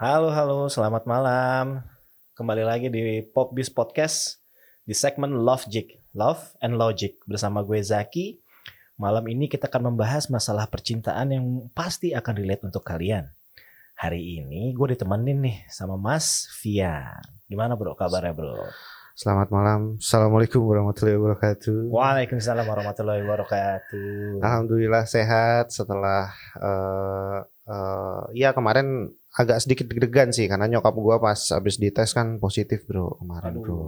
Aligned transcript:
Halo, 0.00 0.32
halo, 0.32 0.64
selamat 0.72 1.04
malam. 1.04 1.84
Kembali 2.32 2.64
lagi 2.64 2.88
di 2.88 3.20
Popbiz 3.20 3.68
Podcast 3.68 4.40
di 4.80 4.96
segmen 4.96 5.44
Love 5.44 5.68
Jig, 5.68 5.92
Love 6.16 6.56
and 6.64 6.80
Logic 6.80 7.20
bersama 7.28 7.60
gue 7.60 7.76
Zaki. 7.84 8.40
Malam 8.96 9.28
ini 9.28 9.44
kita 9.44 9.68
akan 9.68 9.92
membahas 9.92 10.32
masalah 10.32 10.72
percintaan 10.72 11.36
yang 11.36 11.44
pasti 11.76 12.16
akan 12.16 12.32
relate 12.32 12.64
untuk 12.64 12.80
kalian. 12.80 13.28
Hari 14.00 14.40
ini 14.40 14.72
gue 14.72 14.96
ditemenin 14.96 15.36
nih 15.44 15.68
sama 15.68 16.00
Mas 16.00 16.48
Fian. 16.48 17.20
Gimana 17.44 17.76
bro 17.76 17.92
kabarnya 17.92 18.32
bro? 18.32 18.72
Selamat 19.12 19.52
malam. 19.52 20.00
Assalamualaikum 20.00 20.64
warahmatullahi 20.64 21.20
wabarakatuh. 21.20 21.92
Waalaikumsalam 21.92 22.64
warahmatullahi 22.64 23.20
wabarakatuh. 23.20 24.40
Alhamdulillah 24.40 25.04
sehat 25.04 25.68
setelah 25.68 26.32
uh, 26.56 27.44
uh, 27.68 28.24
ya 28.32 28.56
kemarin 28.56 29.12
agak 29.38 29.62
sedikit 29.62 29.86
deg-degan 29.86 30.34
sih 30.34 30.50
karena 30.50 30.66
nyokap 30.66 30.94
gua 30.98 31.22
pas 31.22 31.38
habis 31.54 31.78
dites 31.78 32.10
kan 32.10 32.42
positif 32.42 32.82
bro 32.86 33.14
kemarin 33.22 33.54
Aduh. 33.54 33.62
bro. 33.62 33.82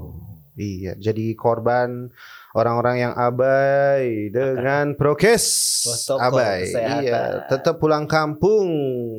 Iya, 0.53 1.01
jadi 1.01 1.33
korban 1.33 2.13
orang-orang 2.53 3.09
yang 3.09 3.13
abai 3.17 4.29
dengan 4.29 4.93
prokes. 5.01 5.49
Abai. 6.13 6.69
kesehatan. 6.69 7.01
Iya, 7.09 7.21
tetap 7.49 7.81
pulang 7.81 8.05
kampung. 8.05 8.69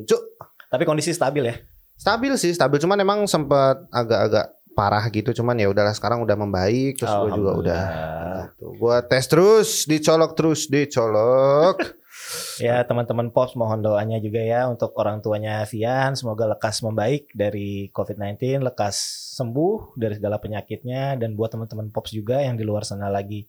Cuk. 0.06 0.22
Tapi 0.70 0.86
kondisi 0.86 1.10
stabil 1.10 1.50
ya? 1.50 1.58
Stabil 1.98 2.38
sih, 2.38 2.54
stabil 2.54 2.78
cuman 2.78 3.02
emang 3.02 3.26
sempat 3.26 3.82
agak-agak 3.90 4.54
parah 4.74 5.06
gitu 5.10 5.30
cuman 5.30 5.54
ya 5.54 5.70
udahlah 5.70 5.94
sekarang 5.94 6.26
udah 6.26 6.34
membaik 6.34 6.98
terus 6.98 7.14
gue 7.14 7.30
juga 7.38 7.52
udah 7.54 7.84
gitu. 8.50 8.66
Gua 8.82 8.98
tes 9.06 9.24
terus, 9.30 9.86
dicolok 9.86 10.34
terus, 10.34 10.66
dicolok. 10.66 11.78
Ya 12.62 12.80
teman-teman 12.86 13.34
Pops 13.34 13.58
mohon 13.58 13.82
doanya 13.82 14.22
juga 14.22 14.38
ya 14.38 14.70
untuk 14.70 14.94
orang 14.94 15.18
tuanya 15.18 15.66
Vian 15.66 16.14
semoga 16.14 16.46
lekas 16.46 16.80
membaik 16.86 17.30
dari 17.34 17.90
COVID-19, 17.90 18.62
lekas 18.62 18.96
sembuh 19.34 19.98
dari 19.98 20.14
segala 20.16 20.38
penyakitnya 20.38 21.18
dan 21.18 21.34
buat 21.34 21.50
teman-teman 21.50 21.90
Pops 21.90 22.14
juga 22.14 22.40
yang 22.42 22.54
di 22.54 22.62
luar 22.62 22.86
sana 22.86 23.10
lagi 23.10 23.46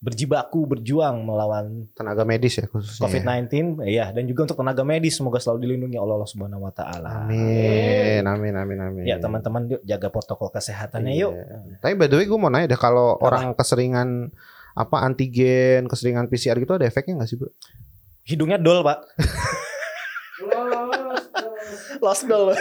berjibaku 0.00 0.64
berjuang 0.64 1.28
melawan 1.28 1.84
Tenaga 1.92 2.24
medis 2.24 2.56
ya 2.56 2.64
khususnya. 2.64 3.04
ya. 3.04 3.04
COVID-19 3.04 3.54
ya 3.84 4.06
dan 4.16 4.24
juga 4.24 4.48
untuk 4.48 4.56
tenaga 4.64 4.80
medis 4.80 5.12
semoga 5.20 5.36
selalu 5.36 5.68
dilindungi 5.68 6.00
oleh 6.00 6.16
Allah 6.16 6.30
Subhanahu 6.32 6.64
wa 6.64 6.72
taala. 6.72 7.28
Amin, 7.28 8.24
amin, 8.24 8.54
amin, 8.56 8.78
amin. 8.80 9.04
Ya 9.04 9.20
teman-teman 9.20 9.68
yuk 9.68 9.84
jaga 9.84 10.08
protokol 10.08 10.48
kesehatannya 10.56 11.12
yuk. 11.20 11.36
Iya. 11.36 11.84
Tapi 11.84 11.94
by 12.00 12.08
the 12.08 12.16
way 12.16 12.24
gue 12.24 12.38
mau 12.40 12.48
nanya 12.48 12.72
deh 12.72 12.80
kalau 12.80 13.20
orang 13.20 13.52
keseringan 13.52 14.32
apa 14.72 15.04
antigen, 15.04 15.84
keseringan 15.84 16.32
PCR 16.32 16.56
gitu 16.56 16.80
ada 16.80 16.88
efeknya 16.88 17.20
nggak 17.20 17.28
sih 17.28 17.36
bro? 17.36 17.52
Hidungnya 18.30 18.62
dol, 18.62 18.86
Pak. 18.86 18.98
Lost 21.98 22.30
dol. 22.30 22.54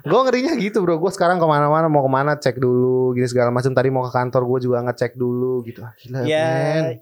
gue 0.00 0.20
ngerinya 0.24 0.56
gitu 0.56 0.80
bro. 0.80 0.96
Gue 0.96 1.12
sekarang 1.12 1.36
ke 1.36 1.44
mana-mana 1.44 1.86
mau 1.86 2.00
ke 2.00 2.10
mana 2.10 2.32
cek 2.34 2.56
dulu, 2.56 3.12
gini 3.12 3.28
segala 3.28 3.52
macam. 3.52 3.70
Tadi 3.70 3.88
mau 3.92 4.02
ke 4.08 4.12
kantor 4.12 4.42
gue 4.48 4.58
juga 4.64 4.80
ngecek 4.88 5.12
dulu 5.14 5.60
gitu. 5.68 5.84
Ah, 5.84 5.92
gila. 5.94 6.24
Ya, 6.24 6.48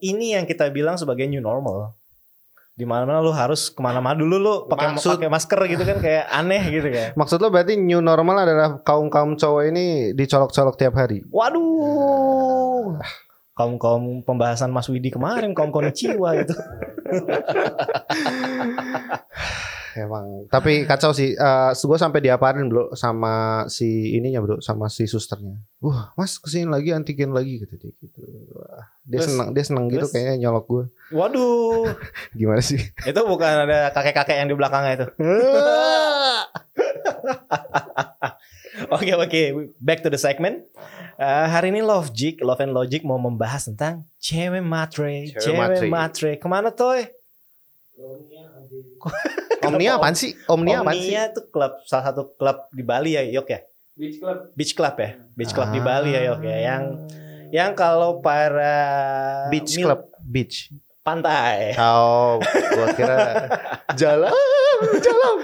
ini 0.03 0.35
yang 0.35 0.45
kita 0.45 0.67
bilang 0.75 0.99
sebagai 0.99 1.25
new 1.31 1.39
normal. 1.39 1.95
Di 2.75 2.87
mana-mana 2.87 3.19
lu 3.19 3.35
harus 3.35 3.71
ke 3.71 3.81
mana-mana 3.83 4.15
dulu 4.15 4.37
lu 4.39 4.55
pakai 4.71 4.95
Maksud- 4.95 5.19
pakai 5.19 5.31
masker 5.31 5.61
gitu 5.67 5.83
kan 5.83 5.99
kayak 5.99 6.25
aneh 6.31 6.63
gitu 6.71 6.89
kan. 6.91 7.09
Maksud 7.15 7.39
lo 7.39 7.51
berarti 7.51 7.75
new 7.75 7.99
normal 7.99 8.47
adalah 8.47 8.69
kaum 8.83 9.11
kaum 9.11 9.35
cowok 9.35 9.63
ini 9.67 9.87
dicolok-colok 10.15 10.75
tiap 10.79 10.95
hari? 10.95 11.23
Waduh. 11.27 12.99
Kaum 13.59 13.75
kaum 13.75 14.23
pembahasan 14.23 14.71
Mas 14.71 14.87
Widi 14.87 15.11
kemarin 15.11 15.51
kaum 15.51 15.75
konnichiwa 15.75 16.31
gitu. 16.39 16.55
Emang. 19.99 20.47
Tapi 20.47 20.87
kacau 20.87 21.11
sih. 21.11 21.35
Uh, 21.35 21.75
gue 21.75 21.99
sampai 21.99 22.23
diaparin 22.23 22.71
bro 22.71 22.95
sama 22.95 23.67
si 23.67 24.15
ininya 24.15 24.39
bro, 24.39 24.63
sama 24.63 24.87
si 24.87 25.11
susternya. 25.11 25.59
Wah, 25.83 26.15
mas 26.15 26.39
ke 26.39 26.47
sini 26.47 26.71
lagi 26.71 26.95
antigen 26.95 27.35
lagi 27.35 27.59
gitu 27.67 27.75
dia 27.75 27.91
gitu. 27.99 28.23
Wah, 28.55 28.87
dia 29.03 29.19
Terus- 29.19 29.35
seneng, 29.35 29.49
dia 29.51 29.65
seneng 29.67 29.91
gitu 29.91 30.07
kayaknya 30.07 30.47
nyolok 30.47 30.65
gue. 30.71 30.85
Waduh. 31.19 31.91
Gimana 32.39 32.63
sih? 32.63 32.79
Itu 33.03 33.27
bukan 33.27 33.67
ada 33.67 33.91
kakek-kakek 33.91 34.39
yang 34.39 34.47
di 34.47 34.55
belakangnya 34.55 34.93
itu. 35.03 35.07
Oke 38.95 39.11
oke, 39.13 39.41
back 39.77 40.01
to 40.01 40.09
the 40.09 40.17
segment. 40.17 40.63
Eh, 41.15 41.47
hari 41.47 41.71
ini 41.71 41.81
Love 41.81 42.11
Jig, 42.11 42.39
Love 42.39 42.61
and 42.61 42.71
Logic 42.71 43.03
mau 43.03 43.19
membahas 43.19 43.67
tentang 43.67 44.07
cewek 44.17 44.63
matre, 44.63 45.27
Cewek 45.29 45.41
cewek, 45.41 45.59
matre. 45.59 45.87
matre. 45.89 46.31
Ke 46.37 46.47
mana 46.47 46.71
toy? 46.71 47.11
Omnia 49.61 49.99
apaan 49.99 50.15
sih? 50.15 50.33
Omnia 50.47 50.81
apaan 50.81 50.95
sih? 50.95 51.11
Omnia 51.11 51.23
itu 51.29 51.41
klub 51.45 51.73
salah 51.85 52.05
satu 52.09 52.31
klub 52.33 52.71
di 52.71 52.81
Bali 52.81 53.19
ya, 53.19 53.23
Yok 53.25 53.49
ya. 53.49 53.61
Beach 53.99 54.23
Club. 54.23 54.39
Beach 54.55 54.73
Club 54.73 54.95
ya, 54.95 55.11
Beach 55.35 55.51
Club 55.51 55.69
di 55.75 55.81
Ah. 55.83 55.85
Bali 55.85 56.11
ya, 56.15 56.21
Yok 56.31 56.41
ya. 56.41 56.57
Yang 56.63 56.83
yang 57.51 57.71
kalau 57.75 58.23
para 58.23 58.79
Beach 59.51 59.75
mil- 59.75 59.91
Club 59.91 60.01
Beach. 60.23 60.71
Pantai, 61.09 61.73
Oh, 61.81 62.37
gua 62.45 62.87
kira 62.93 63.17
jalan, 63.97 64.33
jalan. 65.01 65.35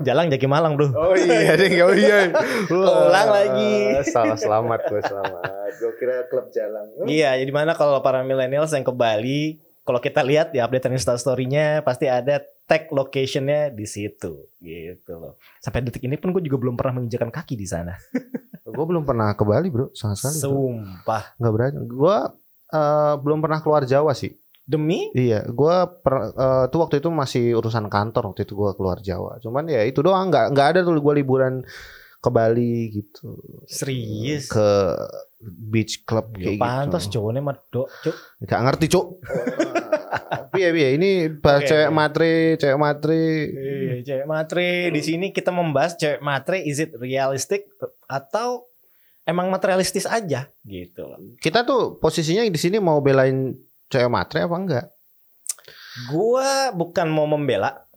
Jalan 0.00 0.24
Jaki 0.30 0.46
Malang 0.46 0.78
bro. 0.78 0.94
Oh 0.94 1.12
iya, 1.12 1.58
deh, 1.58 1.68
oh 1.82 1.92
iya. 1.92 2.30
Wah, 2.70 3.10
Ulang 3.10 3.28
lagi. 3.28 3.74
Salah 4.08 4.38
selamat 4.38 4.80
gue 4.86 5.02
selamat. 5.02 5.70
Gue 5.76 5.92
kira 5.98 6.24
klub 6.30 6.48
jalan. 6.54 6.86
Iya, 7.04 7.36
jadi 7.36 7.50
mana 7.50 7.74
kalau 7.74 7.98
para 8.00 8.22
millennials 8.22 8.72
yang 8.72 8.86
ke 8.86 8.94
Bali, 8.94 9.58
kalau 9.82 9.98
kita 9.98 10.22
lihat 10.22 10.54
di 10.54 10.62
update 10.62 10.88
Insta 10.88 11.18
story-nya 11.18 11.82
pasti 11.82 12.08
ada 12.08 12.40
tag 12.64 12.88
location-nya 12.88 13.72
di 13.72 13.84
situ, 13.84 14.48
gitu 14.60 15.12
loh. 15.16 15.40
Sampai 15.58 15.80
detik 15.80 16.04
ini 16.04 16.16
pun 16.16 16.32
gue 16.32 16.44
juga 16.44 16.60
belum 16.60 16.76
pernah 16.76 17.00
menginjakan 17.00 17.32
kaki 17.32 17.56
di 17.56 17.66
sana. 17.66 17.96
Gue 18.68 18.84
belum 18.84 19.08
pernah 19.08 19.32
ke 19.32 19.48
Bali 19.48 19.72
bro, 19.72 19.88
sama 19.96 20.12
sekali. 20.12 20.38
bro. 20.38 20.44
Sumpah. 20.44 21.24
Nggak 21.40 21.52
berani. 21.56 21.78
Gue 21.88 22.16
eh, 22.68 23.14
belum 23.16 23.38
pernah 23.40 23.58
keluar 23.64 23.82
Jawa 23.88 24.12
sih. 24.12 24.36
Demi 24.68 25.08
Iya, 25.10 25.48
gue 25.48 25.76
per, 25.98 26.14
eh, 26.30 26.64
tuh 26.68 26.78
waktu 26.78 27.00
itu 27.00 27.08
masih 27.08 27.56
urusan 27.56 27.88
kantor 27.88 28.30
waktu 28.30 28.44
itu 28.44 28.52
gue 28.52 28.70
keluar 28.76 29.00
Jawa. 29.00 29.40
Cuman 29.40 29.64
ya 29.64 29.80
itu 29.82 29.98
doang, 29.98 30.28
nggak 30.28 30.52
nggak 30.52 30.66
ada 30.68 30.80
tuh 30.84 30.92
gue 30.94 31.14
liburan 31.16 31.64
ke 32.18 32.28
Bali 32.28 32.92
gitu, 32.92 33.38
serius. 33.64 34.50
ke 34.50 34.68
beach 35.40 36.02
club 36.02 36.34
Ya, 36.34 36.50
kayak 36.50 36.58
pantas 36.58 37.06
gitu. 37.06 37.16
cowoknya 37.16 37.40
medok, 37.40 37.86
cuk. 38.02 38.16
Gak 38.42 38.60
ngerti 38.60 38.86
cuk. 38.88 39.06
Iya 40.50 40.72
iya 40.72 40.88
ini 40.90 41.10
bahas 41.30 41.62
Oke, 41.62 41.70
cewek 41.70 41.86
oke. 41.86 41.94
matre, 41.94 42.32
cewek 42.56 42.78
matre. 42.80 43.22
Iya, 43.46 43.94
cewek 44.02 44.26
matre. 44.26 44.68
Di 44.90 45.00
sini 45.00 45.30
kita 45.30 45.52
membahas 45.52 45.94
cewek 45.94 46.18
matre 46.18 46.58
is 46.58 46.80
it 46.80 46.96
realistic 46.96 47.68
atau 48.06 48.66
emang 49.22 49.52
materialistis 49.52 50.02
aja 50.02 50.48
gitu 50.64 51.04
loh. 51.04 51.20
Kita 51.36 51.62
tuh 51.62 52.00
posisinya 52.00 52.42
di 52.42 52.58
sini 52.58 52.80
mau 52.80 52.98
belain 52.98 53.54
cewek 53.88 54.10
matre 54.12 54.44
apa 54.44 54.56
enggak? 54.56 54.86
Gua 56.08 56.70
bukan 56.72 57.06
mau 57.10 57.26
membela, 57.26 57.88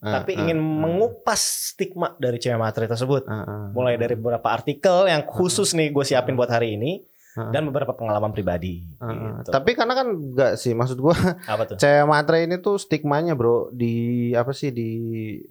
Ah, 0.00 0.24
tapi 0.24 0.32
ah, 0.32 0.40
ingin 0.48 0.56
ah. 0.56 0.64
mengupas 0.64 1.76
stigma 1.76 2.16
dari 2.16 2.40
cewek 2.40 2.56
matre 2.56 2.88
tersebut. 2.88 3.28
Ah, 3.28 3.44
ah. 3.44 3.64
mulai 3.76 4.00
dari 4.00 4.16
beberapa 4.16 4.48
artikel 4.48 5.04
yang 5.12 5.28
khusus 5.28 5.76
nih 5.76 5.92
gue 5.92 6.04
siapin 6.08 6.40
buat 6.40 6.48
hari 6.48 6.80
ini 6.80 7.04
Ah. 7.38 7.54
dan 7.54 7.62
beberapa 7.68 7.94
pengalaman 7.94 8.34
pribadi. 8.34 8.80
Ah. 8.98 9.38
gitu. 9.38 9.54
Tapi 9.54 9.70
karena 9.78 9.94
kan 9.94 10.08
enggak 10.10 10.52
sih, 10.58 10.72
maksud 10.74 10.98
gua 10.98 11.14
apa 11.46 11.62
tuh? 11.68 11.76
cewek 11.78 12.06
matre 12.08 12.48
ini 12.48 12.58
tuh 12.58 12.80
stigmanya 12.80 13.38
bro 13.38 13.70
di 13.70 14.32
apa 14.34 14.50
sih 14.50 14.74
di 14.74 14.90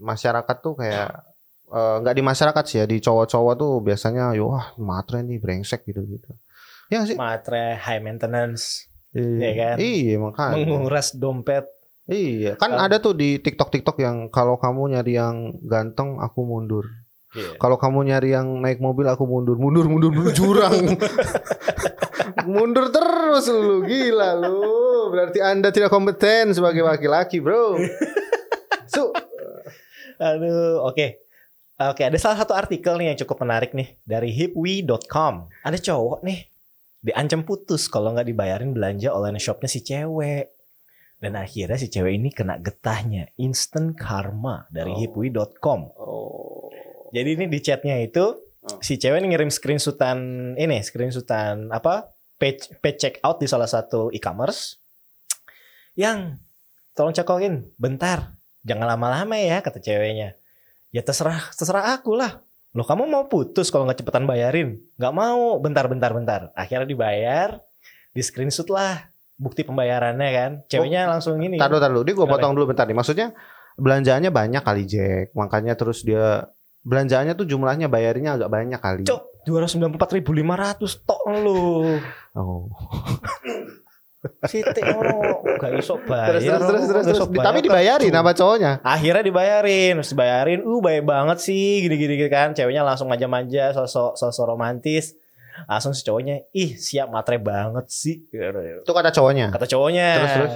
masyarakat 0.02 0.56
tuh 0.60 0.76
kayak 0.76 1.08
eh, 1.72 1.96
nggak 2.04 2.16
di 2.20 2.24
masyarakat 2.26 2.64
sih 2.68 2.78
ya 2.81 2.86
di 2.90 2.98
cowok-cowok 3.00 3.54
tuh 3.56 3.74
biasanya 3.80 4.36
yo 4.36 4.52
wah 4.52 4.74
matre 4.81 5.24
nih 5.24 5.40
brengsek 5.40 5.86
gitu 5.88 6.04
gitu. 6.10 6.36
Ya 6.92 7.06
sih. 7.08 7.14
Matre 7.16 7.78
high 7.80 8.02
maintenance, 8.02 8.89
Iya 9.14 9.38
ya 9.38 9.52
kan? 9.58 9.75
Iya 9.81 10.16
makanya. 10.22 10.66
menguras 10.70 11.08
dompet. 11.18 11.66
Iya, 12.09 12.58
kan 12.58 12.74
Kan- 12.74 12.90
ada 12.90 12.97
tuh 12.97 13.14
di 13.14 13.38
TikTok-TikTok 13.38 14.02
yang 14.02 14.34
kalau 14.34 14.58
kamu 14.58 14.97
nyari 14.97 15.14
yang 15.14 15.53
ganteng, 15.62 16.18
aku 16.18 16.42
mundur. 16.42 16.89
Iya. 17.38 17.62
Kalau 17.62 17.78
kamu 17.78 18.10
nyari 18.10 18.34
yang 18.34 18.66
naik 18.66 18.81
mobil, 18.81 19.06
aku 19.06 19.30
mundur, 19.30 19.62
mundur, 19.62 19.86
mundur, 19.86 20.10
mundur 20.10 20.34
jurang. 20.34 20.98
mundur 22.50 22.89
terus 22.89 23.45
lu, 23.54 23.86
gila 23.86 24.34
lu. 24.42 25.13
Berarti 25.13 25.38
anda 25.38 25.69
tidak 25.69 25.94
kompeten 25.94 26.57
sebagai 26.57 26.81
laki-laki, 26.81 27.38
bro. 27.38 27.78
Su, 28.94 29.13
Aduh, 30.18 30.81
oke. 30.89 31.22
Oke, 31.80 32.04
ada 32.04 32.18
salah 32.19 32.42
satu 32.42 32.51
artikel 32.57 32.98
nih 33.00 33.13
yang 33.13 33.19
cukup 33.24 33.45
menarik 33.45 33.72
nih 33.72 33.95
dari 34.04 34.34
hipwi.com. 34.36 35.48
Ada 35.63 35.78
cowok 35.80 36.25
nih 36.28 36.44
diancam 37.00 37.48
putus 37.48 37.88
kalau 37.88 38.12
nggak 38.12 38.28
dibayarin 38.28 38.72
belanja 38.72 39.12
online 39.12 39.40
shopnya 39.40 39.69
si 39.72 39.80
cewek. 39.81 40.51
Dan 41.19 41.36
akhirnya 41.36 41.75
si 41.75 41.92
cewek 41.92 42.16
ini 42.16 42.31
kena 42.31 42.56
getahnya 42.63 43.28
instant 43.36 43.92
karma 43.96 44.63
dari 44.72 44.96
Oh. 44.96 45.00
hipwi.com. 45.04 45.81
oh. 46.00 46.72
Jadi 47.12 47.30
ini 47.36 47.46
di 47.51 47.60
chatnya 47.60 48.00
itu 48.00 48.24
Oh. 48.60 48.80
si 48.80 48.96
cewek 48.96 49.19
ini 49.19 49.31
ngirim 49.31 49.51
screenshotan 49.51 50.19
ini 50.56 50.80
screenshotan 50.80 51.72
apa 51.72 52.12
page 52.36 52.72
page 52.80 53.00
check 53.00 53.16
out 53.19 53.40
di 53.40 53.48
salah 53.48 53.68
satu 53.68 54.12
e-commerce 54.12 54.80
yang 55.96 56.40
tolong 56.92 57.12
cekokin 57.12 57.72
bentar 57.75 58.36
jangan 58.63 58.96
lama-lama 58.96 59.36
ya 59.36 59.60
kata 59.60 59.80
ceweknya 59.80 60.36
Ya 60.90 61.06
terserah 61.06 61.54
terserah 61.54 61.94
aku 61.94 62.18
lah. 62.18 62.42
Loh 62.77 62.86
kamu 62.86 63.10
mau 63.10 63.25
putus 63.25 63.74
kalau 63.74 63.89
nggak 63.89 64.06
cepetan 64.06 64.30
bayarin? 64.30 64.77
Nggak 65.01 65.13
mau. 65.13 65.57
Bentar 65.57 65.89
bentar 65.89 66.12
bentar. 66.13 66.42
Akhirnya 66.54 66.86
dibayar. 66.86 67.57
Di 68.13 68.21
screenshot 68.21 68.69
lah 68.69 69.10
bukti 69.39 69.66
pembayarannya 69.66 70.30
kan. 70.36 70.51
Ceweknya 70.69 71.10
langsung 71.10 71.39
ini. 71.42 71.57
Taruh 71.57 71.80
taruh. 71.81 72.04
Dia 72.06 72.13
gue 72.13 72.27
potong 72.27 72.54
dulu 72.54 72.75
bentar 72.75 72.86
nih. 72.86 72.94
Maksudnya 72.94 73.33
belanjaannya 73.80 74.30
banyak 74.30 74.62
kali 74.62 74.83
Jack. 74.86 75.33
Makanya 75.33 75.74
terus 75.74 76.06
dia 76.06 76.45
belanjaannya 76.86 77.33
tuh 77.33 77.48
jumlahnya 77.50 77.88
bayarinnya 77.89 78.38
agak 78.38 78.51
banyak 78.51 78.80
kali. 78.80 79.04
Cok, 79.10 79.48
294.500 79.50 81.07
tok 81.07 81.22
lu. 81.42 81.98
Oh. 82.38 82.69
Siti 84.19 84.83
oh, 84.83 85.39
gak 85.63 85.80
iso 85.80 85.95
bayar. 86.04 86.36
Terus 86.36 86.44
terus 86.44 86.60
terus 86.60 86.83
oh, 86.83 86.92
terus, 86.92 87.06
terus. 87.07 87.30
bayar, 87.31 87.45
Tapi 87.48 87.60
dibayarin 87.63 88.12
sama 88.12 88.31
cowoknya. 88.36 88.71
Akhirnya 88.83 89.24
dibayarin, 89.24 89.94
terus 89.95 90.12
dibayarin, 90.12 90.60
uh 90.60 90.80
baik 90.83 91.04
banget 91.07 91.38
sih, 91.39 91.88
gini-gini 91.88 92.27
kan. 92.27 92.51
Ceweknya 92.51 92.83
langsung 92.83 93.07
manja-manja, 93.07 93.71
sosok 93.71 94.19
sosok 94.19 94.45
romantis. 94.51 95.16
Langsung 95.71 95.95
si 95.95 96.04
cowoknya, 96.04 96.51
ih 96.51 96.75
siap 96.75 97.07
matre 97.07 97.39
banget 97.39 97.88
sih. 97.88 98.27
Itu 98.27 98.92
kata 98.92 99.12
cowoknya. 99.16 99.56
Kata 99.56 99.68
cowoknya. 99.71 100.07
Terus, 100.19 100.31
terus? 100.36 100.54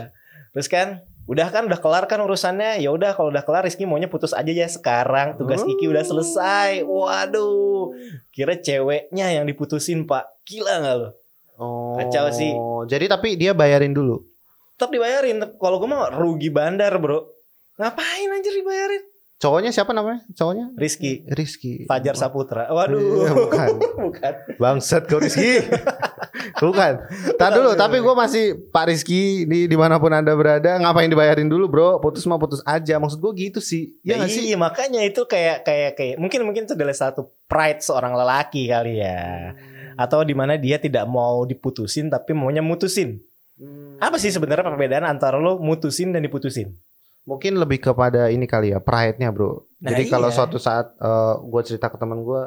Terus 0.54 0.68
kan, 0.68 0.88
udah 1.24 1.48
kan 1.48 1.63
udah 1.63 1.80
kelar 1.80 2.04
kan 2.12 2.19
urusannya. 2.19 2.83
Ya 2.83 2.92
udah 2.92 3.16
kalau 3.16 3.31
udah 3.31 3.48
kelar 3.48 3.63
Rizky 3.63 3.88
maunya 3.88 4.12
putus 4.12 4.36
aja 4.36 4.51
ya 4.51 4.68
sekarang. 4.68 5.39
Tugas 5.39 5.63
Hmm. 5.63 5.71
Kiki 5.71 5.88
udah 5.88 6.04
selesai. 6.04 6.83
Waduh. 6.83 7.95
Kira 8.36 8.59
ceweknya 8.59 9.31
yang 9.31 9.48
diputusin, 9.48 10.04
Pak. 10.04 10.44
Gila 10.44 10.83
gak 10.83 10.95
lo? 11.00 11.23
Oh. 11.56 11.96
Kacau 11.96 12.30
sih. 12.30 12.52
Jadi 12.90 13.06
tapi 13.06 13.36
dia 13.36 13.54
bayarin 13.54 13.94
dulu. 13.94 14.22
Tetap 14.74 14.90
dibayarin. 14.90 15.38
Kalau 15.56 15.78
gue 15.78 15.88
mah 15.88 16.10
rugi 16.12 16.50
bandar, 16.50 16.98
Bro. 16.98 17.30
Ngapain 17.78 18.30
anjir 18.30 18.54
dibayarin? 18.54 19.04
Cowoknya 19.38 19.76
siapa 19.76 19.92
namanya? 19.92 20.24
Cowoknya? 20.32 20.72
Rizky. 20.80 21.28
Rizky. 21.28 21.84
Fajar 21.84 22.16
Saputra. 22.16 22.64
Iya, 22.64 22.74
Waduh. 22.74 23.02
bukan. 23.44 23.70
Bukan. 24.08 24.34
Bangsat 24.56 25.04
kau 25.06 25.20
Rizky. 25.20 25.60
Bukan. 26.64 26.94
Tar 27.36 27.52
dulu, 27.52 27.76
tapi 27.76 28.00
gue 28.00 28.16
masih 28.16 28.56
Pak 28.72 28.88
Rizky 28.88 29.44
di 29.44 29.68
di 29.68 29.76
mana 29.76 30.00
pun 30.00 30.12
anda 30.12 30.32
berada, 30.32 30.80
ngapain 30.80 31.08
dibayarin 31.08 31.48
dulu 31.48 31.68
bro? 31.68 31.90
Putus 32.00 32.24
mah 32.24 32.40
putus 32.40 32.64
aja. 32.64 32.96
Maksud 32.96 33.20
gue 33.20 33.32
gitu 33.48 33.60
sih. 33.60 33.96
Ya, 34.00 34.16
Ya 34.16 34.28
sih? 34.28 34.48
iya, 34.48 34.56
makanya 34.56 35.04
itu 35.04 35.24
kayak 35.24 35.64
kayak 35.64 35.92
kayak 35.96 36.16
mungkin 36.20 36.44
mungkin 36.44 36.64
itu 36.64 36.74
adalah 36.76 36.96
satu 36.96 37.32
pride 37.46 37.84
seorang 37.84 38.16
lelaki 38.16 38.68
kali 38.68 39.04
ya. 39.04 39.52
Atau 39.95 40.22
di 40.22 40.34
mana 40.34 40.56
dia 40.56 40.78
tidak 40.78 41.06
mau 41.06 41.44
diputusin 41.44 42.07
tapi 42.07 42.31
maunya 42.31 42.62
mutusin. 42.62 43.22
Hmm. 43.54 43.98
Apa 43.98 44.18
sih 44.18 44.30
sebenarnya 44.30 44.66
perbedaan 44.66 45.06
antara 45.06 45.38
lo 45.38 45.57
mutusin 45.57 46.10
dan 46.10 46.22
diputusin? 46.22 46.74
Mungkin 47.24 47.56
lebih 47.56 47.80
kepada 47.80 48.28
ini 48.28 48.44
kali 48.44 48.75
ya, 48.75 48.84
pride-nya 48.84 49.31
bro. 49.31 49.63
Nah, 49.80 49.95
Jadi 49.95 50.12
kalau 50.12 50.28
iya. 50.28 50.36
suatu 50.36 50.57
saat 50.60 50.92
gue 51.40 51.62
cerita 51.63 51.88
ke 51.88 51.95
teman 51.95 52.19
gue, 52.19 52.42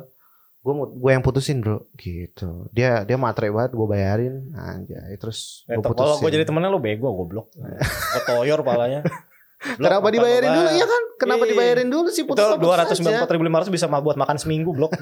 gue 0.60 0.72
gue 1.00 1.10
yang 1.10 1.24
putusin 1.24 1.64
bro, 1.64 1.86
gitu. 1.96 2.68
Dia 2.70 3.00
dia 3.02 3.16
matre 3.16 3.48
banget, 3.48 3.72
gue 3.72 3.86
bayarin, 3.86 4.52
anjay. 4.52 5.16
Terus 5.16 5.64
Eh, 5.64 5.74
gue 5.74 5.80
Kalau 5.80 5.96
gue 5.96 6.20
putusin. 6.20 6.34
jadi 6.34 6.44
temennya 6.44 6.68
lo 6.68 6.76
bego 6.76 7.08
goblok. 7.08 7.48
Gue 7.56 8.22
toyor 8.26 8.60
palanya. 8.60 9.00
Blok, 9.56 9.88
Kenapa 9.88 10.04
apa, 10.04 10.12
dibayarin 10.12 10.50
dulu? 10.52 10.68
Iya 10.68 10.84
kan? 10.84 11.02
Kenapa 11.16 11.42
Iya. 11.42 11.50
dibayarin 11.56 11.88
dulu 11.88 12.08
sih? 12.12 12.22
Itu 12.22 12.28
Putus 12.28 12.44
mah 12.44 12.60
dua 12.60 12.76
putus 12.76 12.80
ratus 12.92 12.98
aja. 13.08 13.24
ribu 13.24 13.40
lima 13.42 13.56
ratus 13.56 13.72
bisa 13.72 13.88
mah 13.88 14.04
buat 14.04 14.14
makan 14.14 14.36
seminggu 14.36 14.68
blok. 14.70 14.92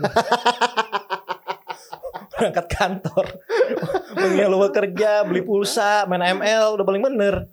Berangkat 2.45 2.69
kantor, 2.69 3.41
mengeluh 4.21 4.61
lu 4.61 4.69
kerja, 4.69 5.25
beli 5.25 5.41
pulsa, 5.41 6.05
main 6.05 6.37
ML, 6.37 6.77
udah 6.77 6.85
paling 6.85 7.01
bener. 7.01 7.49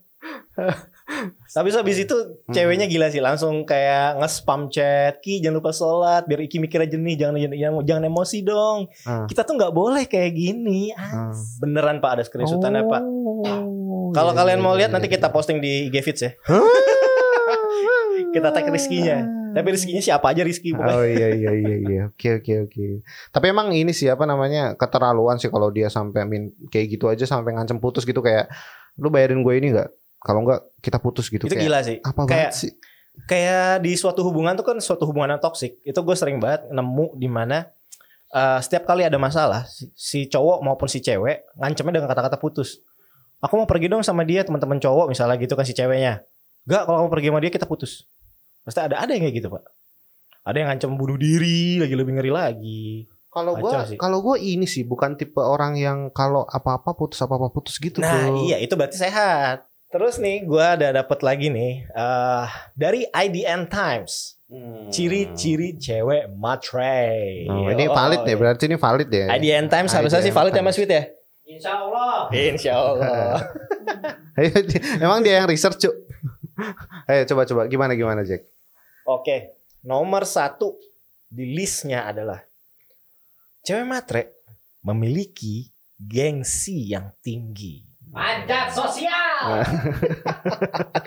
Tapi 1.52 1.68
habis 1.72 2.04
itu 2.04 2.16
ceweknya 2.52 2.92
gila 2.92 3.08
sih, 3.08 3.24
langsung 3.24 3.64
kayak 3.64 4.20
nge-spam 4.20 4.68
chat, 4.68 5.24
Ki 5.24 5.40
jangan 5.40 5.64
lupa 5.64 5.72
sholat, 5.72 6.28
biar 6.28 6.44
Iki 6.44 6.60
mikirnya 6.60 6.92
jernih, 6.92 7.16
jangan 7.16 7.40
jangan, 7.56 7.84
jangan 7.88 8.04
emosi 8.12 8.38
dong. 8.44 8.92
Ah. 9.08 9.24
Kita 9.32 9.48
tuh 9.48 9.56
nggak 9.56 9.72
boleh 9.72 10.04
kayak 10.12 10.36
gini. 10.36 10.92
Ah, 10.92 11.32
Ah. 11.32 11.34
Beneran 11.64 12.04
pak 12.04 12.20
ada 12.20 12.24
screenshotannya 12.28 12.84
pak. 12.84 13.04
Oh, 13.04 14.12
Kalau 14.12 14.36
iya, 14.36 14.40
kalian 14.44 14.60
iya, 14.60 14.64
mau 14.64 14.76
iya, 14.76 14.80
lihat 14.84 14.92
nanti 14.92 15.08
iya. 15.08 15.16
kita 15.16 15.32
posting 15.32 15.64
di 15.64 15.88
IG 15.88 15.96
Feeds 16.04 16.22
ya. 16.24 16.32
Kita 18.36 18.52
tag 18.52 18.68
Rizky-nya. 18.68 19.41
Tapi 19.52 19.68
Rizky-nya 19.72 20.04
siapa 20.04 20.32
aja 20.32 20.42
Rizky 20.42 20.72
pokoknya. 20.72 20.96
Oh 20.96 21.06
iya 21.06 21.28
iya 21.32 21.52
iya 21.52 21.76
iya. 21.82 22.02
Oke 22.12 22.40
oke 22.40 22.54
oke. 22.70 22.86
Tapi 23.32 23.46
emang 23.52 23.72
ini 23.76 23.92
sih 23.92 24.08
apa 24.08 24.24
namanya 24.24 24.74
keterlaluan 24.80 25.38
sih 25.38 25.52
kalau 25.52 25.70
dia 25.70 25.92
sampai 25.92 26.24
min 26.24 26.56
kayak 26.72 26.88
gitu 26.98 27.06
aja 27.12 27.24
sampai 27.28 27.54
ngancem 27.56 27.78
putus 27.80 28.08
gitu 28.08 28.20
kayak 28.20 28.48
lu 29.00 29.12
bayarin 29.12 29.44
gue 29.44 29.54
ini 29.56 29.72
nggak? 29.76 29.90
Kalau 30.22 30.46
nggak 30.46 30.82
kita 30.86 30.98
putus 31.02 31.28
gitu 31.28 31.50
itu 31.50 31.56
kayak. 31.58 31.66
gila 31.66 31.80
sih. 31.82 31.98
Apa 32.02 32.22
Kayak 32.26 32.54
banget 32.54 32.54
sih? 32.56 32.72
kayak 33.28 33.84
di 33.84 33.92
suatu 34.00 34.24
hubungan 34.24 34.56
tuh 34.56 34.64
kan 34.64 34.78
suatu 34.80 35.04
hubungan 35.10 35.36
yang 35.36 35.42
toksik. 35.42 35.84
Itu 35.84 36.00
gue 36.02 36.16
sering 36.16 36.40
banget 36.40 36.70
nemu 36.72 37.18
di 37.20 37.28
mana 37.28 37.68
eh, 38.32 38.60
setiap 38.64 38.88
kali 38.88 39.04
ada 39.04 39.20
masalah 39.20 39.68
si, 39.68 39.92
si 39.98 40.20
cowok 40.32 40.64
maupun 40.64 40.88
si 40.88 41.04
cewek 41.04 41.44
ngancemnya 41.60 42.00
dengan 42.00 42.10
kata-kata 42.12 42.40
putus. 42.40 42.80
Aku 43.42 43.58
mau 43.58 43.66
pergi 43.66 43.90
dong 43.90 44.06
sama 44.06 44.22
dia 44.22 44.46
teman-teman 44.46 44.78
cowok 44.78 45.10
misalnya 45.10 45.36
gitu 45.42 45.58
kan 45.58 45.66
si 45.66 45.74
ceweknya. 45.74 46.22
Gak 46.70 46.86
kalau 46.86 47.04
kamu 47.04 47.10
pergi 47.10 47.28
sama 47.34 47.40
dia 47.42 47.52
kita 47.52 47.66
putus. 47.66 48.06
Pasti 48.62 48.80
ada 48.82 49.02
ada 49.02 49.12
yang 49.14 49.26
kayak 49.26 49.36
gitu 49.42 49.48
pak. 49.50 49.64
Ada 50.42 50.58
yang 50.58 50.68
ngancem 50.74 50.98
bunuh 50.98 51.18
diri 51.18 51.78
lagi 51.78 51.96
lebih 51.98 52.18
ngeri 52.18 52.32
lagi. 52.34 53.06
Kalau 53.32 53.56
sih. 53.88 53.96
kalau 53.96 54.20
gua 54.20 54.36
ini 54.36 54.68
sih 54.68 54.84
bukan 54.84 55.16
tipe 55.16 55.40
orang 55.40 55.80
yang 55.80 56.12
kalau 56.12 56.44
apa-apa 56.44 56.92
putus 57.00 57.16
apa-apa 57.24 57.48
putus 57.48 57.80
gitu 57.80 58.04
Nah 58.04 58.28
bro. 58.28 58.44
iya 58.44 58.60
itu 58.60 58.76
berarti 58.76 59.00
sehat. 59.00 59.72
Terus 59.92 60.20
nih 60.20 60.44
gue 60.48 60.64
ada 60.64 61.04
dapat 61.04 61.20
lagi 61.24 61.48
nih 61.48 61.88
eh 61.88 62.48
dari 62.76 63.08
IDN 63.08 63.72
Times. 63.72 64.40
Hmm. 64.52 64.92
Ciri-ciri 64.92 65.80
cewek 65.80 66.28
matre. 66.36 67.48
Oh, 67.48 67.72
ini 67.72 67.88
valid 67.88 68.28
ya, 68.28 68.36
berarti 68.36 68.68
ini 68.68 68.76
valid 68.76 69.08
ya. 69.08 69.32
IDN 69.40 69.72
Times 69.72 69.96
harusnya 69.96 70.20
sih 70.20 70.36
valid 70.36 70.52
ya 70.52 70.60
Times. 70.60 70.76
Mas 70.76 70.80
Fit 70.80 70.92
ya? 70.92 71.04
Insya 71.48 71.72
Allah. 71.76 72.16
Insya 72.32 72.74
Allah. 72.76 73.32
Emang 75.04 75.24
dia 75.24 75.40
yang 75.44 75.48
research 75.48 75.80
cuk. 75.88 75.96
Ayo 77.06 77.22
coba 77.28 77.44
coba 77.46 77.62
gimana 77.68 77.94
gimana 77.94 78.22
Jack? 78.22 78.46
Oke, 79.04 79.58
nomor 79.82 80.24
satu 80.24 80.78
di 81.26 81.52
listnya 81.52 82.06
adalah 82.06 82.44
cewek 83.62 83.86
matre 83.86 84.24
memiliki 84.82 85.70
gengsi 85.96 86.92
yang 86.92 87.14
tinggi. 87.20 87.88
Manjat 88.12 88.76
sosial. 88.76 89.64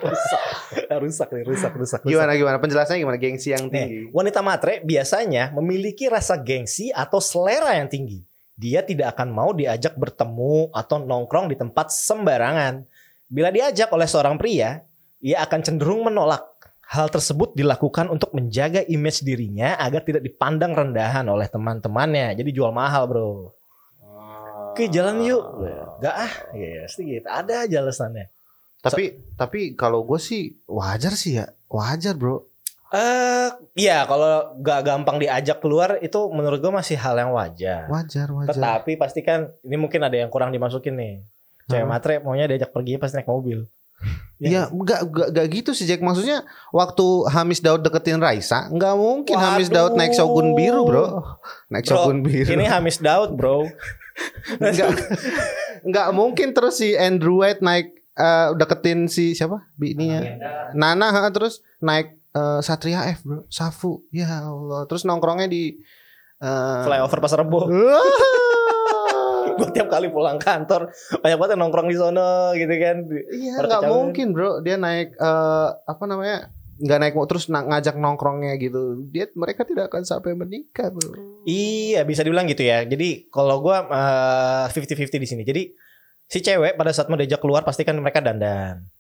rusak, 0.01 0.43
rusak 1.05 1.29
nih, 1.29 1.45
rusak, 1.45 1.73
rusak. 1.77 2.01
rusak. 2.01 2.01
Gimana 2.09 2.33
gimana 2.33 2.57
penjelasannya 2.57 3.05
gimana 3.05 3.19
gengsi 3.21 3.53
yang 3.53 3.69
Nih, 3.69 3.73
tinggi? 3.77 4.01
wanita 4.09 4.41
matre 4.41 4.81
biasanya 4.81 5.53
memiliki 5.53 6.09
rasa 6.09 6.41
gengsi 6.41 6.89
atau 6.89 7.21
selera 7.21 7.77
yang 7.77 7.93
tinggi. 7.93 8.25
Dia 8.57 8.81
tidak 8.81 9.19
akan 9.19 9.35
mau 9.35 9.51
diajak 9.53 9.99
bertemu 9.99 10.73
atau 10.73 10.97
nongkrong 10.97 11.53
di 11.53 11.57
tempat 11.59 11.93
sembarangan. 11.93 12.87
Bila 13.27 13.53
diajak 13.53 13.91
oleh 13.93 14.07
seorang 14.09 14.41
pria, 14.41 14.81
ia 15.25 15.41
akan 15.41 15.61
cenderung 15.65 16.05
menolak. 16.05 16.45
Hal 16.85 17.09
tersebut 17.09 17.57
dilakukan 17.57 18.13
untuk 18.13 18.37
menjaga 18.37 18.85
image 18.85 19.25
dirinya 19.25 19.81
agar 19.81 20.05
tidak 20.05 20.21
dipandang 20.21 20.77
rendahan 20.77 21.25
oleh 21.25 21.49
teman-temannya. 21.49 22.37
Jadi 22.37 22.53
jual 22.53 22.69
mahal, 22.77 23.09
bro. 23.09 23.57
Oke, 24.77 24.93
jalan 24.93 25.25
yuk. 25.25 25.43
Gak 26.05 26.13
ah, 26.13 26.35
ya 26.53 26.85
sedikit. 26.85 27.25
Ada 27.33 27.65
aja 27.65 27.81
alasannya. 27.81 28.29
Tapi 28.85 29.17
tapi 29.33 29.73
kalau 29.73 30.05
gue 30.05 30.21
sih 30.21 30.61
wajar 30.69 31.17
sih 31.17 31.41
ya, 31.41 31.49
wajar 31.73 32.13
bro. 32.21 32.45
Eh, 32.93 33.49
iya 33.81 34.05
kalau 34.05 34.55
gak 34.61 34.85
gampang 34.87 35.19
diajak 35.19 35.59
keluar 35.65 35.99
itu 36.05 36.21
menurut 36.31 36.61
gue 36.61 36.69
masih 36.69 37.01
hal 37.01 37.17
yang 37.17 37.33
wajar. 37.33 37.89
Wajar 37.89 38.29
wajar. 38.29 38.53
Tetapi 38.53 39.01
pastikan 39.01 39.49
ini 39.65 39.81
mungkin 39.81 40.05
ada 40.05 40.21
yang 40.21 40.29
kurang 40.29 40.53
dimasukin 40.53 40.95
nih. 41.01 41.15
Cewek 41.65 41.81
Hah? 41.81 41.89
matre 41.89 42.15
maunya 42.21 42.45
diajak 42.45 42.77
pergi 42.77 43.01
pasti 43.01 43.17
naik 43.19 43.31
mobil. 43.33 43.65
Iya, 44.43 44.69
enggak, 44.69 45.09
enggak, 45.09 45.29
enggak 45.31 45.47
gitu 45.55 45.71
sih 45.73 45.87
Jack. 45.87 46.03
Maksudnya 46.03 46.43
waktu 46.75 47.07
Hamis 47.31 47.63
Daud 47.63 47.87
deketin 47.87 48.19
Raisa, 48.21 48.67
enggak 48.69 48.99
mungkin 48.99 49.37
Hamis 49.39 49.71
Daud 49.71 49.95
naik 49.95 50.13
Shogun 50.13 50.59
biru, 50.59 50.85
Bro. 50.85 51.07
Naik 51.71 51.87
Bro, 51.87 51.95
Shogun 51.95 52.19
biru. 52.27 52.51
Ini 52.51 52.67
Hamis 52.69 52.99
Daud, 53.01 53.39
bro. 53.39 53.65
enggak, 54.61 54.91
enggak 55.87 56.09
mungkin 56.15 56.51
terus 56.55 56.83
si 56.83 56.99
Andrew 56.99 57.41
White 57.43 57.63
naik 57.63 57.95
eh, 58.19 58.49
deketin 58.59 59.07
si 59.07 59.39
siapa? 59.39 59.71
Bininya. 59.79 60.21
Nana 60.75 61.15
ha, 61.15 61.31
terus 61.31 61.63
naik 61.79 62.19
eh, 62.35 62.61
Satria 62.61 63.07
F, 63.15 63.23
Bro. 63.23 63.47
Safu. 63.49 64.05
Ya 64.11 64.45
Allah. 64.45 64.85
Terus 64.91 65.07
nongkrongnya 65.07 65.47
di 65.47 65.79
eh, 66.43 66.83
Flyover 66.85 67.19
Pasar 67.23 67.47
Rebo. 67.47 67.71
Gue 69.59 69.69
tiap 69.71 69.89
kali 69.89 70.09
pulang 70.09 70.37
kantor 70.37 70.91
banyak 71.17 71.37
banget 71.37 71.53
yang 71.53 71.61
nongkrong 71.63 71.89
di 71.89 71.97
sono 71.97 72.53
gitu 72.53 72.75
kan. 72.75 72.97
Iya, 73.31 73.53
nggak 73.61 73.83
mungkin, 73.87 74.27
Bro. 74.31 74.61
Dia 74.61 74.77
naik 74.77 75.15
eh, 75.15 75.69
apa 75.85 76.05
namanya? 76.05 76.51
nggak 76.75 76.99
naik 76.99 77.15
mo- 77.15 77.23
terus 77.25 77.47
ngajak 77.47 77.95
nongkrongnya 77.95 78.59
gitu. 78.59 79.07
Dia 79.09 79.31
mereka 79.33 79.63
tidak 79.63 79.89
akan 79.89 80.03
sampai 80.03 80.35
menikah, 80.35 80.91
Bro. 80.91 81.43
Iya 81.45 82.03
bisa 82.03 82.21
dibilang 82.21 82.47
gitu 82.47 82.67
ya. 82.67 82.83
Jadi 82.83 83.31
kalau 83.31 83.63
gue 83.63 83.77
fifty 84.71 84.95
fifty 84.95 85.17
di 85.17 85.29
sini. 85.29 85.43
Jadi 85.43 85.71
si 86.25 86.41
cewek 86.41 86.75
pada 86.75 86.91
saat 86.91 87.07
mau 87.07 87.15
diajak 87.15 87.39
keluar 87.39 87.63
pasti 87.63 87.87
kan 87.87 87.95
mereka 87.95 88.19
dandan. 88.19 88.91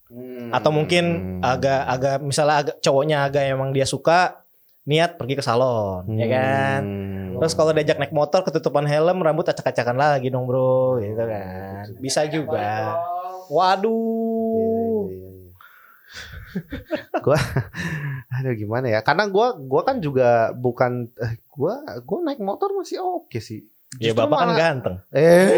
Atau 0.52 0.70
mungkin 0.70 1.04
Hmm. 1.04 1.40
agak 1.42 1.80
agak 1.88 2.16
misalnya 2.22 2.54
agak 2.62 2.76
cowoknya 2.78 3.26
agak 3.26 3.42
emang 3.48 3.74
dia 3.74 3.82
suka 3.82 4.43
niat 4.84 5.16
pergi 5.16 5.34
ke 5.34 5.40
salon, 5.40 6.04
ya 6.12 6.28
kan? 6.28 6.80
Hmm. 6.84 7.40
Terus 7.40 7.56
kalau 7.56 7.72
diajak 7.72 7.96
naik 7.96 8.12
motor 8.12 8.44
ketutupan 8.44 8.84
helm, 8.84 9.18
rambut 9.18 9.44
acak-acakan 9.44 9.96
lagi 9.96 10.28
dong 10.28 10.44
bro, 10.44 11.00
gitu 11.00 11.24
kan? 11.24 11.88
Bisa 11.96 12.28
juga. 12.28 12.92
Waduh. 13.48 15.08
Gua 17.18 17.34
aduh 18.36 18.54
gimana 18.54 18.86
ya? 18.86 19.00
Karena 19.00 19.26
gua 19.26 19.56
gua 19.56 19.82
kan 19.82 19.98
juga 19.98 20.52
bukan 20.52 21.10
eh, 21.16 21.40
gua 21.48 21.80
gua 22.04 22.18
naik 22.22 22.38
motor 22.38 22.70
masih 22.72 23.00
oke 23.00 23.40
sih. 23.40 23.64
Ya 23.96 24.10
Justru 24.10 24.26
bapak 24.26 24.36
kan 24.36 24.46
malah- 24.46 24.58
ganteng. 24.60 24.96
Eh, 25.10 25.48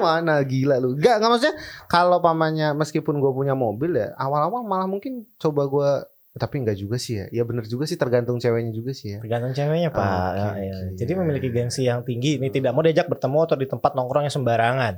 mana 0.00 0.40
gila 0.42 0.80
lu. 0.80 0.96
Gak, 0.96 1.20
gak 1.20 1.28
maksudnya 1.28 1.56
kalau 1.86 2.18
pamannya 2.18 2.72
meskipun 2.72 3.20
gue 3.20 3.28
punya 3.30 3.52
mobil 3.52 4.00
ya, 4.00 4.16
awal-awal 4.16 4.64
malah 4.64 4.88
mungkin 4.88 5.28
coba 5.36 5.68
gua 5.68 6.08
tapi 6.38 6.62
enggak 6.62 6.78
juga 6.78 6.94
sih 6.94 7.18
ya. 7.18 7.26
Ya 7.32 7.42
bener 7.42 7.66
juga 7.66 7.90
sih 7.90 7.98
tergantung 7.98 8.38
ceweknya 8.38 8.70
juga 8.70 8.94
sih 8.94 9.16
ya. 9.16 9.18
Tergantung 9.18 9.50
ceweknya 9.50 9.90
pak. 9.90 9.98
Oke, 9.98 10.38
Ya, 10.38 10.48
ya. 10.62 10.74
oke, 10.86 10.94
Jadi 10.94 11.12
memiliki 11.18 11.48
gengsi 11.50 11.82
yang 11.90 12.06
tinggi. 12.06 12.38
Ini 12.38 12.48
tidak 12.54 12.70
mau 12.70 12.86
diajak 12.86 13.10
bertemu 13.10 13.38
atau 13.50 13.56
di 13.58 13.66
tempat 13.66 13.98
nongkrong 13.98 14.30
yang 14.30 14.34
sembarangan. 14.34 14.94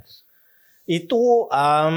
Itu 0.85 1.49
em, 1.49 1.97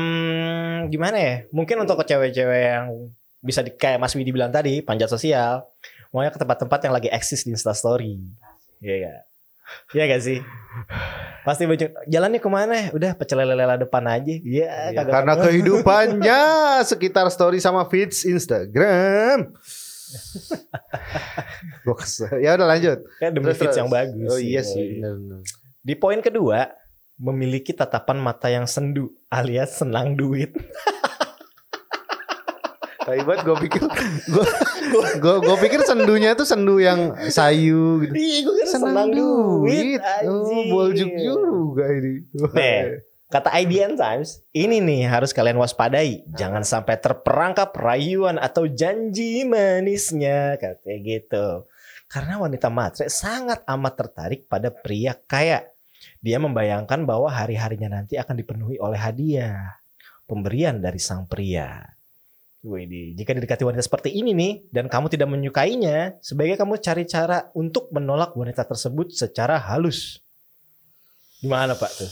gimana 0.88 1.18
ya? 1.20 1.36
Mungkin 1.52 1.84
untuk 1.84 2.00
ke 2.00 2.16
cewek-cewek 2.16 2.62
yang 2.64 3.12
bisa 3.44 3.62
di, 3.62 3.76
kayak 3.76 4.00
Mas 4.00 4.16
Widi 4.16 4.32
bilang 4.32 4.50
tadi, 4.50 4.80
panjat 4.82 5.12
sosial, 5.12 5.68
maunya 6.16 6.32
ke 6.32 6.40
tempat-tempat 6.40 6.80
yang 6.88 6.94
lagi 6.96 7.10
eksis 7.12 7.44
di 7.44 7.52
Instastory. 7.52 8.18
Iya 8.80 8.96
gak? 9.04 9.22
Iya 9.92 10.04
gak 10.08 10.22
sih? 10.22 10.40
Pasti 11.42 11.66
baju 11.66 11.86
jalannya 12.06 12.38
ke 12.38 12.50
mana? 12.50 12.90
Udah 12.92 13.14
pecel 13.14 13.40
lele 13.40 13.66
depan 13.78 14.04
aja. 14.06 14.34
Iya, 14.34 14.70
Ya, 14.92 14.98
kagak 14.98 15.14
karena 15.14 15.34
ketemu. 15.34 15.46
kehidupannya 15.46 16.40
sekitar 16.84 17.26
story 17.30 17.58
sama 17.58 17.86
feeds 17.86 18.24
Instagram. 18.24 19.54
Kesel. 21.86 22.42
Ya 22.42 22.56
udah 22.56 22.68
lanjut. 22.68 23.00
Kayak 23.18 23.32
demi 23.32 23.46
Terus, 23.48 23.58
fits 23.58 23.68
terus. 23.68 23.80
yang 23.80 23.90
bagus. 23.90 24.30
Oh 24.30 24.38
iya 24.38 24.50
Iya, 24.50 24.62
sih. 24.64 24.82
iya. 24.82 24.94
bener-bener. 25.02 25.40
Di 25.82 25.94
poin 25.96 26.20
kedua, 26.20 26.60
memiliki 27.16 27.72
tatapan 27.72 28.18
mata 28.18 28.50
yang 28.50 28.66
sendu 28.66 29.14
alias 29.30 29.80
senang 29.80 30.14
duit. 30.14 30.52
Tapi 33.06 33.22
buat 33.22 33.46
gue 33.46 33.56
pikir 33.70 33.86
gue 34.34 34.46
gue 35.22 35.36
gue 35.46 35.58
pikir 35.62 35.86
sendunya 35.86 36.34
itu 36.34 36.42
sendu 36.42 36.82
yang 36.82 37.14
sayu 37.30 38.02
gitu. 38.02 38.14
Iya, 38.18 38.38
gue 38.42 38.56
kan 38.58 38.68
senang, 38.68 39.10
duit. 39.14 40.02
Oh, 40.26 40.50
anjing. 40.50 40.68
boljuk 40.74 41.12
juga 41.14 41.86
ini. 41.94 42.26
Nih, 42.34 43.06
kata 43.30 43.54
IDN 43.62 43.94
Times, 43.94 44.42
ini 44.58 44.82
nih 44.82 45.06
harus 45.06 45.38
kalian 45.38 45.62
waspadai. 45.62 46.26
Jangan 46.34 46.66
sampai 46.66 46.98
terperangkap 46.98 47.78
rayuan 47.78 48.42
atau 48.42 48.66
janji 48.66 49.46
manisnya, 49.46 50.58
katanya 50.58 50.98
gitu. 51.06 51.48
Karena 52.10 52.42
wanita 52.42 52.74
matre 52.74 53.06
sangat 53.06 53.62
amat 53.70 53.94
tertarik 54.02 54.50
pada 54.50 54.74
pria 54.74 55.14
kaya. 55.30 55.62
Dia 56.26 56.42
membayangkan 56.42 57.06
bahwa 57.06 57.30
hari-harinya 57.30 58.02
nanti 58.02 58.18
akan 58.18 58.34
dipenuhi 58.34 58.82
oleh 58.82 58.98
hadiah. 58.98 59.78
Pemberian 60.26 60.82
dari 60.82 60.98
sang 60.98 61.30
pria. 61.30 61.95
Jika 63.16 63.32
didekati 63.38 63.62
wanita 63.62 63.86
seperti 63.86 64.10
ini 64.10 64.34
nih 64.34 64.54
dan 64.74 64.90
kamu 64.90 65.08
tidak 65.14 65.30
menyukainya, 65.30 66.18
sebaiknya 66.20 66.58
kamu 66.58 66.82
cari 66.82 67.06
cara 67.06 67.54
untuk 67.54 67.94
menolak 67.94 68.34
wanita 68.34 68.66
tersebut 68.66 69.14
secara 69.14 69.62
halus. 69.62 70.20
Gimana 71.40 71.78
Pak 71.78 71.92
tuh? 71.94 72.12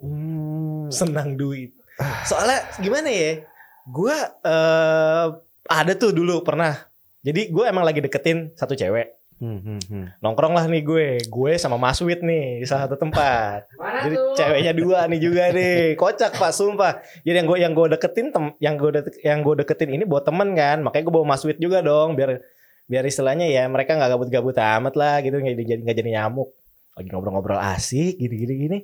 Hmm, 0.00 0.88
senang 0.88 1.36
duit. 1.36 1.76
Soalnya 2.24 2.64
gimana 2.80 3.10
ya? 3.12 3.44
Gue 3.84 4.16
eh 4.46 5.26
ada 5.68 5.92
tuh 5.98 6.16
dulu 6.16 6.40
pernah. 6.40 6.72
Jadi 7.20 7.52
gue 7.52 7.64
emang 7.68 7.84
lagi 7.84 8.00
deketin 8.00 8.56
satu 8.56 8.72
cewek. 8.72 9.19
Hmm, 9.40 9.60
hmm, 9.64 9.80
hmm. 9.88 10.04
Nongkrong 10.20 10.54
lah 10.54 10.68
nih 10.68 10.82
gue. 10.84 11.08
Gue 11.26 11.52
sama 11.56 11.80
Mas 11.80 11.98
Wit 12.04 12.20
nih 12.20 12.60
di 12.60 12.66
salah 12.68 12.84
satu 12.86 13.00
tempat. 13.00 13.66
Mana 13.80 14.04
Jadi 14.04 14.16
tuh? 14.20 14.36
ceweknya 14.36 14.72
dua 14.76 14.98
nih 15.08 15.20
juga 15.20 15.44
nih. 15.50 15.96
Kocak 15.96 16.36
Pak, 16.36 16.52
sumpah. 16.52 17.00
Jadi 17.24 17.36
yang 17.40 17.48
gue 17.48 17.58
yang 17.58 17.72
gue 17.72 17.86
deketin 17.96 18.30
tem, 18.30 18.44
yang 18.60 18.74
gue 18.76 18.90
dek- 18.92 19.20
yang 19.24 19.40
gue 19.40 19.54
deketin 19.64 19.90
ini 19.96 20.04
buat 20.04 20.22
temen 20.28 20.52
kan. 20.52 20.84
Makanya 20.84 21.04
gue 21.08 21.14
bawa 21.16 21.26
Mas 21.34 21.42
Wit 21.42 21.58
juga 21.58 21.80
dong 21.80 22.14
biar 22.14 22.44
biar 22.90 23.04
istilahnya 23.06 23.46
ya 23.48 23.64
mereka 23.70 23.94
nggak 23.94 24.10
gabut-gabut 24.18 24.56
amat 24.58 24.94
lah 24.98 25.22
gitu 25.24 25.38
nggak 25.40 25.56
jadi 25.56 25.72
nggak 25.82 25.96
jadi 25.96 26.10
nyamuk. 26.20 26.52
Lagi 26.94 27.08
ngobrol-ngobrol 27.08 27.56
asik 27.56 28.20
gini-gini 28.20 28.54
gini. 28.54 28.78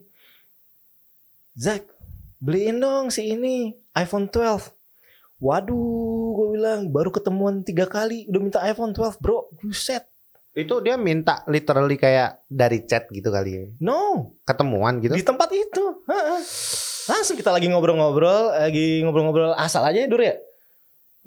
Zack, 1.56 1.84
beliin 2.40 2.80
dong 2.80 3.12
si 3.12 3.32
ini 3.32 3.76
iPhone 3.96 4.28
12. 4.28 4.72
Waduh, 5.36 6.32
gue 6.32 6.46
bilang 6.56 6.88
baru 6.88 7.12
ketemuan 7.12 7.60
tiga 7.60 7.84
kali 7.84 8.24
udah 8.28 8.40
minta 8.40 8.60
iPhone 8.64 8.96
12 8.96 9.20
bro, 9.20 9.52
buset. 9.60 10.08
Itu 10.56 10.80
dia 10.80 10.96
minta 10.96 11.44
literally 11.44 12.00
kayak 12.00 12.48
dari 12.48 12.88
chat 12.88 13.04
gitu 13.12 13.28
kali 13.28 13.50
ya. 13.52 13.64
No, 13.84 14.32
Ketemuan 14.48 15.04
gitu. 15.04 15.12
di 15.12 15.20
tempat 15.20 15.52
itu. 15.52 16.00
Heeh. 16.08 16.40
Langsung 17.12 17.36
kita 17.36 17.52
lagi 17.52 17.68
ngobrol-ngobrol, 17.68 18.56
lagi 18.56 19.04
ngobrol-ngobrol 19.04 19.52
asal 19.52 19.84
aja 19.84 20.00
ya 20.00 20.08
Dur 20.08 20.24
ya. 20.24 20.40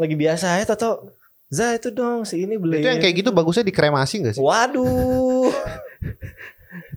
Lagi 0.01 0.17
biasa 0.17 0.57
aja 0.57 0.73
Toto. 0.73 1.13
Za 1.49 1.77
itu 1.77 1.93
dong 1.93 2.25
si 2.25 2.41
ini 2.41 2.57
beli. 2.57 2.81
Itu 2.81 2.89
yang 2.89 3.01
kayak 3.01 3.25
gitu 3.25 3.29
bagusnya 3.29 3.65
dikremasi 3.65 4.21
gak 4.25 4.33
sih? 4.37 4.41
Waduh. 4.41 5.48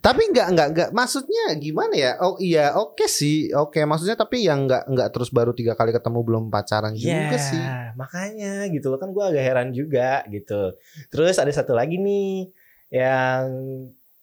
Tapi 0.02 0.34
nggak 0.34 0.48
nggak 0.50 0.68
nggak 0.74 0.90
maksudnya 0.90 1.54
gimana 1.56 1.94
ya? 1.94 2.12
Oh 2.18 2.34
iya 2.36 2.74
oke 2.74 3.06
sih 3.06 3.54
oke 3.54 3.78
maksudnya 3.86 4.18
tapi 4.18 4.42
yang 4.42 4.66
nggak 4.66 4.90
nggak 4.90 5.08
terus 5.14 5.30
baru 5.30 5.54
tiga 5.54 5.72
kali 5.72 5.94
ketemu 5.94 6.20
belum 6.20 6.44
pacaran 6.50 6.90
juga 6.92 7.30
Ya, 7.30 7.38
sih. 7.38 7.62
makanya 7.94 8.66
gitu 8.66 8.90
loh 8.90 8.98
kan 8.98 9.14
gue 9.14 9.22
agak 9.22 9.40
heran 9.40 9.70
juga 9.70 10.26
gitu. 10.26 10.74
Terus 11.06 11.38
ada 11.38 11.48
satu 11.48 11.72
lagi 11.72 11.96
nih 11.96 12.50
yang 12.90 13.46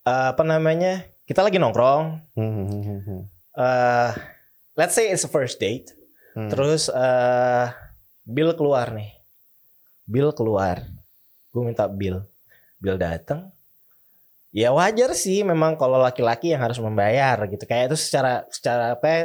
eh, 0.03 0.27
apa 0.29 0.43
namanya? 0.43 1.00
Kita 1.24 1.39
lagi 1.39 1.55
nongkrong. 1.55 2.27
Eh 3.55 4.09
let's 4.75 4.93
say 4.93 5.07
it's 5.07 5.24
a 5.24 5.31
first 5.31 5.57
date. 5.57 5.95
Hmm. 6.36 6.51
Terus 6.51 6.91
eh 6.91 7.67
Bill 8.21 8.51
keluar 8.53 8.91
nih. 8.91 9.15
Bill 10.03 10.36
keluar. 10.36 10.83
Gue 11.50 11.63
minta 11.63 11.88
Bill. 11.88 12.19
Bill 12.77 13.00
datang. 13.00 13.55
Ya 14.50 14.74
wajar 14.74 15.13
sih 15.13 15.46
memang 15.46 15.77
kalau 15.77 16.01
laki-laki 16.01 16.50
yang 16.53 16.62
harus 16.65 16.82
membayar 16.82 17.38
gitu. 17.46 17.63
Kayak 17.70 17.94
itu 17.94 17.98
secara 18.01 18.50
secara 18.50 18.98
apa 18.98 19.08
ya, 19.08 19.22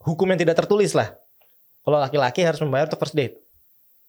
hukum 0.00 0.24
yang 0.32 0.40
tidak 0.40 0.56
tertulis 0.64 0.96
lah. 0.96 1.12
Kalau 1.84 2.00
laki-laki 2.00 2.40
harus 2.40 2.64
membayar 2.64 2.88
untuk 2.88 3.00
first 3.04 3.12
date. 3.12 3.36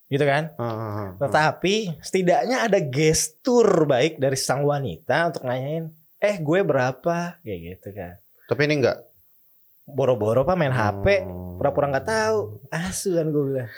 Gitu 0.08 0.22
kan? 0.24 0.54
Ah, 0.56 0.64
ah, 0.64 0.72
ah. 0.80 1.08
Tetapi 1.18 2.00
setidaknya 2.00 2.64
ada 2.64 2.78
gestur 2.80 3.84
baik 3.84 4.16
dari 4.16 4.38
sang 4.38 4.64
wanita 4.64 5.28
untuk 5.34 5.44
nanyain, 5.44 5.92
"Eh, 6.22 6.40
gue 6.40 6.60
berapa?" 6.64 7.36
kayak 7.42 7.60
gitu 7.60 7.88
kan. 7.92 8.16
Tapi 8.48 8.60
ini 8.64 8.80
enggak. 8.80 9.02
Boro-boro 9.86 10.42
Pak 10.42 10.56
main 10.56 10.72
HP, 10.72 11.26
Hmm. 11.26 11.58
pura-pura 11.60 11.90
nggak 11.90 12.06
tahu. 12.06 12.38
Asu 12.72 13.14
kan 13.14 13.28
gue 13.28 13.44
bilang. 13.44 13.70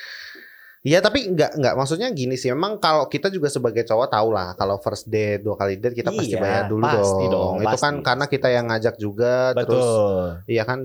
Iya 0.88 0.98
tapi 0.98 1.28
enggak 1.28 1.52
enggak 1.52 1.74
maksudnya 1.74 2.08
gini 2.10 2.32
sih. 2.34 2.48
Memang 2.48 2.78
kalau 2.78 3.04
kita 3.06 3.28
juga 3.28 3.46
sebagai 3.46 3.84
cowok 3.84 4.08
tahu 4.08 4.28
lah 4.30 4.54
kalau 4.54 4.78
first 4.78 5.04
date 5.06 5.40
dua 5.40 5.52
kali 5.54 5.76
date 5.76 5.92
kita 5.92 6.08
pasti 6.10 6.32
Iya, 6.32 6.40
bayar 6.40 6.64
dulu 6.66 6.80
pasti 6.82 7.24
dong. 7.26 7.30
dong, 7.30 7.54
Itu 7.60 7.76
kan 7.76 7.76
pasti. 7.92 8.06
karena 8.06 8.24
kita 8.26 8.48
yang 8.48 8.64
ngajak 8.66 8.94
juga 8.96 9.32
terus 9.54 9.84
Betul. 9.84 10.20
iya 10.46 10.62
kan 10.62 10.78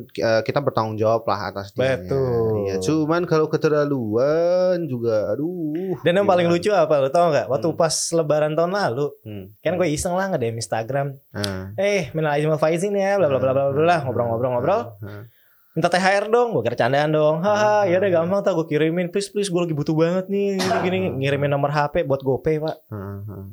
kita 0.44 0.60
bertanggung 0.60 0.98
jawab 0.98 1.24
lah 1.24 1.40
atas 1.48 1.72
dia. 1.72 1.96
Betul. 1.96 2.68
Iya, 2.68 2.76
cuman 2.80 3.24
kalau 3.24 3.48
keterlaluan 3.48 4.84
juga 4.84 5.32
aduh. 5.32 5.96
Dan 6.02 6.14
yang 6.16 6.28
paling 6.28 6.46
gimana? 6.46 6.60
lucu 6.60 6.70
apa 6.70 6.96
lo 6.98 7.08
tau 7.08 7.30
nggak? 7.30 7.48
Waktu 7.48 7.68
Hmm. 7.70 7.78
pas 7.78 7.96
lebaran 8.12 8.54
tahun 8.54 8.72
lalu, 8.72 9.06
Hmm. 9.22 9.46
kan 9.58 9.74
gue 9.76 9.88
iseng 9.88 10.14
lah 10.14 10.28
nge-DM 10.28 10.58
Instagram. 10.58 11.08
Ah. 11.32 11.72
Eh, 11.76 12.10
minal 12.12 12.36
wal 12.44 12.58
faizin 12.58 12.92
ya, 12.92 13.16
bla 13.16 13.28
bla 13.28 13.38
bla 13.38 13.52
bla 13.52 13.64
bla 13.70 13.78
bla, 13.78 13.98
ngobrol-ngobrol-ngobrol. 14.04 14.82
Ah. 15.00 15.24
Minta 15.74 15.90
THR 15.90 16.30
dong, 16.30 16.54
gue 16.54 16.62
kira 16.62 16.78
candaan 16.78 17.10
dong. 17.10 17.42
Haha, 17.42 17.84
Hmm. 17.84 17.90
ya 17.90 17.98
udah 17.98 18.12
gampang 18.14 18.42
tau 18.46 18.54
gue 18.62 18.68
kirimin. 18.70 19.10
Please 19.10 19.34
please, 19.34 19.50
gue 19.50 19.58
lagi 19.58 19.74
butuh 19.74 19.98
banget 19.98 20.30
nih. 20.30 20.62
Gini, 20.62 20.78
gini. 20.86 20.98
ngirimin 21.18 21.50
nomor 21.50 21.74
HP 21.74 22.06
buat 22.06 22.22
GoPay 22.22 22.62
pak. 22.62 22.76
Ah. 22.94 23.50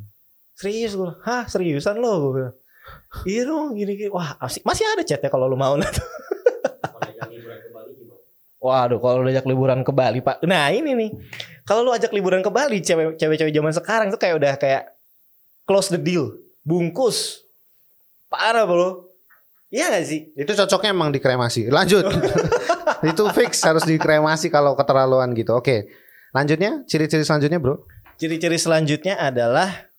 Serius 0.53 0.93
gue, 0.93 1.09
hah 1.25 1.49
seriusan 1.49 1.97
lo? 1.97 2.13
Gue 2.21 2.33
bilang. 2.37 2.55
Iya 3.25 3.43
dong, 3.49 3.73
gini 3.73 3.97
gini. 3.97 4.11
Wah, 4.13 4.37
masih 4.41 4.85
ada 4.85 5.01
chatnya 5.01 5.33
kalau 5.33 5.49
lo 5.49 5.57
mau. 5.57 5.81
Waduh, 8.61 9.01
kalau 9.01 9.25
lu 9.25 9.33
ajak 9.33 9.49
liburan 9.49 9.81
ke 9.81 9.89
Bali, 9.89 10.21
Pak. 10.21 10.45
Nah, 10.45 10.69
ini 10.69 10.93
nih. 10.93 11.11
Kalau 11.65 11.81
lu 11.81 11.97
ajak 11.97 12.13
liburan 12.13 12.45
ke 12.45 12.53
Bali, 12.53 12.85
cewek 12.85 13.17
cewek-cewek 13.17 13.57
zaman 13.57 13.73
sekarang 13.73 14.07
tuh 14.13 14.21
kayak 14.21 14.37
udah 14.37 14.53
kayak 14.61 14.93
close 15.65 15.89
the 15.89 15.97
deal, 15.97 16.37
bungkus. 16.61 17.41
Parah, 18.29 18.69
Bro. 18.69 19.10
Iya 19.71 19.87
gak 19.95 20.05
sih? 20.07 20.21
Itu 20.35 20.51
cocoknya 20.59 20.91
emang 20.91 21.15
dikremasi. 21.15 21.71
Lanjut. 21.71 22.03
itu 23.11 23.23
fix 23.31 23.63
harus 23.63 23.87
dikremasi 23.87 24.51
kalau 24.51 24.75
keterlaluan 24.75 25.31
gitu. 25.39 25.55
Oke. 25.55 25.87
Lanjutnya, 26.35 26.83
ciri-ciri 26.87 27.23
selanjutnya, 27.23 27.63
Bro. 27.63 27.87
Ciri-ciri 28.19 28.59
selanjutnya 28.59 29.19
adalah 29.19 29.91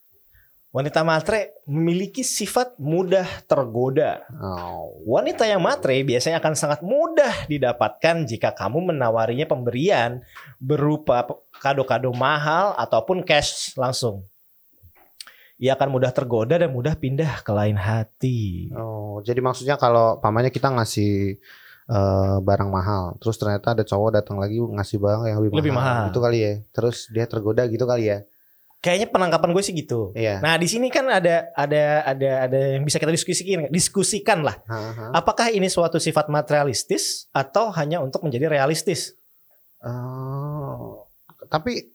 wanita 0.71 1.03
matre 1.03 1.59
memiliki 1.67 2.23
sifat 2.23 2.79
mudah 2.79 3.27
tergoda. 3.47 4.23
Oh. 4.39 5.03
Wanita 5.03 5.43
yang 5.43 5.59
matre 5.59 6.03
biasanya 6.03 6.39
akan 6.39 6.55
sangat 6.55 6.79
mudah 6.83 7.47
didapatkan 7.51 8.23
jika 8.27 8.55
kamu 8.55 8.95
menawarinya 8.95 9.47
pemberian 9.47 10.23
berupa 10.59 11.27
kado-kado 11.59 12.11
mahal 12.15 12.75
ataupun 12.79 13.23
cash 13.23 13.75
langsung. 13.75 14.23
Ia 15.61 15.77
akan 15.77 15.93
mudah 15.93 16.09
tergoda 16.09 16.57
dan 16.57 16.73
mudah 16.73 16.97
pindah 16.97 17.45
ke 17.45 17.51
lain 17.53 17.77
hati. 17.77 18.73
Oh, 18.73 19.21
jadi 19.21 19.37
maksudnya 19.45 19.77
kalau 19.77 20.17
pamannya 20.17 20.49
kita 20.49 20.73
ngasih 20.73 21.37
eh, 21.85 22.37
barang 22.41 22.73
mahal, 22.73 23.13
terus 23.21 23.37
ternyata 23.37 23.77
ada 23.77 23.85
cowok 23.85 24.09
datang 24.17 24.41
lagi 24.41 24.57
ngasih 24.57 24.97
barang 24.97 25.29
yang 25.29 25.37
lebih, 25.37 25.61
Lebih 25.61 25.73
mahal. 25.77 26.09
Gitu 26.09 26.17
kali 26.17 26.39
ya. 26.41 26.53
Terus 26.73 26.97
dia 27.13 27.29
tergoda 27.29 27.61
gitu 27.69 27.85
kali 27.85 28.09
ya. 28.09 28.25
Kayaknya 28.81 29.13
penangkapan 29.13 29.53
gue 29.53 29.61
sih 29.61 29.77
gitu. 29.77 30.09
Iya. 30.17 30.41
Nah 30.41 30.57
di 30.57 30.65
sini 30.65 30.89
kan 30.89 31.05
ada 31.05 31.53
ada 31.53 32.09
ada 32.09 32.49
ada 32.49 32.59
yang 32.73 32.81
bisa 32.81 32.97
kita 32.97 33.13
diskusikan 33.13 33.69
diskusikan 33.69 34.41
lah. 34.41 34.57
Apakah 35.13 35.53
ini 35.53 35.69
suatu 35.69 36.01
sifat 36.01 36.25
materialistis 36.33 37.29
atau 37.29 37.69
hanya 37.77 38.01
untuk 38.01 38.25
menjadi 38.25 38.49
realistis? 38.49 39.13
Oh, 39.85 41.05
tapi 41.45 41.93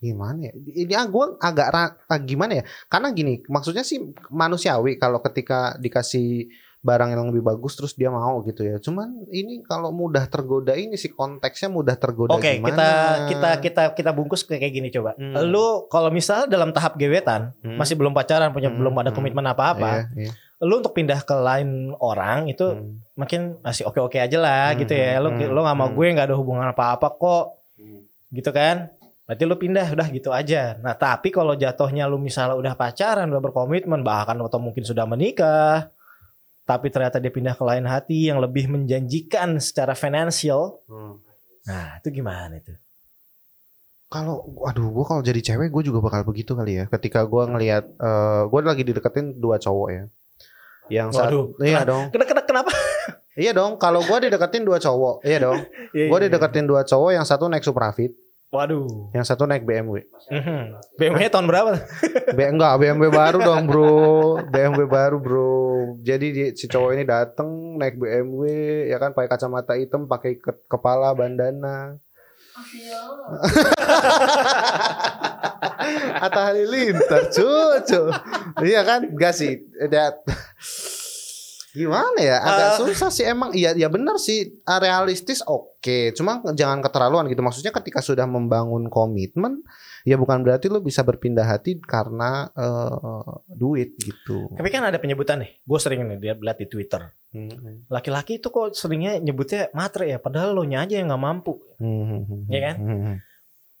gimana 0.00 0.50
ya? 0.50 0.52
Ini 0.54 0.94
gue 1.08 1.26
agak 1.40 1.68
ah, 1.72 2.20
gimana 2.20 2.62
ya? 2.62 2.64
Karena 2.88 3.08
gini, 3.12 3.40
maksudnya 3.46 3.82
sih 3.82 4.00
manusiawi 4.30 4.96
kalau 5.00 5.20
ketika 5.24 5.74
dikasih 5.80 6.48
barang 6.86 7.10
yang 7.10 7.26
lebih 7.34 7.42
bagus 7.42 7.74
terus 7.74 7.98
dia 7.98 8.14
mau 8.14 8.38
gitu 8.46 8.62
ya. 8.62 8.78
Cuman 8.78 9.26
ini 9.34 9.66
kalau 9.66 9.90
mudah 9.90 10.30
tergoda 10.30 10.78
ini 10.78 10.94
sih 10.94 11.10
konteksnya 11.10 11.66
mudah 11.66 11.98
tergoda 11.98 12.38
Oke, 12.38 12.62
gimana? 12.62 12.70
kita 12.70 12.88
kita 13.26 13.50
kita 13.58 13.82
kita 13.98 14.10
bungkus 14.14 14.46
kayak 14.46 14.70
gini 14.70 14.94
coba. 14.94 15.18
Hmm. 15.18 15.34
Lu 15.50 15.90
kalau 15.90 16.14
misalnya 16.14 16.46
dalam 16.46 16.70
tahap 16.70 16.94
gebetan, 16.94 17.50
Hmm. 17.66 17.74
masih 17.74 17.98
belum 17.98 18.14
pacaran, 18.14 18.54
punya 18.54 18.70
Hmm, 18.70 18.78
belum 18.78 18.94
ada 19.02 19.10
hmm. 19.10 19.18
komitmen 19.18 19.46
apa-apa, 19.50 20.06
Iya, 20.14 20.30
iya. 20.30 20.32
lu 20.62 20.78
untuk 20.78 20.94
pindah 20.94 21.26
ke 21.26 21.34
lain 21.34 21.90
orang 21.98 22.46
itu 22.46 22.62
Hmm. 22.62 23.02
makin 23.18 23.58
masih 23.66 23.90
oke-oke 23.90 24.22
aja 24.22 24.38
lah 24.38 24.70
Hmm, 24.70 24.86
gitu 24.86 24.94
ya. 24.94 25.18
Lu 25.18 25.34
hmm, 25.34 25.50
lu 25.50 25.60
nggak 25.66 25.76
mau 25.76 25.90
hmm. 25.90 25.96
gue 25.98 26.06
nggak 26.14 26.26
ada 26.30 26.36
hubungan 26.38 26.70
apa-apa 26.70 27.08
kok. 27.18 27.46
Hmm. 27.82 28.06
Gitu 28.30 28.50
kan? 28.54 28.94
Berarti 29.26 29.42
lu 29.42 29.58
pindah 29.58 29.86
udah 29.90 30.06
gitu 30.14 30.30
aja. 30.30 30.78
Nah, 30.78 30.94
tapi 30.94 31.34
kalau 31.34 31.58
jatuhnya 31.58 32.06
lu 32.06 32.14
misalnya 32.22 32.54
udah 32.54 32.78
pacaran, 32.78 33.26
udah 33.26 33.42
berkomitmen, 33.42 34.06
bahkan 34.06 34.38
atau 34.38 34.62
mungkin 34.62 34.86
sudah 34.86 35.02
menikah, 35.02 35.90
tapi 36.62 36.94
ternyata 36.94 37.18
dia 37.18 37.34
pindah 37.34 37.58
ke 37.58 37.64
lain 37.66 37.86
hati 37.90 38.30
yang 38.30 38.38
lebih 38.38 38.70
menjanjikan 38.70 39.58
secara 39.58 39.98
finansial. 39.98 40.78
Hmm. 40.86 41.18
Nah, 41.66 41.98
itu 41.98 42.22
gimana 42.22 42.54
itu? 42.54 42.70
Kalau, 44.06 44.46
aduh, 44.62 44.94
gue 44.94 45.04
kalau 45.06 45.22
jadi 45.22 45.42
cewek 45.42 45.74
gue 45.74 45.90
juga 45.90 45.98
bakal 45.98 46.22
begitu 46.22 46.54
kali 46.54 46.78
ya. 46.78 46.84
Ketika 46.86 47.26
gue 47.26 47.42
ngelihat, 47.50 47.84
eh 47.98 48.42
gue 48.46 48.60
lagi 48.62 48.82
dideketin 48.86 49.34
dua 49.42 49.58
cowok 49.58 49.88
ya. 49.90 50.04
Yang 50.86 51.08
saat, 51.18 51.34
Waduh, 51.34 51.46
iya 51.66 51.82
dong, 51.82 52.14
Kenapa 52.14 52.30
kenapa? 52.30 52.46
kenapa? 52.46 52.70
iya 53.34 53.50
dong. 53.50 53.74
Kalau 53.82 54.06
gue 54.06 54.18
dideketin 54.30 54.62
dua 54.62 54.78
cowok, 54.78 55.26
iya 55.26 55.38
dong. 55.42 55.58
Iya, 55.96 56.12
Gue 56.12 56.18
iya. 56.20 56.26
dideketin 56.28 56.68
dua 56.68 56.84
cowok, 56.84 57.10
yang 57.16 57.24
satu 57.24 57.48
naik 57.48 57.64
Suprafit, 57.64 58.12
Waduh. 58.46 59.10
yang 59.10 59.20
satu 59.20 59.42
naik 59.42 59.62
BMW. 59.62 60.06
Mhm. 60.30 60.58
BMW 60.96 61.26
tahun 61.26 61.44
berapa? 61.44 61.76
B 62.36 62.38
enggak, 62.40 62.72
BMW 62.78 63.08
baru 63.10 63.36
dong 63.38 63.66
bro, 63.66 63.94
BMW 64.44 64.84
baru 64.86 65.16
bro. 65.18 65.54
Jadi 66.00 66.26
di- 66.30 66.52
si 66.54 66.64
cowok 66.64 66.90
ini 66.92 67.02
dateng 67.02 67.74
naik 67.74 67.94
BMW, 67.94 68.40
ya 68.86 68.96
kan 68.96 69.10
pakai 69.10 69.28
kacamata 69.28 69.74
hitam, 69.74 70.06
pakai 70.06 70.36
ke- 70.36 70.64
kepala 70.66 71.12
bandana. 71.12 71.96
Atta 76.16 76.48
Halilintar 76.48 77.28
cucu 77.28 78.00
Iya 78.58 78.80
kan 78.80 79.12
Gak 79.12 79.30
sih 79.30 79.60
That- 79.86 80.18
Gimana 81.76 82.16
ya 82.16 82.40
Agak 82.40 82.68
Eh. 82.72 82.76
susah 82.80 83.12
sih 83.12 83.22
emang 83.22 83.52
Iya 83.52 83.76
ya 83.76 83.92
benar 83.92 84.16
sih 84.16 84.64
Ah, 84.64 84.80
Realistis 84.80 85.44
oke 85.44 86.16
Cuma 86.16 86.40
jangan 86.56 86.80
keterlaluan 86.80 87.28
gitu 87.28 87.44
Maksudnya 87.44 87.70
ketika 87.70 88.00
sudah 88.00 88.24
membangun 88.24 88.88
komitmen 88.88 89.60
Ya 90.08 90.16
bukan 90.16 90.40
berarti 90.40 90.72
lo 90.72 90.80
bisa 90.80 91.04
berpindah 91.04 91.44
hati 91.44 91.76
Karena 91.78 92.48
eh, 92.48 93.30
Duit 93.52 93.92
gitu 94.00 94.48
Tapi 94.56 94.68
kan 94.72 94.88
ada 94.88 94.96
penyebutan 94.96 95.44
nih. 95.44 95.50
Gue 95.60 95.76
sering 95.76 96.06
nih 96.06 96.16
dia 96.16 96.32
lihat 96.32 96.56
di 96.56 96.66
Twitter. 96.66 97.12
Hmm. 97.34 97.84
Laki-laki 97.90 98.38
itu 98.38 98.48
kok 98.48 98.72
seringnya 98.72 99.18
nyebutnya 99.18 99.68
matre 99.74 100.08
ya, 100.08 100.16
padahal 100.16 100.54
lo 100.54 100.64
nya 100.64 100.86
aja 100.86 100.96
yang 100.96 101.10
nggak 101.10 101.20
mampu. 101.20 101.58
Hmm. 101.76 102.46
Iya 102.48 102.60
kan? 102.70 102.76
Hmm. 102.78 103.14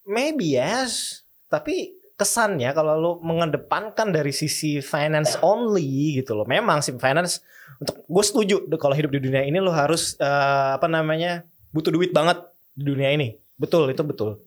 Maybe 0.04 0.58
yes, 0.58 1.22
tapi 1.46 1.94
kesannya 2.16 2.72
kalau 2.72 2.94
lo 2.98 3.12
mengedepankan 3.22 4.10
dari 4.10 4.34
sisi 4.34 4.82
finance 4.82 5.38
only 5.40 6.18
gitu 6.18 6.34
loh. 6.34 6.44
Memang 6.44 6.82
sih 6.82 6.92
finance 6.98 7.40
untuk 7.76 7.96
gue 8.08 8.24
setuju 8.24 8.56
kalau 8.80 8.96
hidup 8.96 9.12
di 9.12 9.20
dunia 9.20 9.44
ini 9.44 9.60
lo 9.60 9.72
harus 9.72 10.16
eh, 10.16 10.70
apa 10.76 10.88
namanya 10.88 11.44
butuh 11.72 11.92
duit 11.92 12.12
banget 12.12 12.40
di 12.72 12.84
dunia 12.88 13.12
ini. 13.12 13.36
Betul 13.56 13.88
itu 13.92 14.04
betul. 14.04 14.40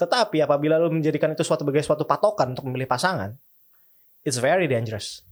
Tetapi 0.00 0.44
apabila 0.44 0.80
lo 0.80 0.88
menjadikan 0.88 1.36
itu 1.36 1.44
suatu 1.44 1.64
sebagai 1.64 1.84
suatu 1.84 2.04
patokan 2.08 2.56
untuk 2.56 2.64
memilih 2.68 2.88
pasangan, 2.88 3.36
it's 4.24 4.40
very 4.40 4.64
dangerous. 4.64 5.24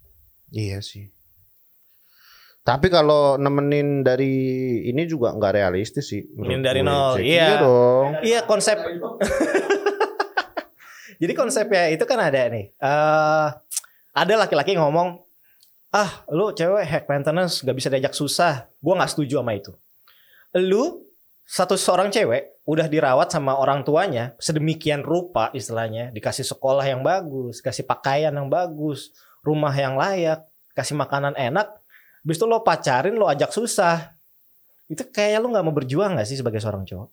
Iya 0.53 0.85
sih. 0.85 1.09
Tapi 2.69 2.93
kalau 2.93 3.41
nemenin 3.41 4.05
dari 4.05 4.37
ini 4.85 5.09
juga 5.09 5.33
nggak 5.33 5.53
realistis 5.57 6.13
sih. 6.13 6.21
Nemenin 6.37 6.61
dari 6.61 6.81
nol, 6.85 7.17
Cek. 7.17 7.25
iya. 7.25 7.65
dong. 7.65 8.09
Iya 8.21 8.41
konsep. 8.45 8.77
Jadi 11.21 11.33
konsepnya 11.33 11.89
itu 11.89 12.05
kan 12.05 12.21
ada 12.21 12.53
nih. 12.53 12.69
eh 12.77 13.49
ada 14.19 14.35
laki-laki 14.35 14.75
ngomong, 14.77 15.25
ah 15.95 16.25
lu 16.29 16.53
cewek 16.53 16.85
hack 16.85 17.05
maintenance 17.09 17.65
gak 17.65 17.77
bisa 17.77 17.89
diajak 17.89 18.15
susah. 18.15 18.69
Gua 18.81 18.99
nggak 19.01 19.11
setuju 19.13 19.41
sama 19.41 19.53
itu. 19.57 19.73
Lu 20.57 21.05
satu 21.49 21.81
seorang 21.81 22.13
cewek 22.13 22.61
udah 22.69 22.85
dirawat 22.85 23.33
sama 23.33 23.57
orang 23.57 23.81
tuanya 23.81 24.37
sedemikian 24.37 25.01
rupa 25.01 25.49
istilahnya, 25.57 26.13
dikasih 26.13 26.45
sekolah 26.45 26.85
yang 26.85 27.01
bagus, 27.01 27.65
kasih 27.65 27.89
pakaian 27.89 28.37
yang 28.37 28.53
bagus, 28.53 29.17
rumah 29.41 29.73
yang 29.73 29.97
layak, 29.97 30.45
kasih 30.77 30.93
makanan 30.93 31.33
enak. 31.41 31.73
Habis 32.21 32.37
itu 32.37 32.45
lo 32.45 32.61
pacarin, 32.61 33.17
lo 33.17 33.25
ajak 33.25 33.49
susah. 33.49 34.13
Itu 34.85 35.09
kayak 35.09 35.41
lu 35.41 35.49
nggak 35.49 35.65
mau 35.65 35.73
berjuang 35.73 36.21
gak 36.21 36.29
sih 36.29 36.37
sebagai 36.37 36.61
seorang 36.61 36.85
cowok? 36.85 37.09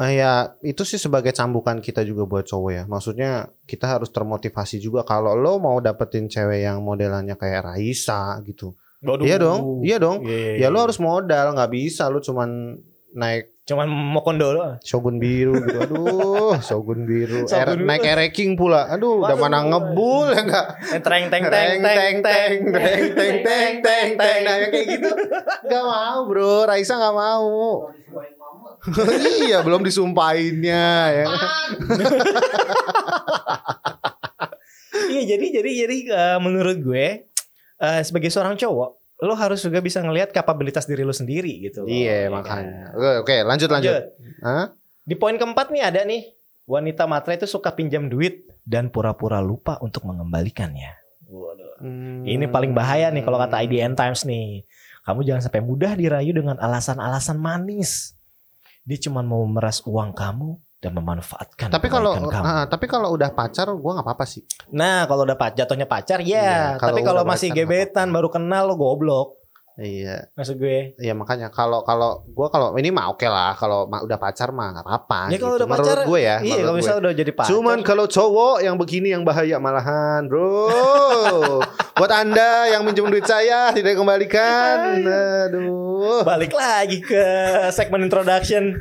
Ya 0.00 0.56
itu 0.64 0.88
sih 0.88 0.96
sebagai 0.96 1.36
cambukan 1.36 1.84
kita 1.84 2.00
juga 2.00 2.24
buat 2.24 2.48
cowok 2.48 2.70
ya. 2.72 2.84
Maksudnya 2.88 3.30
kita 3.68 3.86
harus 3.86 4.08
termotivasi 4.08 4.80
juga 4.80 5.04
kalau 5.04 5.36
lo 5.36 5.60
mau 5.60 5.76
dapetin 5.84 6.32
cewek 6.32 6.64
yang 6.64 6.80
modelannya 6.80 7.36
kayak 7.36 7.64
Raisa 7.64 8.40
gitu. 8.42 8.72
Iya 9.04 9.36
dong, 9.36 9.84
iya 9.84 10.00
dong. 10.00 10.24
Ya 10.56 10.72
lo 10.72 10.80
harus 10.80 10.96
modal, 10.96 11.52
nggak 11.52 11.70
bisa 11.70 12.08
lo 12.08 12.18
cuman 12.18 12.80
naik 13.12 13.52
cuman 13.66 13.90
mau 13.90 14.22
kondo 14.22 14.46
doang. 14.54 14.78
Shogun 14.80 15.18
biru 15.18 15.58
gitu. 15.58 15.78
Aduh, 15.82 16.54
Shogun 16.62 17.02
biru. 17.02 17.50
Shogun 17.50 17.82
Er- 17.82 17.86
naik 17.86 18.06
ereking 18.06 18.54
pula. 18.54 18.86
Aduh, 18.88 19.26
udah 19.26 19.34
mana 19.34 19.58
ngebul 19.66 20.30
ya 20.30 20.40
enggak? 20.46 20.66
Eh, 20.94 21.00
Teng 21.02 21.26
teng 21.28 21.44
teng 21.50 21.82
teng 21.82 21.82
teng 21.82 22.14
teng 22.22 22.60
teng 22.72 23.02
teng 23.12 23.40
teng 23.42 23.74
teng 23.82 24.08
teng 24.14 24.38
nah 24.46 24.54
yang 24.56 24.70
kayak 24.70 24.86
gitu 24.86 25.10
nggak 25.66 25.84
mau 25.84 26.18
bro 26.30 26.62
Raisa 26.64 26.94
nggak 26.94 27.14
mau 27.18 27.50
iya 29.42 29.60
belum 29.60 29.82
disumpahinnya 29.82 30.86
ya 31.12 31.26
Iya 35.06 35.36
jadi 35.36 35.46
jadi 35.60 35.70
jadi 35.86 35.96
eh, 36.08 36.38
menurut 36.40 36.76
gue 36.82 37.06
eh, 37.78 38.00
sebagai 38.04 38.28
seorang 38.28 38.56
cowok 38.56 38.90
lo 39.24 39.32
harus 39.32 39.64
juga 39.64 39.80
bisa 39.80 40.04
ngelihat 40.04 40.28
kapabilitas 40.28 40.84
diri 40.84 41.00
lo 41.00 41.12
sendiri 41.12 41.64
gitu. 41.64 41.84
loh. 41.84 41.88
iya 41.88 42.28
Ya 42.28 42.30
makanya 42.32 42.92
kan? 42.92 42.96
oke 43.00 43.10
oke 43.24 43.36
lanjut 43.44 43.70
lanjut 43.72 43.92
Lanjut. 43.96 44.04
Hah? 44.44 44.66
Di 45.06 45.14
poin 45.16 45.36
keempat 45.36 45.72
nih 45.72 45.82
ada 45.84 46.00
nih 46.04 46.36
wanita 46.68 47.08
matre 47.08 47.38
itu 47.38 47.48
suka 47.48 47.72
pinjam 47.72 48.10
duit 48.10 48.44
dan 48.66 48.90
pura-pura 48.90 49.38
lupa 49.38 49.78
untuk 49.78 50.02
mengembalikannya. 50.04 50.98
Waduh. 51.30 51.78
Hmm. 51.78 52.26
Ini 52.26 52.50
paling 52.50 52.74
bahaya 52.74 53.08
nih 53.08 53.22
kalau 53.22 53.38
kata 53.38 53.62
IDN 53.62 53.94
Times 53.94 54.26
nih. 54.26 54.66
Kamu 55.06 55.22
jangan 55.22 55.46
sampai 55.46 55.62
mudah 55.62 55.94
dirayu 55.94 56.34
dengan 56.34 56.58
alasan-alasan 56.58 57.38
manis. 57.38 58.15
Dia 58.86 58.98
cuma 59.02 59.20
mau 59.20 59.42
memeras 59.42 59.82
uang 59.82 60.14
kamu 60.14 60.62
dan 60.78 60.92
memanfaatkan 60.94 61.72
tapi 61.72 61.90
kalau 61.90 62.14
kamu. 62.14 62.44
ah, 62.46 62.64
tapi 62.70 62.86
kalau 62.86 63.10
udah 63.10 63.34
pacar 63.34 63.66
gua 63.74 63.98
nggak 63.98 64.06
apa-apa 64.06 64.24
sih 64.28 64.46
Nah, 64.70 65.06
kalau 65.06 65.22
udah 65.26 65.38
pacar, 65.38 65.62
jatuhnya 65.62 65.86
pacar 65.86 66.18
ya. 66.22 66.74
kalau 66.78 66.94
Tapi 66.94 67.00
kalau 67.06 67.22
masih 67.22 67.50
pacar, 67.50 67.58
gebetan 67.66 68.08
baru 68.10 68.28
kenal 68.30 68.66
lo 68.66 68.74
goblok. 68.74 69.45
Iya 69.78 70.32
Maksud 70.32 70.56
gue. 70.56 70.96
iya 70.96 71.12
makanya 71.12 71.48
kalau 71.48 71.80
kalau 71.80 72.24
gua 72.26 72.48
kalau 72.48 72.72
ini 72.74 72.88
mah 72.88 73.08
oke 73.08 73.24
lah 73.24 73.52
kalau 73.52 73.84
udah 73.86 74.16
pacar 74.16 74.48
mah 74.48 74.72
nggak 74.72 74.84
apa-apa 74.84 75.20
Ya 75.28 75.36
kalau 75.36 75.52
gitu. 75.52 75.58
udah 75.58 75.66
menurut 75.66 75.84
pacar, 75.86 75.98
gue 76.02 76.20
ya 76.22 76.36
Iya, 76.38 76.54
kalau 76.56 76.64
gue. 76.66 76.78
misalnya 76.78 77.00
udah 77.02 77.12
jadi 77.14 77.32
pacar. 77.32 77.50
Cuman 77.50 77.78
kalau 77.82 78.04
cowok 78.06 78.56
yang 78.60 78.76
begini 78.76 79.08
yang 79.10 79.22
bahaya 79.22 79.56
malahan, 79.56 80.24
bro. 80.24 81.60
Buat 81.96 82.12
anda 82.12 82.68
yang 82.68 82.84
minjem 82.84 83.04
duit 83.06 83.24
saya 83.24 83.68
tidak 83.70 83.96
kembalikan. 83.96 85.00
Aduh. 85.00 86.20
balik 86.22 86.52
lagi 86.52 87.00
ke 87.00 87.24
segmen 87.70 88.04
introduction. 88.04 88.76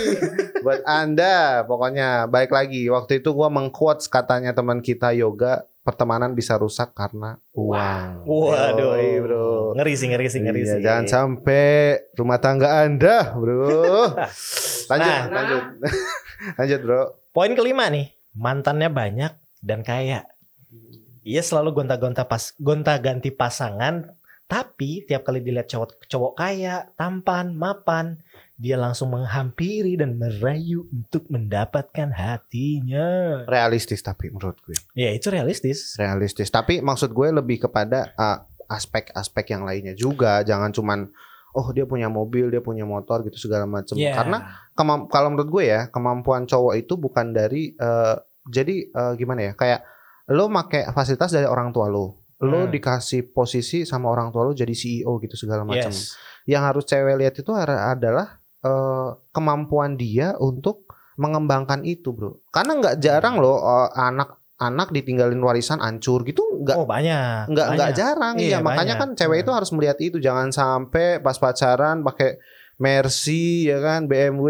Buat 0.64 0.84
anda, 0.84 1.64
pokoknya 1.64 2.26
baik 2.26 2.50
lagi. 2.50 2.86
Waktu 2.86 3.20
itu 3.20 3.32
gua 3.32 3.48
mengquotes 3.48 4.04
katanya 4.06 4.52
teman 4.52 4.80
kita 4.80 5.12
yoga, 5.12 5.64
pertemanan 5.88 6.36
bisa 6.36 6.52
rusak 6.54 6.92
karena 6.92 7.40
uang. 7.50 8.28
Waduh, 8.28 8.92
Yoi, 8.92 9.10
bro. 9.18 9.72
Ngeri 9.72 9.94
sih, 9.94 10.06
ngeri 10.06 10.26
sih, 10.28 10.40
ngeri 10.40 10.60
Iya, 10.60 10.68
sih. 10.70 10.80
jangan 10.84 11.06
sampai 11.08 11.64
rumah 12.12 12.36
tangga 12.36 12.84
anda, 12.84 13.32
bro. 13.32 13.64
Lanjut, 14.90 15.08
Nah. 15.08 15.24
lanjut, 15.30 15.64
lanjut, 16.60 16.80
bro. 16.82 17.00
Poin 17.30 17.52
kelima 17.52 17.88
nih, 17.88 18.12
mantannya 18.32 18.88
banyak 18.88 19.32
dan 19.58 19.80
kaya. 19.80 20.28
Iya 21.22 21.40
selalu 21.40 21.72
gonta-gonta 21.74 22.24
pas 22.24 22.52
gonta-ganti 22.56 23.28
pasangan, 23.28 24.12
tapi 24.44 25.04
tiap 25.04 25.24
kali 25.24 25.40
dilihat 25.40 25.68
cowok 25.68 26.04
cowok 26.04 26.32
kaya, 26.34 26.88
tampan, 26.94 27.52
mapan, 27.52 28.20
dia 28.58 28.74
langsung 28.74 29.14
menghampiri 29.14 29.94
dan 29.94 30.18
merayu 30.18 30.90
untuk 30.90 31.30
mendapatkan 31.30 32.10
hatinya. 32.10 33.06
Realistis 33.46 34.02
tapi 34.02 34.28
menurut 34.28 34.58
gue. 34.66 34.74
Ya 34.98 35.14
itu 35.14 35.30
realistis. 35.30 35.94
Realistis. 35.94 36.50
Tapi 36.50 36.82
maksud 36.82 37.14
gue 37.14 37.30
lebih 37.30 37.62
kepada 37.62 38.10
uh, 38.18 38.42
aspek-aspek 38.66 39.54
yang 39.54 39.62
lainnya 39.62 39.94
juga. 39.94 40.42
Jangan 40.42 40.74
cuman 40.74 41.06
oh 41.54 41.70
dia 41.70 41.86
punya 41.86 42.10
mobil, 42.10 42.50
dia 42.50 42.58
punya 42.58 42.82
motor 42.82 43.22
gitu 43.22 43.38
segala 43.38 43.64
macam. 43.64 43.94
Iya. 43.94 44.12
Karena 44.12 44.38
kalau 45.06 45.28
menurut 45.30 45.48
gue 45.48 45.64
ya 45.70 45.86
kemampuan 45.88 46.44
cowok 46.44 46.74
itu 46.76 46.94
bukan 46.94 47.30
dari 47.30 47.72
eh, 47.72 48.16
jadi 48.46 48.76
eh, 48.90 49.12
gimana 49.14 49.50
ya 49.50 49.52
kayak 49.54 49.80
lo 50.28 50.46
make 50.46 50.82
fasilitas 50.92 51.32
dari 51.32 51.46
orang 51.46 51.70
tua 51.70 51.88
lo 51.88 52.26
lo 52.38 52.66
Hmm. 52.66 52.70
dikasih 52.70 53.34
posisi 53.34 53.82
sama 53.82 54.12
orang 54.12 54.30
tua 54.30 54.46
lo 54.46 54.52
jadi 54.54 54.70
CEO 54.70 55.18
gitu 55.18 55.34
segala 55.34 55.66
macam 55.66 55.90
Yes. 55.90 56.14
yang 56.46 56.62
harus 56.62 56.86
cewek 56.86 57.18
lihat 57.18 57.34
itu 57.34 57.50
adalah 57.50 58.38
eh, 58.60 59.08
kemampuan 59.30 59.94
dia 59.94 60.34
untuk 60.36 60.88
mengembangkan 61.14 61.82
itu 61.82 62.10
bro 62.10 62.38
karena 62.48 62.72
nggak 62.74 62.96
jarang 62.98 63.36
loh 63.36 63.58
eh, 63.58 63.88
anak-anak 63.92 64.88
ditinggalin 64.90 65.38
warisan 65.38 65.78
hancur 65.78 66.22
gitu 66.22 66.42
nggak 66.58 66.74
Oh 66.74 66.84
banyak. 66.84 67.46
nggak 67.46 67.66
nggak 67.72 67.92
jarang 67.92 68.34
Iya, 68.36 68.46
iya 68.48 68.58
makanya 68.58 68.94
banyak. 68.94 69.14
kan 69.14 69.18
cewek 69.18 69.38
itu 69.40 69.50
harus 69.50 69.70
melihat 69.70 69.98
itu 69.98 70.18
jangan 70.18 70.50
sampai 70.50 71.18
pas 71.18 71.34
pacaran 71.34 72.02
pakai 72.02 72.38
Mercy 72.78 73.66
ya 73.66 73.78
kan 73.78 74.06
BMW 74.06 74.46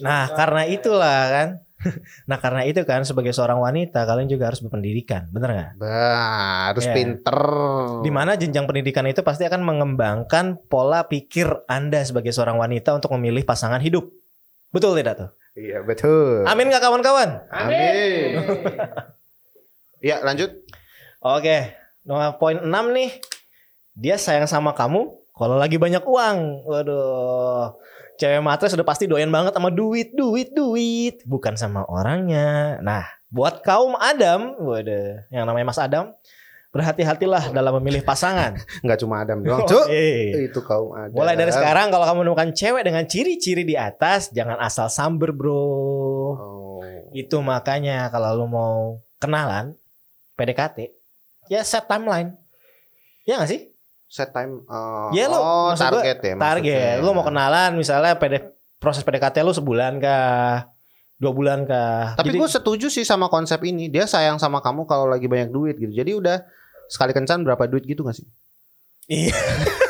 Nah 0.00 0.28
karena 0.30 0.64
itulah 0.64 1.20
kan. 1.28 1.48
Nah 2.30 2.38
karena 2.38 2.62
itu 2.62 2.82
kan 2.82 3.02
sebagai 3.02 3.30
seorang 3.30 3.58
wanita 3.58 4.02
kalian 4.02 4.26
juga 4.26 4.50
harus 4.50 4.60
berpendidikan, 4.60 5.26
bener 5.30 5.50
nggak? 5.52 5.70
bah, 5.76 6.70
harus 6.70 6.84
Iya. 6.84 6.94
pinter 6.94 7.38
Di 8.02 8.10
mana 8.10 8.34
jenjang 8.34 8.64
pendidikan 8.64 9.04
itu 9.04 9.20
pasti 9.20 9.44
akan 9.44 9.62
mengembangkan 9.62 10.58
pola 10.66 11.06
pikir 11.06 11.46
Anda 11.66 12.02
sebagai 12.02 12.30
seorang 12.30 12.56
wanita 12.56 12.94
untuk 12.94 13.14
memilih 13.14 13.42
pasangan 13.42 13.78
hidup. 13.78 14.08
Betul 14.70 14.98
tidak 14.98 15.14
tuh? 15.16 15.30
iya 15.56 15.80
betul 15.80 16.44
Amin 16.44 16.68
nggak 16.68 16.84
kawan-kawan? 16.84 17.48
Amin. 17.48 18.36
ya 20.04 20.20
lanjut 20.20 20.52
Oke, 21.18 21.74
nomor 22.04 22.38
poin 22.38 22.60
6 22.60 22.70
nih. 22.92 23.10
Dia 23.96 24.14
sayang 24.14 24.46
sama 24.46 24.76
kamu 24.76 25.10
kalau 25.32 25.56
lagi 25.56 25.74
banyak 25.74 26.04
uang. 26.04 26.62
Waduh. 26.62 27.74
Cewek 28.16 28.40
matre 28.40 28.72
sudah 28.72 28.84
pasti 28.84 29.04
doyan 29.04 29.28
banget 29.28 29.52
sama 29.52 29.68
duit, 29.68 30.16
duit, 30.16 30.56
duit. 30.56 31.20
Bukan 31.28 31.52
sama 31.60 31.84
orangnya. 31.84 32.80
Nah, 32.80 33.04
buat 33.28 33.60
kaum 33.60 33.92
Adam, 34.00 34.56
waduh, 34.56 35.20
yang 35.28 35.44
namanya 35.44 35.68
Mas 35.68 35.76
Adam, 35.76 36.16
berhati-hatilah 36.72 37.52
dalam 37.52 37.76
memilih 37.80 38.00
pasangan. 38.00 38.56
nggak 38.84 38.98
cuma 39.00 39.20
Adam 39.24 39.44
doang 39.44 39.64
cuk 39.64 39.88
Oke. 39.88 40.48
itu 40.48 40.60
kaum 40.64 40.92
ada 40.92 41.12
Mulai 41.12 41.36
dari 41.36 41.52
sekarang 41.52 41.88
kalau 41.88 42.04
kamu 42.04 42.18
menemukan 42.24 42.50
cewek 42.52 42.82
dengan 42.84 43.04
ciri-ciri 43.04 43.64
di 43.64 43.76
atas, 43.76 44.32
jangan 44.32 44.60
asal 44.60 44.88
samber, 44.88 45.36
Bro. 45.36 45.52
oh. 45.56 46.80
Itu 47.12 47.40
makanya 47.40 48.12
kalau 48.12 48.44
lu 48.44 48.46
mau 48.48 49.00
kenalan 49.20 49.76
PDKT, 50.36 50.92
ya 51.48 51.64
set 51.64 51.88
timeline. 51.88 52.36
Ya 53.24 53.40
gak 53.40 53.50
sih? 53.50 53.75
Set 54.06 54.30
time 54.30 54.62
uh, 54.70 55.10
Ya, 55.10 55.26
lu, 55.26 55.36
oh 55.36 55.74
target 55.74 56.18
ya 56.22 56.34
Target. 56.38 57.02
maksudnya. 57.02 57.04
Lu 57.04 57.10
mau 57.12 57.26
kenalan 57.26 57.70
misalnya 57.74 58.14
PD, 58.14 58.42
proses 58.78 59.02
PDKT 59.02 59.42
lu 59.42 59.52
sebulan 59.52 59.98
kah? 59.98 60.70
Dua 61.16 61.32
bulan 61.32 61.64
kah? 61.64 62.12
Tapi 62.14 62.36
gue 62.36 62.48
setuju 62.48 62.86
sih 62.92 63.02
sama 63.02 63.26
konsep 63.32 63.58
ini. 63.64 63.88
Dia 63.88 64.04
sayang 64.04 64.36
sama 64.36 64.60
kamu 64.60 64.84
kalau 64.84 65.08
lagi 65.08 65.26
banyak 65.26 65.48
duit 65.48 65.80
gitu. 65.80 65.90
Jadi 65.90 66.12
udah 66.12 66.44
sekali 66.86 67.16
kencan 67.16 67.42
berapa 67.42 67.66
duit 67.66 67.88
gitu 67.88 68.04
gak 68.04 68.20
sih? 68.20 68.26
Iya. 69.08 69.32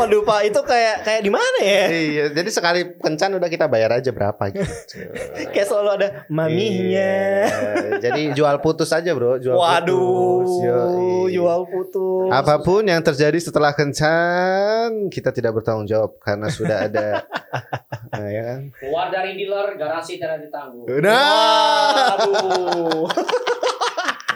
Waduh 0.00 0.24
Pak, 0.24 0.40
itu 0.48 0.60
kayak 0.64 0.96
kayak 1.04 1.20
di 1.20 1.28
mana 1.28 1.58
ya? 1.60 1.84
iya, 1.92 2.24
jadi 2.32 2.48
sekali 2.48 2.80
kencan 2.96 3.36
udah 3.36 3.52
kita 3.52 3.68
bayar 3.68 4.00
aja 4.00 4.08
berapa 4.08 4.40
gitu. 4.48 4.64
Kayak 5.52 5.66
selalu 5.68 5.90
ada 6.00 6.08
mamihnya. 6.32 7.12
Iya, 7.44 8.00
Jadi 8.00 8.32
jual 8.32 8.56
putus 8.64 8.96
aja 8.96 9.12
bro. 9.12 9.36
Jual 9.36 9.60
Waduh, 9.60 10.40
putus. 10.40 10.52
Yoi. 10.64 11.36
jual 11.36 11.60
putus. 11.68 12.32
Apa 12.32 12.64
pun 12.64 12.88
yang 12.88 13.04
terjadi 13.04 13.36
setelah 13.36 13.76
kencan, 13.76 15.12
kita 15.12 15.36
tidak 15.36 15.60
bertanggung 15.60 15.84
jawab 15.84 16.16
karena 16.24 16.48
sudah 16.48 16.88
ada, 16.88 17.28
nah, 18.16 18.28
ya 18.32 18.42
kan? 18.56 18.60
Keluar 18.80 19.12
dari 19.12 19.36
dealer, 19.36 19.76
garansi 19.76 20.16
tidak 20.16 20.48
ditanggung. 20.48 20.88
Nah, 21.04 22.16
Waduh. 22.16 23.04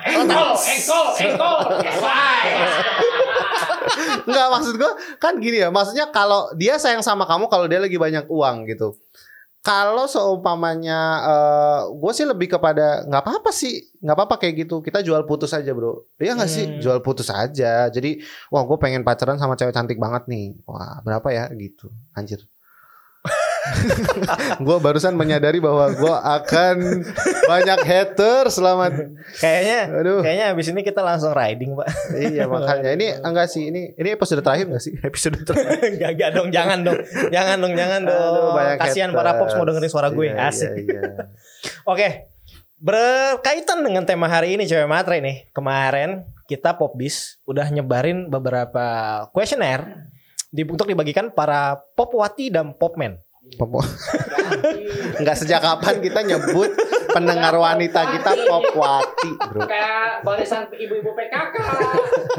Engkol, 0.05 0.53
engkol, 0.61 1.07
engkol. 1.25 1.59
Bye. 2.05 2.53
Nggak 4.29 4.47
maksud 4.51 4.75
gue 4.81 4.93
kan 5.21 5.37
gini 5.39 5.61
ya 5.61 5.69
Maksudnya 5.69 6.09
kalau 6.09 6.53
dia 6.57 6.81
sayang 6.81 7.05
sama 7.05 7.29
kamu 7.29 7.49
Kalau 7.53 7.67
dia 7.69 7.81
lagi 7.83 7.97
banyak 8.01 8.27
uang 8.29 8.65
gitu. 8.71 8.97
Kalau 9.65 10.05
seumpamanya 10.05 11.01
eh, 11.25 11.81
Gue 11.93 12.13
sih 12.17 12.25
lebih 12.29 12.53
kepada 12.57 13.05
nggak 13.09 13.23
apa-apa 13.25 13.51
sih 13.53 13.81
nggak 14.05 14.17
apa-apa 14.17 14.37
kayak 14.41 14.69
gitu 14.69 14.85
Kita 14.85 15.01
jual 15.01 15.25
putus 15.29 15.53
aja 15.53 15.73
bro. 15.75 16.09
Iya 16.17 16.37
nggak 16.37 16.51
sih? 16.51 16.65
Hmm. 16.69 16.81
Jual 16.81 16.99
putus 17.05 17.29
aja. 17.29 17.89
Jadi 17.91 18.21
Wah 18.49 18.63
gue 18.65 18.77
pengen 18.81 19.03
pacaran 19.03 19.37
sama 19.37 19.59
cewek 19.59 19.75
cantik 19.75 19.99
banget 20.01 20.29
nih. 20.31 20.57
Wah 20.65 21.03
berapa 21.03 21.29
ya? 21.33 21.51
Gitu. 21.53 21.93
Anjir 22.17 22.45
Gue 24.61 24.77
barusan 24.77 25.17
menyadari 25.17 25.57
bahwa 25.57 25.89
gue 25.93 26.17
akan 26.17 26.77
banyak 27.49 27.81
hater 27.81 28.53
selama 28.53 28.93
Kayaknya 29.41 29.81
Aduh 29.89 30.21
kayaknya 30.21 30.47
habis 30.53 30.67
ini 30.69 30.81
kita 30.85 31.01
langsung 31.01 31.33
riding, 31.33 31.73
Pak. 31.73 31.89
Iya 32.13 32.45
makanya 32.45 32.91
Ini 32.93 33.07
enggak 33.25 33.49
sih 33.49 33.73
Ini 33.73 33.97
ini 33.97 34.09
episode 34.13 34.45
terakhir 34.45 34.69
enggak 34.69 34.85
sih 34.85 34.95
Episode 35.09 35.49
terakhir 35.49 35.97
Enggak, 35.97 36.11
enggak 36.17 36.31
dong, 36.37 36.49
jangan 36.53 36.79
dong. 36.85 36.99
Jangan 37.33 37.57
dong, 37.61 37.73
jangan 37.73 38.01
dong. 38.05 38.53
Aduh, 38.55 38.77
Kasihan 38.81 39.11
haters. 39.13 39.19
para 39.19 39.31
Pops 39.41 39.55
mau 39.57 39.65
dengerin 39.67 39.91
suara 39.91 40.09
gue. 40.13 40.27
Iya, 40.29 40.49
Asik. 40.49 40.71
iya, 40.77 40.83
iya. 40.85 41.03
Oke. 41.93 42.09
Berkaitan 42.85 43.81
dengan 43.81 44.05
tema 44.05 44.29
hari 44.29 44.61
ini 44.61 44.69
cewek 44.69 44.85
matre 44.85 45.25
nih. 45.25 45.49
Kemarin 45.57 46.29
kita 46.45 46.77
Popbis 46.77 47.41
udah 47.49 47.73
nyebarin 47.73 48.29
beberapa 48.29 48.85
kuesioner 49.33 50.13
di, 50.53 50.63
untuk 50.69 50.85
dibagikan 50.85 51.33
para 51.33 51.81
popwati 51.97 52.53
dan 52.53 52.77
popmen. 52.77 53.24
Popo. 53.55 53.79
Enggak 55.21 55.37
sejak 55.37 55.61
kapan 55.61 56.01
kita 56.01 56.21
nyebut 56.21 56.75
pendengar 57.09 57.55
wanita 57.55 58.03
kita 58.11 58.35
popwati, 58.43 59.31
Bro. 59.47 59.63
Kayak 59.65 60.23
barisan 60.23 60.67
ibu-ibu 60.71 61.13
PKK. 61.13 61.55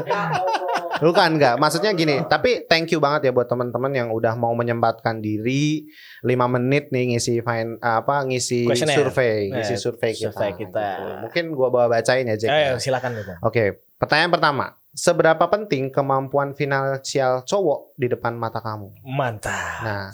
Ya 0.06 0.28
Allah. 0.28 1.00
Bukan 1.02 1.34
enggak, 1.34 1.56
maksudnya 1.56 1.90
gini, 1.90 2.22
tapi 2.24 2.62
thank 2.64 2.88
you 2.88 3.00
banget 3.00 3.26
ya 3.26 3.32
buat 3.32 3.46
teman-teman 3.46 3.90
yang 3.90 4.08
udah 4.08 4.32
mau 4.32 4.52
menyempatkan 4.52 5.18
diri 5.18 5.88
5 6.20 6.30
menit 6.52 6.88
nih 6.88 7.10
ngisi 7.10 7.40
fine 7.40 7.80
apa 7.80 8.22
ngisi 8.22 8.68
survei, 8.68 9.50
ngisi 9.50 9.74
Eh, 9.74 9.80
survei 9.80 10.12
kita. 10.12 10.30
survei 10.30 10.52
kita. 10.54 10.86
gitu. 10.94 11.10
Mungkin 11.22 11.44
gua 11.52 11.68
bawa 11.70 11.86
bacain 11.90 12.24
ya, 12.24 12.36
Jack. 12.36 12.48
ya. 12.48 12.56
Ayo 12.70 12.74
silakan 12.76 13.12
gitu. 13.14 13.32
Oke, 13.40 13.64
pertanyaan 13.96 14.30
pertama. 14.30 14.66
Seberapa 14.92 15.44
penting 15.46 15.90
kemampuan 15.90 16.52
finansial 16.52 17.42
cowok 17.42 17.92
di 17.94 18.06
depan 18.06 18.32
mata 18.32 18.60
kamu? 18.60 18.92
Mantap. 19.02 19.80
Nah, 19.82 20.08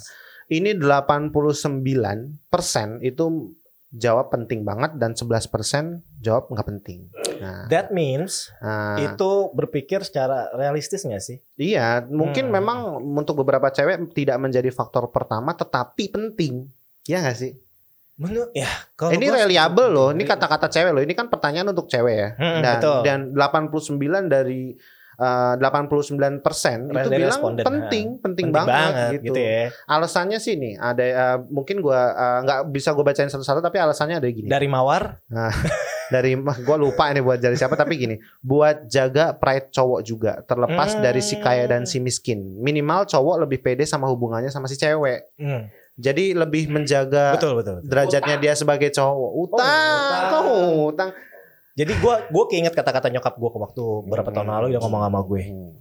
ini 0.52 0.76
89% 0.76 2.44
itu 3.00 3.24
jawab 3.92 4.32
penting 4.32 4.64
banget 4.64 4.96
dan 4.96 5.12
11% 5.12 5.48
jawab 6.18 6.48
nggak 6.48 6.64
penting. 6.66 7.12
Nah, 7.38 7.68
That 7.68 7.92
means 7.92 8.48
nah, 8.56 8.96
itu 8.96 9.52
berpikir 9.52 10.00
secara 10.00 10.48
realistis 10.52 11.04
nggak 11.04 11.20
sih? 11.20 11.36
iya, 11.56 12.00
mungkin 12.02 12.48
Hmm. 12.48 12.54
memang 12.56 12.78
untuk 13.02 13.36
beberapa 13.36 13.68
cewek 13.68 14.12
tidak 14.12 14.40
menjadi 14.40 14.72
faktor 14.72 15.12
pertama 15.12 15.52
tetapi 15.52 16.08
penting. 16.08 16.72
Ya 17.04 17.20
nggak 17.20 17.36
sih? 17.36 17.52
Menurut 18.16 18.52
ya 18.54 18.68
kalau 18.94 19.12
ini 19.12 19.28
reliable 19.28 19.88
loh. 19.88 20.08
Ini 20.08 20.22
kata-kata 20.22 20.68
cewek 20.68 20.92
loh. 20.92 21.02
Ini 21.02 21.12
kan 21.12 21.28
pertanyaan 21.28 21.72
untuk 21.72 21.88
cewek 21.88 22.14
ya. 22.14 22.28
Hmm, 22.38 22.60
dan 22.62 22.74
betul. 22.78 22.98
dan 23.04 23.20
89 23.34 23.98
dari 24.30 24.72
eh, 25.14 25.54
89% 25.58 26.40
itu 26.88 27.08
bilang 27.08 27.28
responden, 27.28 27.64
penting, 27.64 28.06
penting, 28.18 28.48
penting 28.48 28.48
banget, 28.48 28.92
gitu. 29.18 29.32
gitu 29.32 29.40
ya. 29.40 29.68
Alasannya 29.84 30.38
sih 30.38 30.54
nih, 30.54 30.74
ada 30.76 31.02
eh, 31.02 31.36
mungkin 31.46 31.80
gua 31.80 32.00
eh, 32.10 32.38
nggak 32.44 32.60
bisa 32.70 32.92
gue 32.92 33.02
bacain 33.02 33.28
satu-satu 33.28 33.60
tapi 33.60 33.76
alasannya 33.76 34.16
ada 34.16 34.28
gini. 34.28 34.46
Dari 34.46 34.66
mawar 34.66 35.20
dari 36.12 36.36
gue 36.36 36.76
lupa 36.76 37.08
ini 37.08 37.20
buat 37.20 37.40
dari 37.40 37.56
siapa 37.56 37.72
tapi 37.72 37.96
gini 37.96 38.14
buat 38.38 38.84
jaga 38.84 39.32
pride 39.32 39.72
cowok 39.72 40.00
juga 40.02 40.32
terlepas 40.42 40.92
Hmm. 40.92 41.00
dari 41.00 41.24
si 41.24 41.40
kaya 41.40 41.64
dan 41.64 41.88
si 41.88 41.96
miskin 41.98 42.60
minimal 42.60 43.08
cowok 43.08 43.40
lebih 43.40 43.64
pede 43.64 43.88
sama 43.88 44.04
hubungannya 44.06 44.52
sama 44.52 44.68
si 44.68 44.76
cewek 44.76 45.32
Hmm, 45.40 45.72
jadi 45.94 46.36
lebih 46.36 46.68
menjaga 46.68 47.32
betul, 47.32 47.56
betul 47.56 47.80
betul. 47.80 47.88
derajatnya 47.88 48.36
dia 48.36 48.52
sebagai 48.52 48.92
cowok 48.92 49.30
utang 49.40 49.64
utang. 49.64 50.24
kau 50.28 50.52
utang 50.86 51.10
Jadi 51.72 51.92
gua 52.04 52.28
gua 52.28 52.44
keinget 52.52 52.76
kata-kata 52.76 53.08
nyokap 53.08 53.34
gua 53.40 53.50
waktu 53.56 53.82
beberapa 54.04 54.28
tahun 54.28 54.48
lalu 54.48 54.66
dia 54.76 54.80
ngomong 54.80 55.02
sama 55.08 55.20
gue. 55.24 55.42
Hmm. 55.48 55.72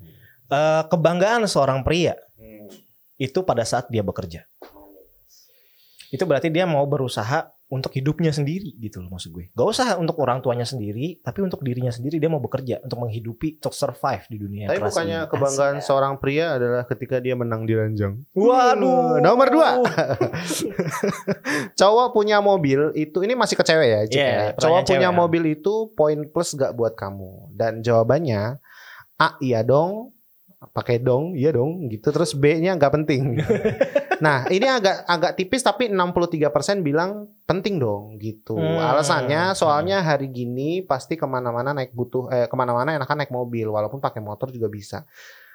Eh, 0.52 0.84
kebanggaan 0.92 1.48
seorang 1.48 1.84
pria 1.84 2.16
Hmm. 2.36 2.68
itu 3.20 3.40
pada 3.44 3.64
saat 3.64 3.88
dia 3.92 4.04
bekerja. 4.04 4.48
Itu 6.12 6.28
berarti 6.28 6.52
dia 6.52 6.68
mau 6.68 6.84
berusaha 6.84 7.52
untuk 7.72 7.96
hidupnya 7.96 8.30
sendiri 8.30 8.76
gitu 8.76 9.00
loh 9.00 9.08
maksud 9.10 9.32
gue. 9.32 9.48
Gak 9.56 9.64
usah 9.64 9.96
untuk 9.96 10.20
orang 10.20 10.44
tuanya 10.44 10.62
sendiri, 10.62 11.18
tapi 11.24 11.40
untuk 11.40 11.64
dirinya 11.64 11.88
sendiri 11.88 12.20
dia 12.20 12.28
mau 12.28 12.38
bekerja 12.38 12.84
untuk 12.84 13.00
menghidupi, 13.00 13.64
untuk 13.64 13.72
survive 13.72 14.28
di 14.28 14.36
dunia 14.36 14.64
Tapi 14.68 14.76
keras 14.76 14.92
bukannya 14.92 15.18
ini. 15.24 15.30
kebanggaan 15.32 15.76
Asik. 15.80 15.88
seorang 15.88 16.14
pria 16.20 16.60
adalah 16.60 16.84
ketika 16.84 17.16
dia 17.18 17.32
menang 17.32 17.64
di 17.64 17.72
ranjang. 17.72 18.20
Waduh. 18.36 19.24
Nomor 19.24 19.48
dua. 19.48 19.70
Cowok 21.80 22.08
punya 22.12 22.38
mobil 22.40 22.92
itu 22.94 23.18
ini 23.24 23.34
masih 23.34 23.56
ke 23.56 23.64
cewek 23.64 23.88
ya, 23.88 24.00
Cik, 24.04 24.20
Iya, 24.20 24.28
ya. 24.28 24.46
Cowok 24.60 24.80
punya 24.86 25.08
cewek, 25.08 25.08
ya. 25.08 25.12
mobil 25.16 25.44
itu 25.48 25.74
poin 25.96 26.20
plus 26.28 26.54
gak 26.54 26.76
buat 26.76 26.94
kamu? 26.94 27.56
Dan 27.56 27.80
jawabannya 27.80 28.60
A 29.16 29.38
iya 29.40 29.62
dong, 29.62 30.12
pakai 30.74 30.98
dong, 30.98 31.34
iya 31.34 31.54
dong 31.54 31.88
gitu. 31.88 32.10
Terus 32.10 32.34
B-nya 32.34 32.74
nggak 32.76 32.94
penting. 33.00 33.38
nah, 34.22 34.46
ini 34.48 34.70
agak 34.70 35.04
agak 35.10 35.32
tipis 35.36 35.66
tapi 35.66 35.90
63% 35.90 36.86
bilang 36.86 37.28
penting 37.44 37.82
dong 37.82 38.22
gitu. 38.22 38.56
Hmm. 38.56 38.78
Alasannya 38.78 39.58
soalnya 39.58 40.06
hari 40.06 40.30
gini 40.30 40.86
pasti 40.86 41.18
ke 41.18 41.26
mana-mana 41.26 41.74
naik 41.74 41.92
butuh 41.92 42.30
eh 42.30 42.46
ke 42.46 42.56
mana-mana 42.56 42.96
enakan 42.96 43.26
naik 43.26 43.34
mobil 43.34 43.68
walaupun 43.68 43.98
pakai 43.98 44.22
motor 44.22 44.54
juga 44.54 44.70
bisa. 44.70 45.04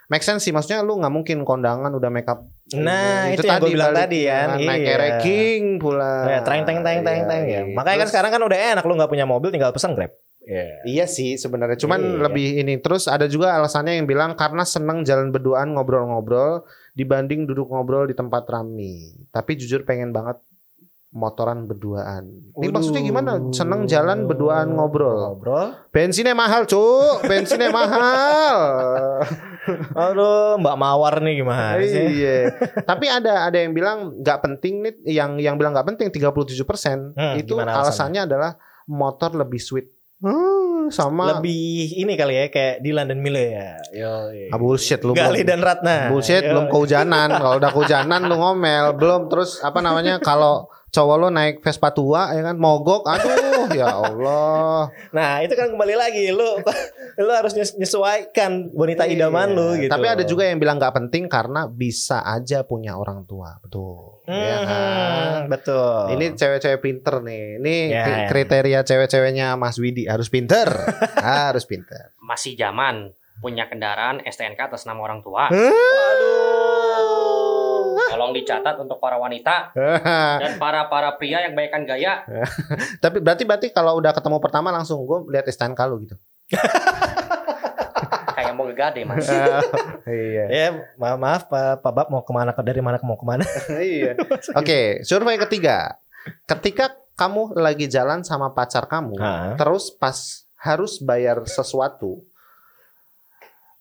Make 0.07 0.23
sense 0.23 0.47
sih, 0.47 0.55
maksudnya 0.55 0.87
lu 0.87 1.03
nggak 1.03 1.11
mungkin 1.11 1.43
kondangan 1.43 1.91
udah 1.91 2.11
make 2.15 2.31
up. 2.31 2.47
Nah, 2.79 3.27
itu 3.35 3.43
yang 3.43 3.59
gua 3.59 3.67
bilang 3.67 3.91
balik 3.91 4.07
tadi 4.07 4.21
kan, 4.31 4.49
Naik 4.55 4.83
iya. 4.87 4.95
ranking 5.03 5.63
pula. 5.83 6.15
Ya, 6.31 6.39
teng 6.47 6.63
teng 6.63 6.79
teng 6.87 7.03
teng 7.03 7.27
teng 7.27 7.43
ya. 7.43 7.67
Iya. 7.67 7.75
Makanya 7.75 7.83
kan 7.83 7.99
Terus- 8.07 8.11
sekarang 8.15 8.31
kan 8.31 8.43
udah 8.47 8.59
enak 8.79 8.85
lu 8.87 8.95
nggak 8.95 9.11
punya 9.11 9.27
mobil 9.27 9.51
tinggal 9.51 9.75
pesan 9.75 9.99
Grab. 9.99 10.15
Iya. 10.47 10.87
Iya 10.87 11.05
sih 11.11 11.35
sebenarnya, 11.35 11.75
cuman 11.75 11.99
Iya. 11.99 12.23
lebih 12.23 12.47
ini. 12.63 12.79
Terus 12.79 13.11
ada 13.11 13.27
juga 13.27 13.59
alasannya 13.59 13.99
yang 13.99 14.07
bilang 14.07 14.39
karena 14.39 14.63
seneng 14.63 15.03
jalan 15.03 15.35
berduaan 15.35 15.75
ngobrol-ngobrol 15.75 16.63
dibanding 16.97 17.45
duduk 17.45 17.69
ngobrol 17.69 18.09
di 18.09 18.17
tempat 18.17 18.49
rame. 18.49 19.29
Tapi 19.29 19.53
jujur 19.61 19.85
pengen 19.85 20.17
banget 20.17 20.41
motoran 21.17 21.65
berduaan. 21.65 22.29
Ini 22.61 22.73
maksudnya 22.73 23.01
gimana? 23.01 23.41
Seneng 23.53 23.89
jalan 23.89 24.29
berduaan 24.29 24.77
ngobrol. 24.77 25.33
Ngobrol. 25.33 25.73
Bensinnya 25.89 26.37
mahal, 26.37 26.69
Cuk. 26.69 27.25
Bensinnya 27.25 27.73
mahal. 27.73 28.57
Aduh, 29.97 30.61
Mbak 30.61 30.77
Mawar 30.77 31.25
nih 31.25 31.43
gimana 31.43 31.81
sih? 31.83 32.05
Iya. 32.21 32.53
Tapi 32.85 33.07
ada 33.09 33.49
ada 33.49 33.59
yang 33.59 33.73
bilang 33.73 34.21
nggak 34.21 34.39
penting 34.45 34.85
nih, 34.85 34.95
yang 35.11 35.41
yang 35.41 35.57
bilang 35.57 35.73
nggak 35.73 35.89
penting 35.97 36.09
37% 36.13 37.17
Hmm, 37.17 37.35
itu 37.41 37.57
alasannya 37.59 38.29
adalah 38.29 38.61
motor 38.87 39.35
lebih 39.35 39.59
sweet. 39.59 39.91
Hmm, 40.23 40.56
sama 40.91 41.39
Lebih 41.39 41.97
ini 41.97 42.13
kali 42.15 42.35
ya 42.35 42.45
kayak 42.51 42.83
Dilan 42.83 43.07
dan 43.09 43.19
Mile 43.23 43.45
ya. 43.53 43.71
Yo. 43.95 44.15
Ah, 44.51 44.59
bullshit 44.59 45.01
lu 45.03 45.15
Gali 45.15 45.43
belum. 45.43 45.49
dan 45.49 45.61
Ratna. 45.63 45.97
Bullshit 46.11 46.43
Yo. 46.43 46.51
belum 46.53 46.67
kehujanan. 46.69 47.29
Kalau 47.37 47.53
udah 47.59 47.71
kehujanan 47.71 48.21
lu 48.27 48.37
ngomel. 48.37 48.85
Belum 48.99 49.29
terus 49.31 49.63
apa 49.63 49.79
namanya 49.79 50.19
kalau 50.19 50.67
cowok 50.91 51.17
lu 51.21 51.29
naik 51.31 51.63
Vespa 51.63 51.95
tua 51.95 52.33
ya 52.35 52.43
kan 52.43 52.57
mogok. 52.59 53.07
Aduh 53.07 53.46
ya 53.71 53.87
Allah. 53.89 54.91
Nah, 55.11 55.41
itu 55.41 55.53
kan 55.53 55.69
kembali 55.69 55.95
lagi 55.95 56.31
lu 56.31 56.61
lu 57.23 57.33
harus 57.33 57.53
nyes- 57.53 57.75
nyesuaikan 57.75 58.71
wanita 58.71 59.05
idaman 59.05 59.49
Iya. 59.49 59.57
lu 59.57 59.69
gitu. 59.79 59.91
Tapi 59.91 60.07
ada 60.07 60.23
juga 60.23 60.45
yang 60.45 60.59
bilang 60.59 60.77
nggak 60.77 60.95
penting 60.95 61.27
karena 61.27 61.65
bisa 61.65 62.21
aja 62.21 62.63
punya 62.63 62.95
orang 62.95 63.25
tua. 63.25 63.57
Betul. 63.59 64.21
Ya 64.27 64.59
kan? 64.63 64.69
Hmm, 64.69 65.41
betul. 65.49 66.13
Ini 66.13 66.35
cewek-cewek 66.35 66.81
pinter 66.81 67.15
nih. 67.21 67.45
Ini 67.57 67.75
Ya, 67.89 68.03
kri- 68.03 68.17
ya. 68.17 68.27
kriteria 68.29 68.81
cewek-ceweknya 68.83 69.55
Mas 69.55 69.79
Widi 69.79 70.05
harus 70.05 70.27
pinter. 70.27 70.67
harus 71.23 71.65
pinter. 71.65 72.13
Masih 72.19 72.53
zaman 72.53 73.11
punya 73.37 73.65
kendaraan 73.67 74.21
STNK 74.23 74.59
atas 74.67 74.85
nama 74.85 74.99
orang 74.99 75.21
tua. 75.21 75.47
Waduh. 75.47 76.36
Tolong 78.07 78.31
dicatat 78.33 78.79
untuk 78.79 79.03
para 79.03 79.19
wanita 79.19 79.75
dan 80.43 80.59
para 80.63 80.87
para 80.87 81.11
pria 81.19 81.43
yang 81.43 81.59
baikkan 81.59 81.83
gaya. 81.83 82.23
Tapi 83.05 83.19
berarti 83.19 83.43
berarti 83.43 83.69
kalau 83.75 83.99
udah 83.99 84.15
ketemu 84.15 84.39
pertama 84.39 84.71
langsung 84.71 85.03
gue 85.03 85.27
lihat 85.35 85.47
STNK 85.51 85.81
lu 85.91 86.07
gitu. 86.07 86.17
Kayak 88.37 88.53
mau 88.53 88.69
gegade 88.69 89.01
mas. 89.09 89.25
iya. 90.05 90.45
Ya, 90.47 90.67
maaf, 91.01 91.17
maaf 91.17 91.43
Pak, 91.49 91.81
Pak 91.81 91.93
Bab 91.97 92.07
mau 92.13 92.21
ke 92.21 92.33
mana 92.37 92.53
ke 92.53 92.61
dari 92.61 92.85
mana 92.85 93.01
ke 93.01 93.05
mau 93.09 93.17
ke 93.17 93.25
mana? 93.25 93.43
iya. 93.81 94.13
Oke, 94.53 95.01
survei 95.09 95.41
ketiga. 95.41 95.97
Ketika 96.45 96.93
kamu 97.17 97.57
lagi 97.57 97.89
jalan 97.89 98.21
sama 98.29 98.53
pacar 98.53 98.85
kamu, 98.93 99.17
terus 99.57 99.89
pas 99.89 100.45
harus 100.61 101.01
bayar 101.01 101.49
sesuatu, 101.49 102.29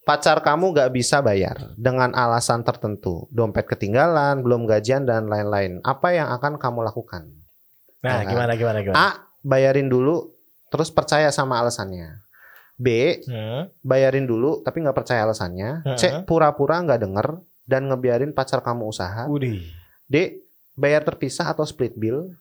pacar 0.05 0.39
kamu 0.39 0.71
gak 0.71 0.93
bisa 0.93 1.19
bayar 1.19 1.73
dengan 1.75 2.13
alasan 2.13 2.61
tertentu, 2.61 3.25
dompet 3.33 3.65
ketinggalan, 3.65 4.39
belum 4.39 4.63
gajian 4.63 5.03
dan 5.03 5.25
lain-lain. 5.25 5.81
Apa 5.81 6.13
yang 6.13 6.29
akan 6.31 6.61
kamu 6.61 6.85
lakukan? 6.85 7.25
Nah, 8.05 8.21
Ya. 8.21 8.29
gimana 8.29 8.53
gimana 8.53 8.79
gimana? 8.79 8.95
A. 8.95 9.09
Bayarin 9.41 9.89
dulu, 9.89 10.33
terus 10.69 10.89
percaya 10.89 11.29
sama 11.29 11.57
alasannya. 11.57 12.21
B. 12.77 13.17
Hmm. 13.25 13.71
Bayarin 13.81 14.25
dulu, 14.25 14.61
tapi 14.61 14.81
nggak 14.81 14.93
percaya 14.95 15.25
alasannya. 15.25 15.97
C. 15.97 16.03
Heeh. 16.05 16.21
Pura-pura 16.23 16.81
nggak 16.81 17.01
denger 17.01 17.27
dan 17.65 17.89
ngebiarin 17.89 18.31
pacar 18.31 18.61
kamu 18.61 18.89
usaha. 18.89 19.25
Udih. 19.25 19.63
D. 20.05 20.45
Bayar 20.75 21.01
terpisah 21.01 21.49
atau 21.49 21.63
split 21.63 21.95
bill. 21.95 22.35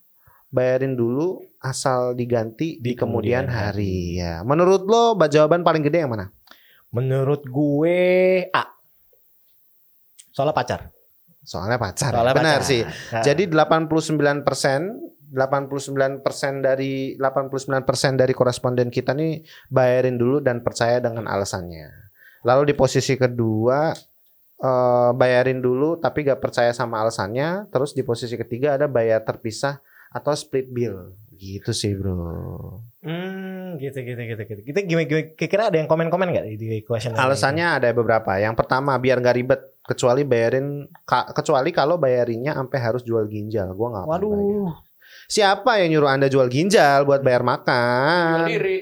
Bayarin 0.51 0.95
dulu 0.95 1.43
asal 1.59 2.15
diganti 2.15 2.79
di, 2.79 2.93
Di 2.93 2.93
kemudian, 2.95 3.47
kemudian 3.47 3.47
hari. 3.49 4.19
Ya. 4.19 4.43
Menurut 4.43 4.85
lo 4.85 5.15
ba- 5.15 5.27
jawaban 5.27 5.63
paling 5.63 5.83
gede 5.83 6.05
yang 6.05 6.13
mana? 6.13 6.31
Menurut 6.95 7.43
gue 7.43 7.99
A. 8.55 8.65
Soalnya 10.31 10.55
pacar. 10.55 10.81
Soalnya 11.43 11.77
pacar. 11.77 12.11
ya. 12.15 12.17
Soalnya 12.17 12.35
Benar 12.39 12.63
pacar. 12.63 12.71
sih. 12.71 12.83
Nah, 12.87 13.23
Jadi 13.27 13.51
89% 13.51 15.15
89% 15.35 16.63
dari 16.63 17.19
89% 17.19 18.15
dari 18.15 18.31
koresponden 18.31 18.87
kita 18.87 19.11
nih 19.19 19.43
bayarin 19.67 20.15
dulu 20.15 20.39
dan 20.39 20.63
percaya 20.63 21.03
dengan 21.03 21.27
alasannya. 21.27 21.91
Lalu 22.47 22.71
di 22.71 22.75
posisi 22.79 23.19
kedua 23.19 23.91
eh, 24.63 25.11
bayarin 25.11 25.59
dulu 25.59 25.99
tapi 25.99 26.23
gak 26.23 26.39
percaya 26.39 26.71
sama 26.71 27.03
alasannya. 27.03 27.67
Terus 27.75 27.99
di 27.99 28.07
posisi 28.07 28.39
ketiga 28.39 28.79
ada 28.79 28.87
bayar 28.87 29.27
terpisah 29.27 29.83
atau 30.15 30.31
split 30.39 30.71
bill. 30.71 31.19
Gitu 31.35 31.71
sih 31.75 31.93
bro. 31.99 32.81
Hmm, 33.03 33.77
gitu 33.83 33.99
gitu 34.01 34.21
gitu 34.23 34.43
gitu. 34.47 34.61
Kita 34.65 34.79
gimana, 34.87 35.05
gimana 35.05 35.25
kira-kira 35.35 35.63
ada 35.69 35.77
yang 35.77 35.91
komen-komen 35.91 36.31
nggak 36.31 36.47
di, 36.57 36.81
question 36.87 37.13
ini? 37.13 37.21
Alasannya 37.21 37.67
ada 37.83 37.89
beberapa. 37.91 38.39
Yang 38.39 38.55
pertama 38.55 38.95
biar 38.97 39.19
nggak 39.19 39.37
ribet 39.37 39.61
kecuali 39.85 40.23
bayarin 40.25 40.89
ka- 41.05 41.35
kecuali 41.35 41.75
kalau 41.75 42.01
bayarinnya 42.01 42.55
sampai 42.57 42.79
harus 42.81 43.03
jual 43.03 43.27
ginjal. 43.29 43.75
Gua 43.75 43.89
nggak 43.93 44.07
bayar. 44.09 44.23
Waduh. 44.25 44.73
Siapa 45.25 45.81
yang 45.81 45.97
nyuruh 45.97 46.11
Anda 46.11 46.29
jual 46.29 46.49
ginjal 46.53 47.09
buat 47.09 47.25
bayar 47.25 47.41
makan? 47.45 48.45
Jual 48.45 48.51
diri. 48.53 48.77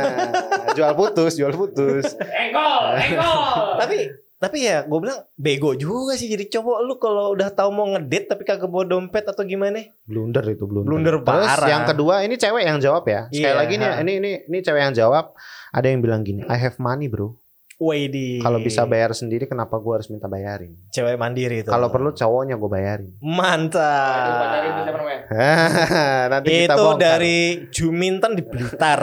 jual 0.76 0.92
putus, 0.96 1.32
jual 1.36 1.52
putus. 1.56 2.16
Engkol, 2.16 2.84
engkol. 3.00 3.64
Tapi 3.80 3.98
tapi 4.40 4.64
ya 4.64 4.88
gue 4.88 4.98
bilang 4.98 5.20
bego 5.36 5.76
juga 5.76 6.16
sih 6.16 6.26
jadi 6.26 6.48
cowok 6.48 6.78
lu 6.82 6.96
kalau 6.96 7.36
udah 7.36 7.52
tahu 7.52 7.68
mau 7.70 7.84
ngedate 7.92 8.24
tapi 8.24 8.42
kagak 8.42 8.66
bawa 8.66 8.88
dompet 8.88 9.22
atau 9.22 9.44
gimana? 9.44 9.84
Blunder 10.08 10.40
itu 10.48 10.64
blunder. 10.64 10.88
Blunder 10.88 11.16
Terus 11.20 11.44
parah. 11.44 11.68
yang 11.68 11.84
kedua 11.84 12.24
ini 12.24 12.34
cewek 12.34 12.64
yang 12.64 12.80
jawab 12.80 13.04
ya. 13.04 13.28
Sekali 13.28 13.44
Iya, 13.44 13.50
lagi 13.52 13.74
nih 13.76 13.90
ini 14.00 14.12
ini 14.16 14.30
ini 14.48 14.58
cewek 14.64 14.80
yang 14.80 14.96
jawab. 14.96 15.36
Ada 15.70 15.86
yang 15.86 16.00
bilang 16.00 16.24
gini, 16.24 16.40
I 16.48 16.56
have 16.56 16.80
money 16.80 17.06
bro. 17.06 17.36
Wadi. 17.80 18.44
Kalau 18.44 18.60
bisa 18.60 18.84
bayar 18.84 19.16
sendiri 19.16 19.48
kenapa 19.48 19.80
gua 19.80 19.96
harus 19.96 20.12
minta 20.12 20.28
bayarin? 20.28 20.76
cewek 20.92 21.16
mandiri 21.16 21.64
itu. 21.64 21.72
Kalau 21.72 21.88
perlu 21.88 22.12
cowoknya 22.12 22.54
gue 22.54 22.68
bayarin. 22.68 23.10
Mantap. 23.18 24.84
siapa 24.84 24.98
namanya? 25.00 25.20
Nanti 26.36 26.68
kita 26.68 26.76
Itu 26.76 26.84
bongkar. 26.84 27.00
dari 27.00 27.38
Juminten 27.72 28.32
di 28.36 28.44
Blitar. 28.44 29.00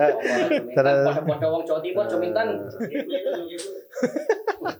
Terus-. 0.76 1.16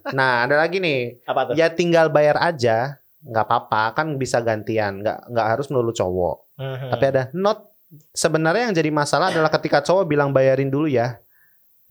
Nah, 0.08 0.48
ada 0.48 0.56
lagi 0.56 0.80
nih. 0.80 1.20
Apa 1.24 1.50
tuh? 1.50 1.54
Ya 1.56 1.68
tinggal 1.68 2.08
bayar 2.08 2.40
aja, 2.40 2.96
nggak 3.20 3.44
apa-apa, 3.44 3.92
kan 3.92 4.16
bisa 4.16 4.40
gantian, 4.40 5.04
nggak 5.04 5.28
nggak 5.28 5.46
harus 5.46 5.68
melulu 5.68 5.92
cowok. 5.92 6.36
Mhm. 6.56 6.88
Tapi 6.96 7.04
ada 7.04 7.22
not. 7.36 7.68
Sebenarnya 8.12 8.68
yang 8.68 8.76
jadi 8.76 8.90
masalah 8.92 9.32
adalah 9.32 9.48
ketika 9.48 9.80
cowok 9.80 10.04
bilang 10.04 10.28
bayarin 10.28 10.68
dulu 10.68 10.84
ya, 10.88 11.20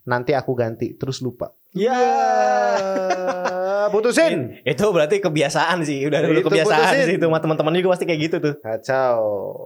nanti 0.08 0.32
aku 0.32 0.56
ganti, 0.56 0.96
terus 0.96 1.20
lupa. 1.20 1.52
Ya. 1.76 1.94
Putusin. 3.92 4.64
Itu 4.64 4.90
berarti 4.96 5.20
kebiasaan 5.20 5.84
sih, 5.84 6.08
udah 6.08 6.20
dulu 6.24 6.48
kebiasaan 6.48 6.96
putusin. 6.96 7.06
sih 7.06 7.16
itu 7.20 7.26
sama 7.28 7.40
teman-teman 7.44 7.76
juga 7.76 7.94
pasti 7.96 8.06
kayak 8.08 8.22
gitu 8.24 8.36
tuh. 8.40 8.56
Kacau. 8.64 9.20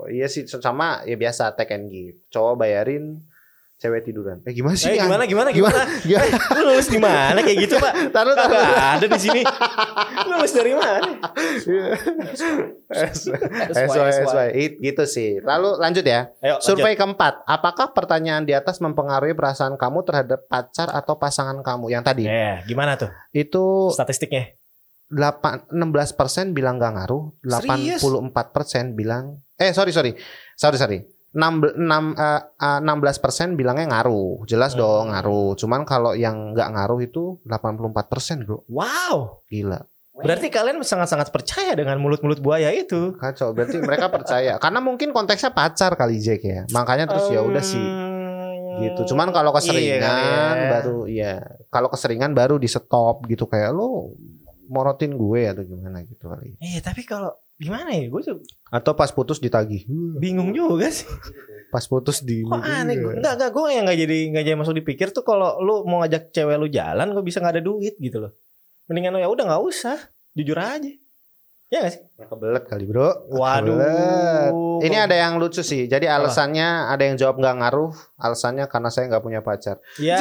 Iya 0.10 0.28
sih 0.28 0.50
sama 0.50 1.06
ya 1.06 1.16
biasa 1.16 1.54
take 1.54 1.78
and 1.78 1.88
give. 1.90 2.18
Cowok 2.34 2.66
bayarin, 2.66 3.22
cewek 3.82 4.06
tiduran. 4.06 4.38
Eh 4.46 4.54
gimana 4.54 4.78
sih? 4.78 4.94
Eh, 4.94 5.02
gimana 5.02 5.26
gimana 5.26 5.50
Gimana? 5.50 5.90
gimana? 6.06 6.30
Gimana? 6.30 6.38
Lu 6.54 6.62
nulis 6.70 6.86
di 6.86 7.00
mana 7.02 7.40
kayak 7.42 7.58
gitu, 7.66 7.76
Pak? 7.76 7.94
Taruh 8.16 8.38
taruh. 8.38 8.62
Ada 8.62 9.06
di 9.10 9.18
sini. 9.20 9.42
Lu 10.22 10.38
nulis 10.38 10.54
dari 10.54 10.74
mana? 10.78 11.02
Sesuai 13.74 14.12
sesuai. 14.14 14.48
It- 14.54 14.78
Gitu 14.82 15.04
sih. 15.06 15.30
Lalu 15.42 15.82
lanjut 15.82 16.06
ya. 16.06 16.30
Ayo, 16.40 16.62
Survei 16.62 16.94
keempat, 16.94 17.42
apakah 17.44 17.90
pertanyaan 17.90 18.46
di 18.46 18.54
atas 18.54 18.78
mempengaruhi 18.78 19.34
perasaan 19.34 19.76
kamu 19.76 20.06
terhadap 20.06 20.46
pacar 20.46 20.90
atau 20.90 21.18
pasangan 21.18 21.58
kamu? 21.62 21.90
Yang 21.90 22.04
tadi 22.06 22.24
Eh, 22.26 22.62
gimana 22.66 22.94
tuh 22.96 23.10
itu 23.32 23.90
statistiknya? 23.90 24.54
8 25.12 25.68
16% 25.76 26.56
bilang 26.56 26.80
gak 26.80 26.96
ngaruh, 26.96 27.36
Serius? 27.44 28.00
84% 28.00 28.96
bilang 28.96 29.44
Eh 29.60 29.76
sorry 29.76 29.92
sorry 29.92 30.16
sorry 30.56 30.78
sorry. 30.80 31.00
6, 31.32 31.64
6, 31.80 32.04
eh, 32.14 32.42
eh, 32.60 32.80
16% 32.80 33.56
bilangnya 33.56 33.88
ngaruh, 33.90 34.44
jelas 34.44 34.74
Hmm. 34.74 34.80
dong 34.80 35.06
ngaruh. 35.10 35.56
Cuman 35.56 35.82
kalau 35.84 36.12
yang 36.12 36.52
nggak 36.52 36.70
ngaruh 36.70 37.00
itu 37.00 37.40
84% 37.44 38.44
bro, 38.44 38.64
Wow. 38.68 39.40
gila. 39.48 39.80
Berarti 40.12 40.52
kalian 40.52 40.84
sangat-sangat 40.84 41.32
percaya 41.32 41.72
dengan 41.74 41.98
mulut-mulut 41.98 42.44
buaya 42.44 42.70
itu. 42.70 43.16
Kacau, 43.16 43.56
berarti 43.56 43.80
mereka 43.80 44.06
percaya. 44.08 44.60
Karena 44.60 44.78
mungkin 44.78 45.10
konteksnya 45.10 45.50
pacar 45.50 45.96
kali 45.96 46.20
Jack 46.20 46.44
ya. 46.44 46.62
Makanya 46.70 47.08
terus 47.08 47.32
ya 47.32 47.42
udah 47.42 47.64
sih 47.64 47.82
gitu. 48.82 49.16
Cuman 49.16 49.32
kalau 49.32 49.50
keseringan 49.52 49.98
Iya 49.98 50.04
kali 50.04 50.24
ya. 50.28 50.70
baru 50.70 50.98
ya. 51.08 51.34
Kalau 51.68 51.88
keseringan 51.90 52.32
baru 52.32 52.56
di 52.56 52.68
stop 52.68 53.24
gitu 53.26 53.48
kayak 53.48 53.72
lo 53.72 54.14
morotin 54.68 55.16
gue 55.16 55.42
atau 55.48 55.64
gimana 55.64 56.04
gitu 56.04 56.30
kali. 56.30 56.56
Eh 56.60 56.80
tapi 56.80 57.04
kalau 57.04 57.32
gimana 57.62 57.94
ya? 57.94 58.10
Gue 58.10 58.22
tuh 58.22 58.42
Atau 58.68 58.92
pas 58.92 59.08
putus 59.08 59.38
ditagih. 59.38 59.86
bingung 60.18 60.50
juga 60.52 60.90
sih. 60.90 61.06
Pas 61.70 61.86
putus 61.86 62.20
di 62.20 62.42
Kok 62.42 62.58
aneh? 62.58 62.98
Gua- 62.98 63.16
Enggak, 63.16 63.34
enggak. 63.38 63.52
Gue 63.52 63.68
yang 63.70 63.86
nggak 63.86 64.00
jadi 64.00 64.18
nggak 64.30 64.44
jadi 64.44 64.58
masuk 64.58 64.76
dipikir 64.76 65.08
tuh 65.10 65.22
kalau 65.22 65.62
lu 65.62 65.86
mau 65.86 66.02
ngajak 66.02 66.32
cewek 66.32 66.58
lu 66.58 66.68
jalan, 66.68 67.08
gue 67.12 67.22
bisa 67.22 67.40
nggak 67.40 67.56
ada 67.56 67.64
duit 67.64 67.96
gitu 67.96 68.18
loh. 68.20 68.34
Mendingan 68.86 69.14
lu 69.14 69.20
ya 69.20 69.30
udah 69.30 69.46
nggak 69.46 69.64
usah, 69.64 69.96
jujur 70.34 70.58
aja. 70.58 70.92
Ya 71.72 71.80
gak 71.80 71.94
sih? 71.96 72.04
Kebelet 72.20 72.68
kali 72.68 72.84
bro. 72.84 73.08
Waduh. 73.32 73.80
Kebelet. 73.80 74.52
Ini 74.84 74.98
ada 75.00 75.16
yang 75.16 75.40
lucu 75.40 75.64
sih. 75.64 75.88
Jadi 75.88 76.04
alasannya 76.04 76.92
ada 76.92 77.00
yang 77.00 77.16
jawab 77.16 77.40
nggak 77.40 77.56
ngaruh. 77.56 77.96
Alasannya 78.20 78.68
karena 78.68 78.92
saya 78.92 79.08
nggak 79.08 79.24
punya 79.24 79.40
pacar. 79.40 79.80
Ya. 79.96 80.20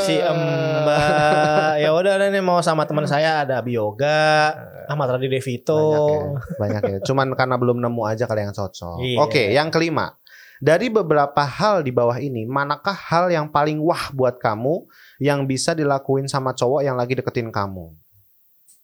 Si 0.00 0.16
Mbak. 0.16 1.72
ya 1.78 1.90
udah 1.92 2.16
nih 2.24 2.40
mau 2.40 2.58
sama 2.58 2.88
teman 2.88 3.04
saya 3.04 3.44
ada 3.44 3.60
Bioga, 3.60 4.56
Ahmad 4.88 5.08
Radi 5.18 5.28
Devito. 5.28 5.76
Banyak 5.76 6.02
ya, 6.08 6.58
banyak 6.58 6.82
ya. 6.82 6.98
Cuman 7.04 7.34
karena 7.36 7.56
belum 7.58 7.78
nemu 7.82 8.02
aja 8.06 8.24
kali 8.26 8.42
yang 8.46 8.54
cocok. 8.54 8.96
Iya. 9.02 9.18
Oke, 9.22 9.42
yang 9.52 9.68
kelima. 9.70 10.16
Dari 10.62 10.86
beberapa 10.94 11.42
hal 11.42 11.82
di 11.82 11.90
bawah 11.90 12.22
ini, 12.22 12.46
manakah 12.46 12.94
hal 12.94 13.34
yang 13.34 13.50
paling 13.50 13.82
wah 13.82 14.14
buat 14.14 14.38
kamu 14.38 14.86
yang 15.18 15.42
bisa 15.42 15.74
dilakuin 15.74 16.30
sama 16.30 16.54
cowok 16.54 16.86
yang 16.86 16.94
lagi 16.94 17.18
deketin 17.18 17.50
kamu? 17.50 17.90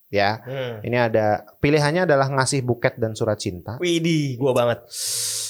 Ya, 0.08 0.40
Hmm. 0.40 0.80
ini 0.82 0.96
ada 0.96 1.44
pilihannya 1.60 2.08
adalah 2.08 2.32
ngasih 2.32 2.64
buket 2.64 2.96
dan 2.96 3.12
surat 3.12 3.36
cinta, 3.36 3.76
Widih, 3.76 4.40
gua 4.40 4.56
banget. 4.56 4.80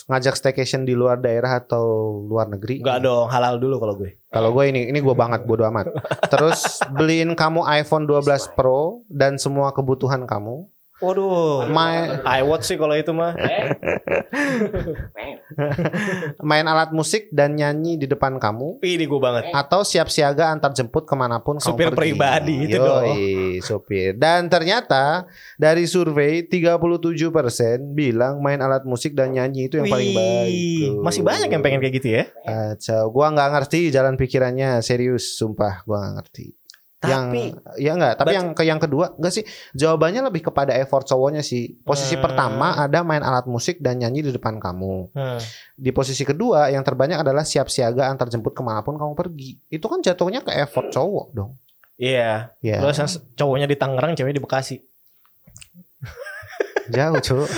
Ngajak 0.08 0.34
staycation 0.40 0.88
di 0.88 0.96
luar 0.96 1.20
daerah 1.20 1.60
atau 1.60 2.18
luar 2.24 2.48
negeri. 2.48 2.80
Enggak 2.80 3.04
dong, 3.04 3.28
halal 3.28 3.60
dulu 3.60 3.76
kalau 3.76 3.94
gue. 4.00 4.16
Kalau 4.32 4.50
gue 4.56 4.64
ini 4.72 4.88
ini 4.88 4.98
gue 5.04 5.12
banget 5.12 5.44
bodo 5.44 5.68
amat. 5.68 5.92
Terus 6.32 6.80
beliin 6.96 7.36
kamu 7.36 7.68
iPhone 7.68 8.08
12 8.08 8.56
Pro 8.56 9.04
dan 9.12 9.36
semua 9.36 9.70
kebutuhan 9.76 10.24
kamu. 10.24 10.64
Waduh. 10.98 11.70
Main 11.70 12.18
iWatch 12.26 12.66
sih 12.66 12.74
kalau 12.74 12.92
itu 12.92 13.14
mah. 13.14 13.30
Eh, 13.38 13.70
main 16.42 16.66
alat 16.66 16.90
musik 16.90 17.30
dan 17.30 17.54
nyanyi 17.54 17.94
di 17.96 18.06
depan 18.06 18.36
kamu. 18.36 18.82
Widih, 18.82 19.06
gue 19.06 19.20
banget. 19.20 19.42
atau 19.48 19.82
siap 19.82 20.10
siaga 20.10 20.50
antar 20.50 20.74
jemput 20.74 21.06
ke 21.06 21.14
mana 21.14 21.38
pun 21.38 21.56
kamu 21.56 21.70
Supir 21.70 21.88
pergi. 21.94 21.98
pribadi 22.12 22.54
itu 22.66 22.76
Yoi, 22.76 23.62
supir. 23.62 24.18
Dan 24.18 24.50
ternyata 24.50 25.24
dari 25.54 25.86
survei 25.86 26.42
37% 26.42 27.14
bilang 27.94 28.42
main 28.42 28.58
alat 28.58 28.82
musik 28.82 29.14
dan 29.14 29.30
nyanyi 29.30 29.70
itu 29.70 29.78
yang 29.78 29.86
paling 29.86 30.10
Wih, 30.10 30.18
baik. 30.18 30.82
Tuh. 30.82 31.02
Masih 31.06 31.22
banyak 31.22 31.48
yang 31.48 31.62
pengen 31.62 31.78
kayak 31.78 31.94
gitu 31.94 32.08
ya. 32.10 32.24
Kacau. 32.42 33.04
Gua 33.10 33.30
nggak 33.30 33.50
ngerti 33.54 33.80
jalan 33.90 34.18
pikirannya 34.18 34.82
serius, 34.82 35.38
sumpah 35.38 35.86
gua 35.86 36.02
nggak 36.02 36.14
ngerti. 36.22 36.57
Tapi 36.98 37.14
yang 37.14 37.24
ya 37.78 37.90
enggak, 37.94 38.14
tapi 38.16 38.26
Baca- 38.26 38.36
yang 38.36 38.46
ke 38.50 38.62
yang 38.66 38.80
kedua 38.82 39.14
enggak 39.14 39.30
sih. 39.30 39.44
Jawabannya 39.70 40.18
lebih 40.24 40.42
kepada 40.44 40.74
effort 40.74 41.06
cowoknya 41.06 41.40
sih. 41.40 41.78
Posisi 41.78 42.14
Hmm. 42.14 42.26
pertama 42.26 42.74
ada 42.74 43.00
main 43.00 43.22
alat 43.22 43.46
musik 43.46 43.78
dan 43.78 43.96
nyanyi 43.96 44.26
di 44.26 44.32
depan 44.32 44.58
kamu. 44.58 45.14
Hmm. 45.14 45.38
Di 45.72 45.90
posisi 45.90 46.22
kedua 46.22 46.66
yang 46.68 46.82
terbanyak 46.82 47.16
adalah 47.16 47.46
siap 47.46 47.66
siaga 47.66 48.10
antar 48.10 48.26
jemput 48.26 48.50
ke 48.50 48.60
mana 48.60 48.82
pun 48.82 48.98
kamu 48.98 49.14
pergi. 49.14 49.62
Itu 49.68 49.86
kan 49.86 50.02
jatuhnya 50.02 50.42
ke 50.42 50.50
effort 50.52 50.90
cowok 50.90 51.26
dong. 51.32 51.54
Iya. 51.94 52.50
Ya. 52.58 52.78
Terus 52.80 52.96
yang 52.96 53.10
cowoknya 53.36 53.66
di 53.66 53.74
Tangerang, 53.74 54.12
ceweknya 54.12 54.34
di 54.34 54.44
Bekasi. 54.44 54.76
Jauh, 56.88 57.20
Cuk. 57.20 57.48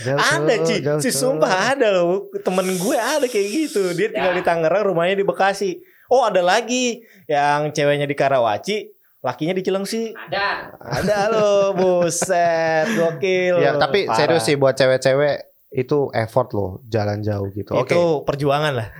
Jauh, 0.00 0.16
ada 0.16 0.54
Ci, 0.64 0.80
Jauh, 0.80 0.96
si 0.96 1.12
sumpah 1.12 1.76
ada 1.76 1.92
loh. 1.92 2.32
Temen 2.40 2.64
gue 2.72 2.96
ada 2.96 3.26
kayak 3.26 3.48
gitu. 3.50 3.92
Dia 3.92 4.08
tinggal 4.08 4.32
di 4.32 4.40
Tangerang, 4.40 4.88
rumahnya 4.88 5.20
di 5.20 5.26
Bekasi. 5.26 5.76
Oh 6.10 6.26
ada 6.26 6.42
lagi 6.42 7.06
yang 7.30 7.70
ceweknya 7.70 8.10
di 8.10 8.18
Karawaci, 8.18 8.90
lakinya 9.22 9.54
di 9.54 9.62
Cilengsi. 9.62 10.10
ada. 10.10 10.74
Ada 10.82 11.30
loh, 11.30 11.70
buset, 11.78 12.90
gokil. 12.98 13.62
Ya, 13.62 13.78
tapi 13.78 14.10
Parah. 14.10 14.16
serius 14.18 14.42
sih 14.42 14.58
buat 14.58 14.74
cewek-cewek 14.74 15.54
itu 15.70 16.10
effort 16.10 16.50
loh 16.50 16.82
jalan 16.90 17.22
jauh 17.22 17.46
gitu. 17.54 17.78
Oke. 17.78 17.94
Itu 17.94 18.26
perjuangan 18.26 18.74
lah. 18.74 18.90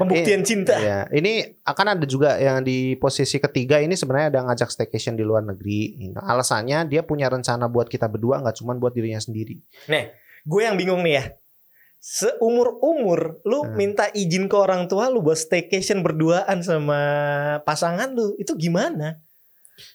Pembuktian 0.00 0.40
cinta. 0.46 0.80
Ya, 0.80 1.04
ini 1.12 1.60
akan 1.60 1.98
ada 1.98 2.06
juga 2.08 2.40
yang 2.40 2.64
di 2.64 2.96
posisi 2.96 3.36
ketiga 3.36 3.84
ini 3.84 3.92
sebenarnya 3.92 4.32
ada 4.32 4.40
ngajak 4.48 4.72
staycation 4.72 5.12
di 5.12 5.26
luar 5.26 5.44
negeri. 5.44 6.08
Alasannya 6.16 6.88
dia 6.88 7.04
punya 7.04 7.28
rencana 7.28 7.68
buat 7.68 7.84
kita 7.84 8.08
berdua 8.08 8.40
nggak 8.40 8.56
cuma 8.62 8.72
buat 8.80 8.96
dirinya 8.96 9.20
sendiri. 9.20 9.60
Gue 10.40 10.64
yang 10.64 10.80
bingung 10.80 11.04
nih 11.04 11.14
ya. 11.20 11.24
Seumur-umur 12.00 13.44
lu 13.44 13.60
Hmm. 13.62 13.76
minta 13.76 14.08
izin 14.10 14.48
ke 14.48 14.56
orang 14.56 14.88
tua 14.88 15.06
lu 15.06 15.20
buat 15.20 15.36
staycation 15.36 16.00
berduaan 16.00 16.64
sama 16.64 17.00
pasangan 17.62 18.08
lu. 18.10 18.32
Itu 18.34 18.56
gimana? 18.56 19.20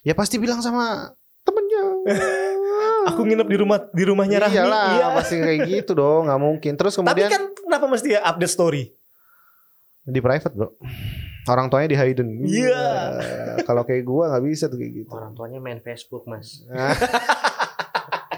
Ya 0.00 0.14
pasti 0.14 0.38
bilang 0.38 0.58
sama 0.58 1.10
temennya. 1.42 1.82
Aku 3.10 3.22
nginep 3.22 3.46
di 3.46 3.56
rumah 3.56 3.78
di 3.90 4.02
rumahnya 4.02 4.38
Rahmi. 4.40 4.54
Iyalah, 4.54 4.86
Iya. 4.92 5.06
pasti 5.14 5.34
kayak 5.36 5.60
gitu 5.66 5.92
dong, 5.94 6.26
nggak 6.26 6.38
mungkin. 6.38 6.72
Terus 6.74 6.94
Tapi 6.94 7.02
kemudian 7.02 7.28
kan 7.28 7.42
kenapa 7.56 7.84
mesti 7.86 8.14
update 8.14 8.50
story? 8.50 8.84
di 10.06 10.22
private 10.22 10.54
bro, 10.54 10.70
orang 11.50 11.66
tuanya 11.66 11.90
di 11.90 11.98
hidden. 11.98 12.46
Iya. 12.46 12.86
Kalau 13.66 13.82
kayak 13.82 14.06
gua 14.06 14.30
nggak 14.30 14.44
bisa 14.46 14.70
tuh 14.70 14.78
kayak 14.78 15.02
gitu. 15.02 15.10
Orang 15.10 15.34
tuanya 15.34 15.58
main 15.58 15.82
Facebook, 15.82 16.22
Mas. 16.24 16.62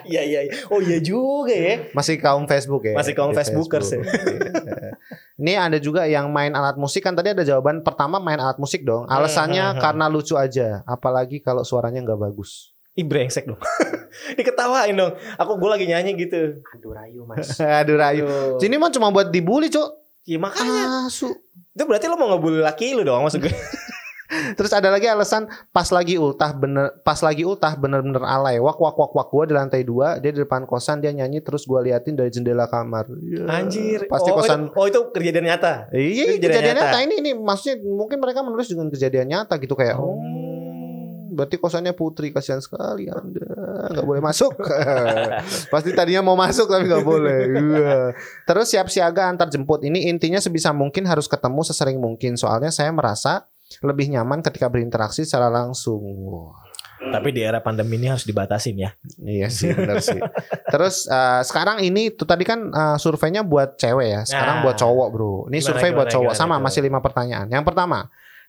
Iya 0.09 0.23
iya. 0.25 0.41
iya. 0.49 0.53
Oh 0.73 0.81
iya 0.81 0.99
juga 0.99 1.53
ya. 1.53 1.93
Masih 1.93 2.17
kaum 2.17 2.49
Facebook 2.49 2.83
ya. 2.89 2.97
Masih 2.97 3.13
kaum 3.13 3.31
Di 3.33 3.37
Facebookers 3.39 3.89
ya. 3.95 4.01
Iya. 4.03 4.93
Ini 5.39 5.53
ada 5.55 5.79
juga 5.79 6.03
yang 6.11 6.35
main 6.35 6.51
alat 6.51 6.75
musik 6.75 7.07
kan 7.07 7.15
tadi 7.15 7.31
ada 7.31 7.47
jawaban 7.47 7.87
pertama 7.87 8.19
main 8.19 8.43
alat 8.43 8.59
musik 8.59 8.83
dong. 8.83 9.07
Alasannya 9.07 9.71
Hmm, 9.71 9.75
hmm, 9.79 9.83
karena 9.83 10.05
lucu 10.11 10.35
aja, 10.35 10.83
apalagi 10.83 11.39
kalau 11.39 11.63
suaranya 11.63 12.03
nggak 12.03 12.19
bagus. 12.19 12.75
Ih 12.99 13.07
brengsek 13.07 13.47
dong. 13.47 13.63
Diketawain 14.39 14.99
dong. 14.99 15.15
Aku 15.39 15.55
gue 15.55 15.71
lagi 15.71 15.87
nyanyi 15.87 16.19
gitu. 16.19 16.59
Aduh 16.75 16.91
rayu, 16.91 17.23
Mas. 17.23 17.55
Aduh 17.81 17.95
rayu. 17.95 18.27
Aduh. 18.27 18.59
Sini 18.59 18.75
mah 18.75 18.91
cuma 18.91 19.15
buat 19.15 19.31
dibully, 19.31 19.71
Cok. 19.71 19.91
Ya 20.27 20.43
makanya. 20.43 21.07
Asu. 21.07 21.31
Itu 21.71 21.87
berarti 21.87 22.11
lo 22.11 22.19
mau 22.19 22.35
ngebully 22.35 22.59
laki 22.59 22.99
lu 22.99 23.07
dong 23.07 23.23
maksud 23.23 23.39
gue. 23.39 23.55
Terus 24.29 24.73
ada 24.77 24.93
lagi 24.93 25.09
alasan 25.09 25.49
pas 25.73 25.89
lagi 25.89 26.21
ultah 26.21 26.53
bener 26.53 27.01
pas 27.01 27.17
lagi 27.25 27.49
ultah 27.49 27.73
bener-bener 27.81 28.21
alay. 28.21 28.61
Wak 28.61 28.77
wak 28.77 28.97
wak 29.01 29.13
wak 29.17 29.29
gua 29.33 29.45
di 29.49 29.55
lantai 29.57 29.83
dua, 29.89 30.21
dia 30.21 30.37
di 30.37 30.45
depan 30.45 30.69
kosan 30.69 31.01
dia 31.01 31.17
nyanyi 31.17 31.41
terus 31.41 31.65
gua 31.65 31.81
liatin 31.81 32.13
dari 32.13 32.29
jendela 32.29 32.69
kamar. 32.69 33.09
Ya, 33.25 33.49
Anjir. 33.49 34.05
Pasti 34.05 34.29
oh, 34.29 34.37
kosan 34.37 34.69
Itu, 34.69 34.77
oh 34.77 34.85
itu 34.85 35.01
kejadian 35.17 35.49
nyata. 35.49 35.89
Iya, 35.97 36.37
kejadian 36.37 36.45
kejadian 36.45 36.77
nyata. 36.77 36.89
nyata. 36.93 36.99
ini 37.09 37.15
ini 37.25 37.31
maksudnya 37.33 37.77
mungkin 37.81 38.19
mereka 38.21 38.45
menulis 38.45 38.69
dengan 38.69 38.93
kejadian 38.93 39.27
nyata 39.33 39.55
gitu 39.57 39.73
kayak 39.73 39.97
oh, 39.97 40.21
berarti 41.39 41.57
kosannya 41.57 41.95
putri 41.95 42.35
kasihan 42.35 42.59
sekali 42.59 43.07
Anda 43.07 43.47
nggak 43.95 44.07
boleh 44.07 44.21
masuk. 44.21 44.59
Pasti 45.73 45.95
tadinya 45.95 46.21
mau 46.27 46.37
masuk 46.37 46.67
tapi 46.67 46.85
nggak 46.85 47.07
boleh. 47.07 47.41
Iya. 47.49 47.99
Terus 48.45 48.67
siap 48.69 48.93
siaga 48.93 49.31
antar 49.31 49.49
jemput. 49.49 49.87
Ini 49.87 50.13
intinya 50.13 50.43
sebisa 50.43 50.75
mungkin 50.75 51.07
harus 51.07 51.31
ketemu 51.31 51.63
sesering 51.63 51.97
mungkin. 51.97 52.35
Soalnya 52.35 52.75
saya 52.75 52.91
merasa 52.91 53.47
lebih 53.81 54.11
nyaman 54.11 54.41
ketika 54.41 54.67
berinteraksi 54.67 55.23
secara 55.23 55.49
langsung. 55.49 56.01
Tapi 56.99 57.31
di 57.31 57.47
era 57.47 57.63
pandemi 57.63 57.95
ini 57.95 58.11
harus 58.11 58.27
dibatasin 58.27 58.75
ya. 58.75 58.91
Iya 59.23 59.49
sih 59.49 59.71
benar 59.71 60.03
sih. 60.03 60.19
Terus 60.67 61.07
eh, 61.07 61.41
sekarang 61.47 61.79
ini 61.81 62.11
tuh 62.11 62.27
tadi 62.27 62.43
kan 62.43 62.69
eh, 62.69 62.97
surveinya 62.99 63.47
buat 63.47 63.79
cewek 63.79 64.09
ya. 64.09 64.21
Sekarang 64.27 64.61
Nah. 64.61 64.65
buat 64.67 64.77
cowok, 64.77 65.09
Bro. 65.15 65.33
Ini 65.49 65.63
Gimana, 65.63 65.67
survei 65.71 65.91
buat 65.95 66.11
gimana, 66.11 66.15
cowok 66.19 66.33
gimana 66.35 66.41
sama 66.43 66.57
itu? 66.59 66.65
masih 66.67 66.81
lima 66.83 66.99
pertanyaan. 66.99 67.47
Yang 67.47 67.65
pertama, 67.71 67.99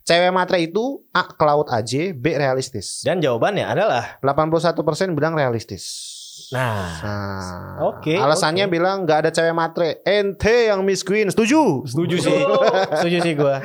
cewek 0.01 0.31
matre 0.33 0.57
itu 0.65 0.83
A 1.13 1.23
ke 1.29 1.43
laut 1.45 1.69
aja, 1.69 2.01
B 2.11 2.25
realistis. 2.33 3.05
Dan 3.05 3.21
jawabannya 3.21 3.69
adalah 3.69 4.17
81% 4.19 4.73
bilang 5.13 5.37
realistis. 5.37 6.17
Nah, 6.49 6.89
Nah, 7.05 7.93
Oke, 7.93 8.17
alasannya 8.17 8.65
oke. 8.65 8.73
bilang 8.73 9.05
nggak 9.05 9.19
ada 9.25 9.29
cewek 9.29 9.53
matre. 9.53 10.01
Ente 10.01 10.73
yang 10.73 10.81
Miss 10.81 11.05
Queen, 11.05 11.29
setuju? 11.29 11.85
setuju 11.85 12.15
sih. 12.17 12.39
setuju 12.97 13.17
sih 13.21 13.33
gue. 13.37 13.55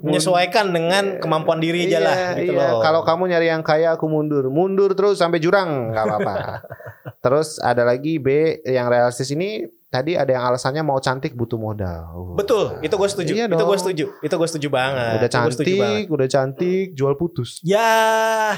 Menyesuaikan 0.00 0.72
dengan 0.72 1.20
kemampuan 1.20 1.60
diri 1.60 1.86
aja 1.86 2.00
lah 2.00 2.16
Iya, 2.34 2.40
gitu 2.40 2.52
iya. 2.56 2.72
loh. 2.72 2.80
Kalau 2.80 3.04
kamu 3.04 3.36
nyari 3.36 3.52
yang 3.52 3.60
kaya, 3.60 3.94
aku 3.94 4.08
mundur. 4.08 4.48
Mundur 4.48 4.96
terus 4.96 5.20
sampai 5.20 5.44
jurang, 5.44 5.92
nggak 5.92 6.04
apa-apa. 6.08 6.34
terus 7.24 7.60
ada 7.60 7.84
lagi 7.84 8.16
B 8.18 8.58
yang 8.64 8.88
realistis 8.88 9.30
ini 9.30 9.68
tadi 9.92 10.16
ada 10.16 10.32
yang 10.32 10.48
alasannya 10.48 10.80
mau 10.80 10.96
cantik 11.04 11.36
butuh 11.36 11.60
modal. 11.60 12.00
Uh. 12.16 12.34
Betul, 12.34 12.80
itu 12.80 12.94
gue 12.96 13.08
setuju. 13.12 13.32
Iya 13.36 13.44
itu 13.46 13.60
gue 13.62 13.78
setuju. 13.78 14.04
Itu 14.24 14.34
gue 14.40 14.48
setuju 14.48 14.68
banget. 14.72 15.20
Udah 15.20 15.28
setuju 15.52 15.72
banget. 15.76 15.92
cantik, 16.00 16.04
udah 16.08 16.28
cantik, 16.32 16.86
jual 16.96 17.14
putus. 17.20 17.60
Ya, 17.60 18.56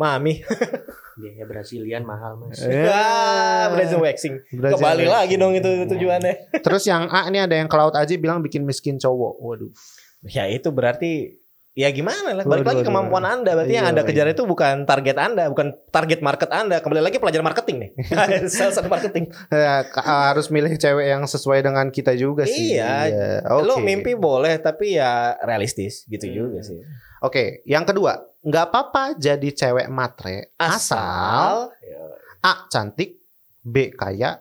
Mami. 0.00 0.40
Biaya 1.12 1.44
Brazilian 1.44 2.02
mahal 2.02 2.40
mas. 2.40 2.56
Ya, 2.58 3.04
Brazil 3.76 4.00
waxing. 4.00 4.40
Brazil 4.50 4.80
Kembali 4.80 5.04
waxing. 5.04 5.12
lagi 5.12 5.34
dong 5.36 5.52
itu 5.52 5.68
tujuannya. 5.86 6.34
Terus 6.58 6.88
yang 6.88 7.06
A 7.06 7.28
ini 7.28 7.36
ada 7.36 7.52
yang 7.52 7.68
ke 7.68 7.76
laut 7.76 7.92
aja 7.92 8.08
bilang 8.16 8.40
bikin 8.40 8.64
miskin 8.64 8.96
cowok. 8.96 9.36
Waduh. 9.36 9.68
Ya 10.24 10.48
itu 10.48 10.72
berarti 10.72 11.36
ya 11.70 11.88
gimana 11.88 12.32
lah. 12.32 12.44
Balik 12.44 12.64
Waduh, 12.64 12.66
lagi 12.66 12.80
waduh, 12.80 12.88
kemampuan 12.88 13.24
Anda. 13.24 13.52
Berarti 13.52 13.72
yang 13.72 13.84
Iya, 13.84 13.92
Anda 13.92 14.02
kejar 14.02 14.26
iya. 14.26 14.32
itu 14.32 14.42
bukan 14.42 14.74
target 14.84 15.16
Anda, 15.16 15.44
bukan 15.46 15.66
target 15.88 16.20
market 16.20 16.48
Anda. 16.48 16.80
Kembali 16.80 17.00
lagi 17.00 17.16
pelajaran 17.16 17.44
marketing 17.44 17.76
nih. 17.78 17.90
Sales 18.52 18.76
and 18.76 18.88
marketing. 18.88 19.28
Ya, 19.48 19.84
ka- 19.84 20.04
harus 20.32 20.48
milih 20.48 20.72
cewek 20.74 21.04
yang 21.06 21.24
sesuai 21.24 21.60
dengan 21.60 21.88
kita 21.88 22.16
juga 22.16 22.44
sih. 22.44 22.80
Iya. 22.80 23.44
Oke. 23.44 23.64
Lo 23.64 23.76
mimpi 23.76 24.16
boleh 24.16 24.56
tapi 24.56 24.96
ya 24.96 25.36
realistis 25.40 26.04
gitu 26.06 26.24
Hmm. 26.24 26.34
juga 26.34 26.60
sih. 26.64 26.80
Oke, 27.20 27.60
yang 27.68 27.84
kedua, 27.84 28.16
nggak 28.40 28.66
apa-apa 28.72 29.04
jadi 29.20 29.52
cewek 29.52 29.92
matre 29.92 30.56
asal 30.56 31.68
A 32.40 32.52
cantik, 32.72 33.20
B 33.60 33.92
kaya, 33.92 34.40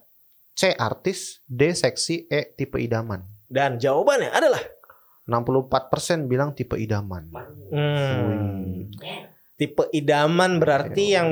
C 0.56 0.72
artis, 0.72 1.44
D 1.44 1.76
seksi, 1.76 2.32
E 2.32 2.56
tipe 2.56 2.80
idaman. 2.80 3.28
dan 3.50 3.76
jawabannya 3.82 4.32
adalah 4.32 4.62
64% 5.28 6.32
bilang 6.32 6.56
tipe 6.56 6.80
idaman. 6.80 7.28
hmm, 7.74 8.96
tipe 9.60 9.84
idaman 9.92 10.64
berarti 10.64 11.20
yang 11.20 11.30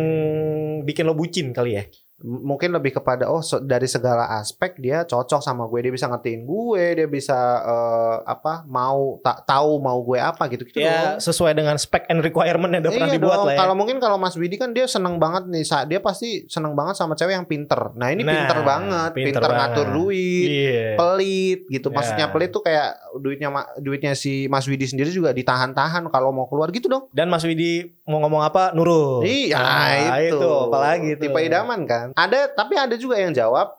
bikin 0.83 1.07
lo 1.07 1.15
bucin 1.15 1.55
kali 1.55 1.79
ya. 1.79 1.83
Mungkin 2.19 2.73
lebih 2.73 2.93
kepada 2.93 3.25
oh 3.25 3.39
so- 3.39 3.59
dari 3.59 3.85
segala 3.85 4.25
aspek 4.35 4.73
dia 4.75 5.03
cocok 5.03 5.37
sama 5.37 5.65
gue, 5.65 5.79
dia 5.79 5.93
bisa 5.93 6.05
ngertiin 6.05 6.43
gue, 6.43 6.83
dia 6.95 7.05
bisa 7.05 7.37
eh, 7.59 8.15
apa 8.25 8.65
mau 8.65 9.21
tak 9.21 9.45
tahu 9.45 9.77
mau 9.77 10.01
gue 10.01 10.17
apa 10.17 10.45
gitu 10.47 10.65
gitu. 10.65 10.81
Ya 10.81 11.17
sesuai 11.17 11.53
dengan 11.53 11.75
spec 11.75 12.05
and 12.07 12.19
requirement 12.19 12.69
yang 12.69 12.81
udah 12.81 12.91
pernah 12.91 13.05
Iya 13.05 13.15
dibuat 13.15 13.37
dong. 13.37 13.45
lah 13.45 13.53
ya. 13.53 13.59
Kalau 13.59 13.73
mungkin 13.73 13.97
kalau 13.97 14.17
Mas 14.17 14.33
Widi 14.33 14.55
kan 14.55 14.71
dia 14.71 14.85
seneng 14.85 15.17
banget 15.17 15.45
nih, 15.45 15.61
saat 15.61 15.85
dia 15.85 15.99
pasti 15.99 16.45
seneng 16.47 16.73
banget 16.73 16.95
sama 16.95 17.13
cewek 17.13 17.33
yang 17.33 17.45
pinter. 17.45 17.93
Nah 17.93 18.09
ini 18.09 18.21
Nah, 18.21 18.33
pinter 18.33 18.59
banget, 18.61 19.09
pinter 19.13 19.37
pinter, 19.37 19.51
ngatur 19.53 19.85
banget. 19.85 19.95
duit, 19.95 20.47
Iya. 20.49 20.87
pelit 20.95 21.59
gitu. 21.69 21.87
Ya. 21.87 21.95
Maksudnya 21.95 22.25
pelit 22.27 22.49
tuh 22.49 22.61
kayak 22.61 22.89
duitnya 23.15 23.49
duitnya 23.77 24.13
si 24.13 24.45
Mas 24.47 24.65
Widi 24.65 24.85
sendiri 24.85 25.09
juga 25.09 25.31
ditahan-tahan 25.31 26.09
kalau 26.09 26.29
mau 26.29 26.45
keluar 26.45 26.69
gitu 26.69 26.87
dong. 26.87 27.05
Dan 27.09 27.29
Mas 27.29 27.41
Widi 27.41 27.93
mau 28.03 28.17
ngomong 28.19 28.41
apa 28.41 28.73
nurut. 28.73 29.21
Iya 29.21 29.55
Nah, 29.55 30.17
itu. 30.19 30.35
itu, 30.35 30.49
apalagi 30.65 31.07
itu. 31.13 31.21
Tipe 31.23 31.39
idaman 31.39 31.85
kan. 31.85 32.06
Ada 32.13 32.53
tapi 32.53 32.77
ada 32.77 32.95
juga 32.95 33.17
yang 33.17 33.33
jawab 33.33 33.75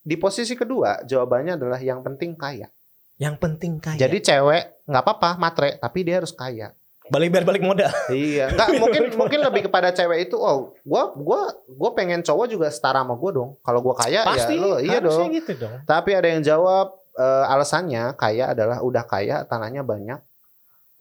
di 0.00 0.16
posisi 0.16 0.56
kedua 0.56 1.04
jawabannya 1.04 1.56
adalah 1.60 1.80
yang 1.80 2.00
penting 2.00 2.34
kaya. 2.34 2.68
Yang 3.20 3.36
penting 3.36 3.76
kaya. 3.78 4.00
Jadi 4.00 4.18
cewek 4.24 4.88
nggak 4.88 5.02
apa-apa 5.04 5.36
matre 5.36 5.76
tapi 5.78 6.04
dia 6.04 6.18
harus 6.20 6.32
kaya. 6.34 6.72
balik 7.10 7.34
biar 7.34 7.42
balik 7.42 7.66
modal. 7.66 7.90
Iya, 8.06 8.48
nggak 8.54 8.68
mungkin 8.78 9.02
mungkin 9.18 9.42
lebih 9.42 9.66
kepada 9.66 9.90
cewek 9.90 10.30
itu. 10.30 10.38
Oh, 10.38 10.78
gua 10.86 11.10
gua 11.18 11.50
gua 11.66 11.90
pengen 11.90 12.22
cowok 12.22 12.46
juga 12.46 12.70
setara 12.70 13.02
sama 13.02 13.18
gua 13.18 13.30
dong. 13.34 13.50
Kalau 13.66 13.82
gua 13.82 13.98
kaya 13.98 14.22
Pasti 14.22 14.54
ya 14.54 14.62
lo 14.62 14.78
iya 14.78 15.02
dong. 15.02 15.26
gitu 15.34 15.58
dong. 15.58 15.82
Tapi 15.90 16.14
ada 16.14 16.30
yang 16.30 16.38
jawab 16.46 16.94
eh, 17.18 17.44
alasannya 17.50 18.14
kaya 18.14 18.54
adalah 18.54 18.78
udah 18.86 19.02
kaya, 19.02 19.42
tanahnya 19.42 19.82
banyak, 19.82 20.22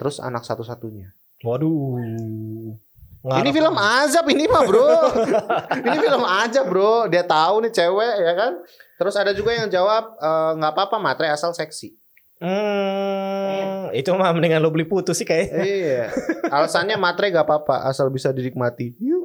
terus 0.01 0.17
anak 0.17 0.49
satu-satunya. 0.49 1.13
Waduh. 1.45 2.73
Ini 3.19 3.51
film 3.51 3.75
azab 3.75 4.25
ini 4.31 4.47
mah 4.47 4.63
bro. 4.63 4.91
ini 5.91 5.97
film 5.99 6.23
azab 6.23 6.65
bro. 6.71 7.11
Dia 7.11 7.27
tahu 7.27 7.67
nih 7.67 7.71
cewek 7.75 8.15
ya 8.23 8.33
kan. 8.35 8.51
Terus 8.95 9.15
ada 9.19 9.35
juga 9.35 9.51
yang 9.51 9.67
jawab 9.67 10.15
eh, 10.15 10.51
nggak 10.55 10.71
apa-apa 10.71 10.97
matre 11.03 11.27
asal 11.27 11.51
seksi. 11.51 11.99
Hmm, 12.39 13.91
itu 13.91 14.07
mah 14.15 14.31
mendingan 14.31 14.63
lo 14.63 14.71
beli 14.71 14.87
putus 14.87 15.19
sih 15.19 15.27
kayak. 15.27 15.51
iya. 15.59 16.07
Alasannya 16.47 16.95
matre 16.95 17.35
gak 17.35 17.43
apa-apa 17.43 17.83
asal 17.83 18.07
bisa 18.07 18.31
dinikmati. 18.31 18.95
Yuhu 18.95 19.18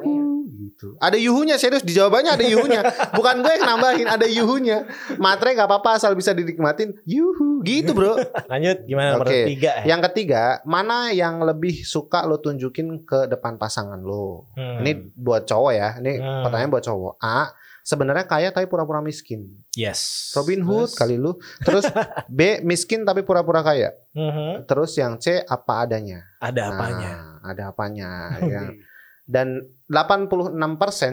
gitu. 0.75 0.99
Ada 0.99 1.15
yuhunya 1.15 1.55
serius 1.55 1.81
di 1.81 1.95
jawabannya 1.95 2.35
ada 2.35 2.43
yuhunya. 2.43 2.83
Bukan 3.15 3.41
gue 3.41 3.53
yang 3.55 3.65
nambahin, 3.65 4.09
ada 4.11 4.27
yuhunya. 4.27 4.91
Matre 5.17 5.55
gak 5.55 5.71
apa-apa 5.71 5.97
asal 5.97 6.13
bisa 6.13 6.35
dinikmatin. 6.35 6.99
Yuhu 7.05 7.63
gitu 7.63 7.95
bro. 7.95 8.19
Lanjut 8.51 8.83
gimana 8.85 9.15
nomor 9.15 9.31
Oke. 9.31 9.47
tiga? 9.47 9.87
Yang 9.87 10.11
ketiga, 10.11 10.43
mana 10.65 11.15
yang 11.15 11.39
lebih 11.41 11.81
suka 11.81 12.27
lo 12.27 12.37
tunjukin 12.37 13.07
ke 13.07 13.31
depan 13.31 13.55
pasangan 13.55 14.03
lo? 14.03 14.51
Hmm. 14.53 14.83
Ini 14.83 15.15
buat 15.15 15.47
cowok 15.47 15.73
ya. 15.73 15.89
Ini 15.97 16.13
Hmm. 16.19 16.43
pertanyaan 16.43 16.71
buat 16.71 16.83
cowok. 16.83 17.15
A, 17.19 17.55
sebenarnya 17.81 18.25
kaya 18.25 18.49
tapi 18.51 18.67
pura-pura 18.67 18.99
miskin. 18.99 19.47
yes. 19.75 20.31
Robin 20.35 20.63
Hood 20.63 20.91
Terus? 20.91 20.99
kali 20.99 21.17
lu. 21.17 21.35
Terus 21.61 21.85
B, 22.29 22.59
miskin 22.63 23.03
tapi 23.03 23.23
pura-pura 23.23 23.61
kaya. 23.61 23.95
Mhm. 24.13 24.67
Terus 24.67 24.95
yang 24.95 25.19
C, 25.19 25.39
apa 25.41 25.83
adanya. 25.83 26.23
Ada 26.39 26.71
apanya? 26.71 27.13
Nah, 27.13 27.51
ada 27.53 27.63
apanya. 27.69 28.09
ya. 28.55 28.63
Dan 29.25 29.65
86% 29.89 30.53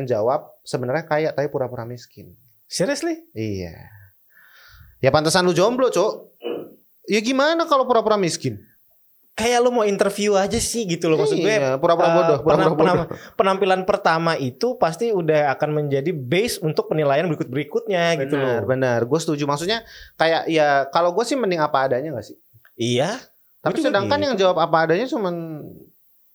jawab 0.04 0.52
sebenarnya 0.62 1.04
kaya 1.04 1.30
tapi 1.32 1.48
pura-pura 1.48 1.84
miskin. 1.84 2.36
Seriously? 2.66 3.24
Iya. 3.32 3.76
Ya 5.00 5.10
pantesan 5.10 5.44
lu 5.44 5.52
jomblo, 5.52 5.88
Cok. 5.88 6.36
Ya 7.08 7.20
gimana 7.20 7.66
kalau 7.66 7.84
pura-pura 7.84 8.16
miskin? 8.16 8.60
Kayak 9.32 9.64
lo 9.64 9.72
mau 9.72 9.88
interview 9.88 10.36
aja 10.36 10.60
sih 10.60 10.84
gitu 10.86 11.08
loh 11.08 11.18
maksud 11.18 11.40
gue. 11.40 11.48
Iya, 11.50 11.80
pura-pura 11.80 12.06
eh, 12.06 12.14
bodoh, 12.14 12.38
pura-pura 12.38 12.56
penam- 12.62 12.78
penam- 12.78 13.00
bodoh. 13.02 13.18
penampilan 13.34 13.82
pertama 13.84 14.36
itu 14.36 14.76
pasti 14.76 15.10
udah 15.10 15.56
akan 15.56 15.70
menjadi 15.82 16.12
base 16.12 16.60
untuk 16.60 16.92
penilaian 16.92 17.26
berikut 17.26 17.48
berikutnya 17.48 18.20
gitu 18.22 18.36
Benar, 18.36 18.60
loh. 18.62 18.68
benar. 18.68 19.00
Gue 19.08 19.18
setuju. 19.18 19.48
Maksudnya 19.48 19.88
kayak 20.16 20.46
ya 20.46 20.86
kalau 20.88 21.16
gue 21.16 21.24
sih 21.24 21.40
mending 21.40 21.64
apa 21.64 21.88
adanya 21.88 22.12
gak 22.14 22.28
sih? 22.28 22.38
Iya. 22.76 23.18
Tapi 23.62 23.80
sedangkan 23.80 24.20
gitu. 24.20 24.26
yang 24.28 24.36
jawab 24.38 24.58
apa 24.60 24.78
adanya 24.86 25.08
cuman 25.08 25.64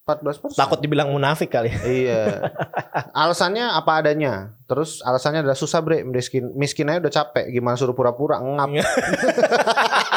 14%. 0.06 0.54
Takut 0.54 0.78
dibilang 0.78 1.10
munafik 1.10 1.50
kali. 1.50 1.74
Iya. 1.82 2.46
Alasannya 3.26 3.74
apa 3.74 3.98
adanya. 3.98 4.54
Terus 4.70 5.02
alasannya 5.02 5.42
adalah 5.42 5.58
susah 5.58 5.82
bre, 5.82 6.06
miskin, 6.06 6.54
miskin 6.54 6.86
aja 6.86 7.02
udah 7.02 7.10
capek. 7.10 7.50
Gimana 7.50 7.74
suruh 7.74 7.94
pura-pura 7.94 8.38
ngap. 8.38 8.70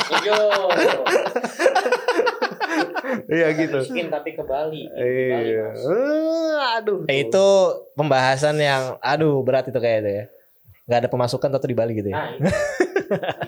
Setuju. 0.05 0.37
Iya 3.29 3.53
gitu. 3.57 3.81
Miskin 3.85 4.09
tapi 4.09 4.37
ke 4.37 4.41
Bali. 4.45 4.85
Iya. 4.93 5.73
Eh, 5.73 6.57
aduh. 6.77 7.09
Eh, 7.09 7.25
itu 7.25 7.47
pembahasan 7.97 8.57
yang 8.57 8.97
aduh 9.01 9.41
berat 9.41 9.69
itu 9.69 9.77
kayak 9.81 10.05
itu 10.05 10.11
ya. 10.13 10.23
Gak 10.89 10.99
ada 11.05 11.09
pemasukan 11.09 11.49
atau 11.49 11.69
di 11.69 11.77
Bali 11.77 11.93
gitu 11.97 12.09
ya. 12.09 12.17
Nah, 12.17 12.29
itu. 12.37 12.49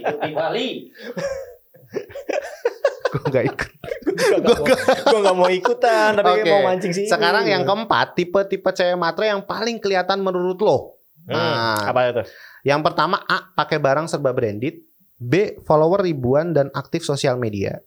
hidup 0.01 0.17
di 0.21 0.33
Bali. 0.33 0.69
Gue 3.11 3.21
gak 3.27 3.45
ikut. 3.45 3.69
gue 4.39 4.75
gue 5.03 5.19
gak 5.19 5.35
mau 5.35 5.51
ikutan 5.51 6.15
tapi 6.15 6.41
Oke. 6.41 6.49
mau 6.49 6.61
mancing 6.71 6.91
sih. 6.95 7.05
Sekarang 7.11 7.43
yang 7.43 7.67
keempat, 7.67 8.15
tipe-tipe 8.15 8.71
cewek 8.71 8.95
matre 8.95 9.27
yang 9.27 9.43
paling 9.43 9.77
kelihatan 9.77 10.23
menurut 10.23 10.57
lo. 10.63 10.95
Hmm, 11.27 11.35
Nah. 11.35 11.91
apa 11.91 11.99
itu? 12.09 12.23
Yang 12.65 12.81
pertama 12.87 13.21
A, 13.27 13.51
pakai 13.51 13.77
barang 13.77 14.07
serba 14.07 14.31
branded. 14.31 14.81
B, 15.21 15.61
follower 15.61 16.01
ribuan 16.01 16.49
dan 16.49 16.73
aktif 16.73 17.05
sosial 17.05 17.37
media. 17.37 17.77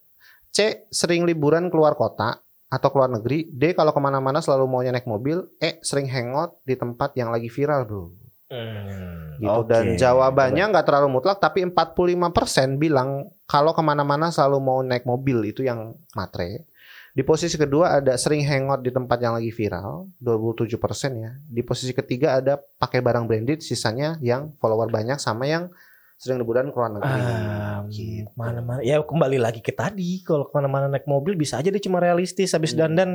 C, 0.55 0.87
sering 0.87 1.27
liburan 1.27 1.67
keluar 1.67 1.99
kota 1.99 2.39
atau 2.71 2.89
keluar 2.95 3.11
negeri. 3.11 3.51
D, 3.51 3.75
kalau 3.75 3.91
ke 3.91 3.99
mana-mana 3.99 4.39
selalu 4.39 4.71
maunya 4.71 4.95
naik 4.95 5.11
mobil. 5.11 5.51
E, 5.59 5.83
sering 5.83 6.07
hangout 6.07 6.63
di 6.63 6.79
tempat 6.79 7.11
yang 7.19 7.35
lagi 7.35 7.51
viral 7.51 7.83
bro. 7.91 8.15
Hmm, 8.45 9.41
gitu. 9.41 9.51
Oke. 9.51 9.73
dan 9.73 9.85
jawabannya 9.97 10.65
nggak 10.69 10.85
terlalu 10.85 11.09
mutlak 11.11 11.41
tapi 11.41 11.65
45% 11.65 12.77
bilang 12.77 13.25
kalau 13.45 13.73
ke 13.73 13.81
mana-mana 13.81 14.29
selalu 14.29 14.59
mau 14.59 14.79
naik 14.81 15.05
mobil 15.05 15.41
itu 15.45 15.63
yang 15.63 15.97
matre. 16.13 16.69
Di 17.11 17.23
posisi 17.23 17.55
kedua 17.55 18.03
ada 18.03 18.19
sering 18.19 18.43
hangout 18.43 18.83
di 18.83 18.91
tempat 18.91 19.17
yang 19.19 19.39
lagi 19.39 19.49
viral 19.49 20.11
27% 20.19 20.67
ya. 21.15 21.31
Di 21.41 21.63
posisi 21.63 21.95
ketiga 21.95 22.37
ada 22.37 22.59
pakai 22.59 22.99
barang 22.99 23.25
branded 23.25 23.59
sisanya 23.59 24.19
yang 24.19 24.51
follower 24.59 24.91
banyak 24.91 25.17
sama 25.17 25.47
yang 25.47 25.71
sering 26.15 26.39
liburan 26.39 26.69
ke 26.69 26.77
luar 26.77 26.91
negeri. 26.91 27.11
Ah, 27.11 27.87
Gitu. 27.87 28.27
mana-mana. 28.35 28.83
Ya 28.83 28.99
kembali 28.99 29.39
lagi 29.39 29.61
ke 29.61 29.71
tadi 29.71 30.21
kalau 30.21 30.47
ke 30.47 30.53
mana-mana 30.53 30.89
naik 30.89 31.07
mobil 31.07 31.35
bisa 31.35 31.57
aja 31.57 31.69
dia 31.69 31.79
cuma 31.79 31.99
realistis 31.99 32.51
habis 32.51 32.73
Hmm. 32.73 32.83
dandan 32.83 33.11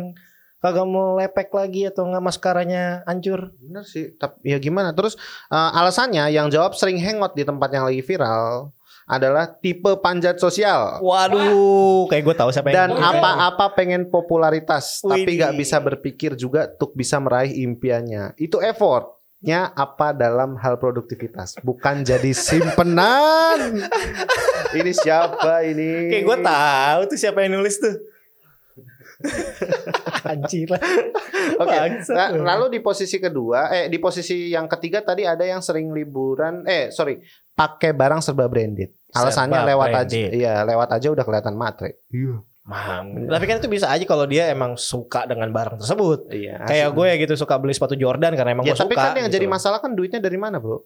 kagak 0.60 0.88
mau 0.88 1.16
lepek 1.16 1.50
lagi 1.56 1.88
atau 1.88 2.04
nggak 2.08 2.24
maskaranya 2.24 3.02
hancur 3.08 3.56
Bener 3.64 3.88
sih, 3.88 4.12
tapi 4.20 4.44
ya 4.44 4.60
gimana? 4.60 4.92
Terus 4.92 5.16
eh, 5.50 5.72
alasannya 5.80 6.28
yang 6.36 6.52
jawab 6.52 6.76
sering 6.76 7.00
hangout 7.00 7.34
di 7.34 7.48
tempat 7.48 7.72
yang 7.72 7.88
lagi 7.88 8.04
viral 8.04 8.76
adalah 9.10 9.50
tipe 9.50 9.90
panjat 10.06 10.38
sosial. 10.38 11.02
waduh 11.02 12.06
kayak 12.14 12.24
gue 12.30 12.36
tahu 12.38 12.50
siapa 12.54 12.70
Dan 12.70 12.94
yang 12.94 13.02
apa-apa 13.02 13.74
pengen 13.74 14.06
popularitas, 14.14 15.02
tapi 15.02 15.34
nggak 15.34 15.58
bisa 15.58 15.82
berpikir 15.82 16.38
juga 16.38 16.70
untuk 16.70 16.94
bisa 16.94 17.18
meraih 17.18 17.66
impiannya. 17.66 18.38
Itu 18.38 18.62
effortnya 18.62 19.74
apa 19.74 20.14
dalam 20.14 20.62
hal 20.62 20.78
produktivitas, 20.78 21.58
bukan 21.66 22.06
jadi 22.06 22.30
simpenan. 22.38 23.82
ini 24.78 24.94
siapa 24.94 25.66
ini? 25.66 26.14
kayak 26.14 26.24
gue 26.30 26.38
tahu 26.46 27.00
tuh 27.10 27.18
siapa 27.18 27.42
yang 27.42 27.58
nulis 27.58 27.82
tuh 27.82 27.98
anjir 30.26 30.68
lah 30.68 30.82
Oke, 31.60 31.76
la- 32.10 32.32
lu. 32.32 32.44
lalu 32.44 32.66
di 32.70 32.80
posisi 32.80 33.18
kedua, 33.18 33.68
eh 33.70 33.86
di 33.88 33.98
posisi 33.98 34.48
yang 34.48 34.68
ketiga 34.68 35.02
tadi 35.02 35.24
ada 35.24 35.42
yang 35.42 35.60
sering 35.60 35.92
liburan, 35.92 36.64
eh 36.64 36.88
sorry, 36.90 37.20
pakai 37.52 37.92
barang 37.92 38.22
serba 38.22 38.48
branded. 38.48 38.96
Alasannya 39.12 39.60
Serba 39.60 39.68
lewat 39.68 39.88
branded. 39.90 40.08
aja, 40.08 40.20
iya 40.32 40.54
lewat 40.64 40.90
aja 40.90 41.08
udah 41.10 41.24
kelihatan 41.24 41.54
matre. 41.54 42.00
Iya. 42.08 42.40
Mahal. 42.64 43.02
Tapi 43.26 43.44
kan 43.44 43.58
itu 43.58 43.68
bisa 43.68 43.90
aja 43.90 44.06
kalau 44.06 44.24
dia 44.24 44.46
emang 44.48 44.78
suka 44.78 45.26
dengan 45.26 45.50
barang 45.50 45.82
tersebut. 45.82 46.30
Iya. 46.30 46.64
Kayak 46.64 46.90
gue 46.94 47.08
gitu 47.20 47.34
suka 47.36 47.58
beli 47.58 47.74
sepatu 47.74 47.98
Jordan 47.98 48.38
karena 48.38 48.54
emang 48.54 48.64
Ya 48.64 48.72
gue 48.72 48.80
tapi 48.80 48.94
suka. 48.94 49.04
kan 49.04 49.18
yang 49.18 49.28
gitu. 49.28 49.42
jadi 49.42 49.48
masalah 49.50 49.80
kan 49.82 49.92
duitnya 49.92 50.22
dari 50.22 50.38
mana, 50.38 50.62
Bro? 50.62 50.86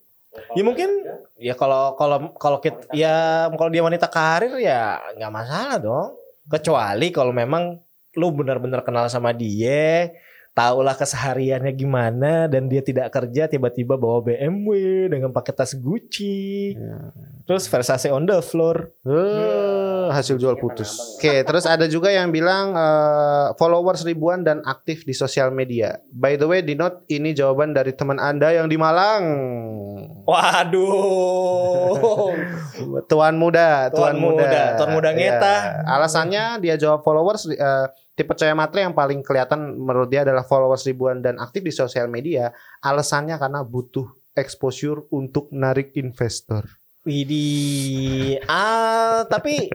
Ya 0.55 0.63
mungkin 0.63 0.89
ya 1.35 1.53
kalau 1.53 1.93
kalau 1.93 2.33
kalau 2.33 2.57
kita 2.57 2.87
ya 2.89 3.13
kalau 3.51 3.69
dia 3.69 3.83
wanita 3.83 4.07
karir 4.07 4.55
ya 4.57 4.97
nggak 5.13 5.29
masalah 5.29 5.77
dong. 5.77 6.09
Kecuali 6.43 7.11
kalau 7.11 7.29
memang 7.29 7.77
lu 8.13 8.29
benar-benar 8.33 8.85
kenal 8.85 9.09
sama 9.09 9.33
dia, 9.33 10.13
tahulah 10.53 10.93
kesehariannya 10.93 11.73
gimana 11.73 12.45
dan 12.45 12.69
dia 12.69 12.85
tidak 12.85 13.09
kerja 13.09 13.49
tiba-tiba 13.49 13.97
bawa 13.97 14.21
BMW 14.21 15.09
dengan 15.09 15.33
pakai 15.33 15.49
tas 15.49 15.73
Gucci. 15.73 16.77
Ya. 16.77 17.09
Terus 17.43 17.65
Versace 17.67 18.13
on 18.13 18.29
the 18.29 18.37
floor. 18.39 18.93
Eh, 19.03 20.07
hasil 20.13 20.37
jual 20.37 20.55
putus. 20.61 21.17
Oke, 21.17 21.41
terus 21.41 21.65
ada 21.65 21.89
juga 21.89 22.13
yang 22.13 22.29
bilang 22.29 22.77
eh, 22.77 23.47
followers 23.57 24.05
ribuan 24.05 24.45
dan 24.45 24.61
aktif 24.63 25.03
di 25.09 25.11
sosial 25.17 25.49
media. 25.49 25.97
By 26.13 26.37
the 26.37 26.45
way, 26.45 26.61
di 26.61 26.77
note 26.77 27.01
ini 27.09 27.33
jawaban 27.33 27.73
dari 27.73 27.91
teman 27.97 28.21
Anda 28.21 28.53
yang 28.53 28.69
di 28.69 28.77
Malang. 28.77 29.25
Waduh. 30.23 31.97
Tuan 33.11 33.35
muda, 33.41 33.89
tuan, 33.89 34.15
Tuan 34.15 34.21
muda. 34.21 34.45
muda, 34.45 34.63
tuan 34.79 34.89
muda 34.95 35.09
ngeta. 35.11 35.55
Iya. 35.83 35.97
Alasannya 35.97 36.43
dia 36.63 36.75
jawab 36.79 37.01
followers 37.03 37.49
eh, 37.49 37.87
tipe 38.13 38.31
cewek 38.31 38.53
matre 38.53 38.81
yang 38.81 38.93
paling 38.93 39.21
kelihatan 39.21 39.73
menurut 39.75 40.07
dia 40.07 40.21
adalah 40.21 40.41
followers 40.41 40.85
ribuan 40.85 41.19
dan 41.19 41.37
aktif 41.37 41.61
di 41.61 41.71
sosial 41.71 42.05
media. 42.05 42.53
Alasannya 42.79 43.35
karena 43.35 43.61
butuh 43.61 44.05
exposure 44.33 45.05
untuk 45.09 45.49
narik 45.49 45.93
investor. 45.93 46.65
Widih. 47.03 48.39
Ah, 48.47 49.27
tapi 49.27 49.67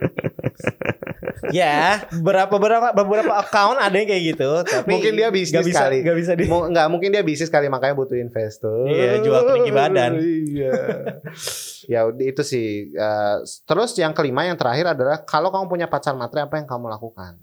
ya 1.52 2.00
berapa 2.10 2.50
berapa 2.50 2.88
beberapa 2.92 3.32
account 3.36 3.76
ada 3.76 3.92
yang 3.94 4.08
kayak 4.08 4.24
gitu. 4.34 4.50
Tapi 4.64 4.88
Mungkin 4.88 5.12
dia 5.12 5.28
bisnis 5.28 5.52
nggak 5.52 5.66
bisa, 5.68 5.82
kali. 5.84 5.98
nggak 6.04 6.16
bisa 6.18 6.32
di. 6.32 6.44
Mu- 6.48 6.68
Nggak 6.72 6.86
mungkin 6.88 7.08
dia 7.12 7.20
bisnis 7.20 7.52
kali 7.52 7.68
makanya 7.68 7.94
butuh 7.94 8.16
investor. 8.16 8.88
Iya, 8.88 9.20
jual 9.20 9.40
peninggi 9.44 9.72
badan. 9.72 10.12
Iya. 10.18 10.72
ya 11.88 12.00
itu 12.16 12.42
sih. 12.42 12.68
Eh, 12.92 13.36
terus 13.64 13.92
yang 13.96 14.12
kelima 14.12 14.44
yang 14.44 14.56
terakhir 14.56 14.96
adalah 14.96 15.20
kalau 15.20 15.48
kamu 15.48 15.68
punya 15.68 15.86
pacar 15.86 16.16
matre 16.16 16.40
apa 16.40 16.56
yang 16.56 16.64
kamu 16.64 16.88
lakukan? 16.88 17.36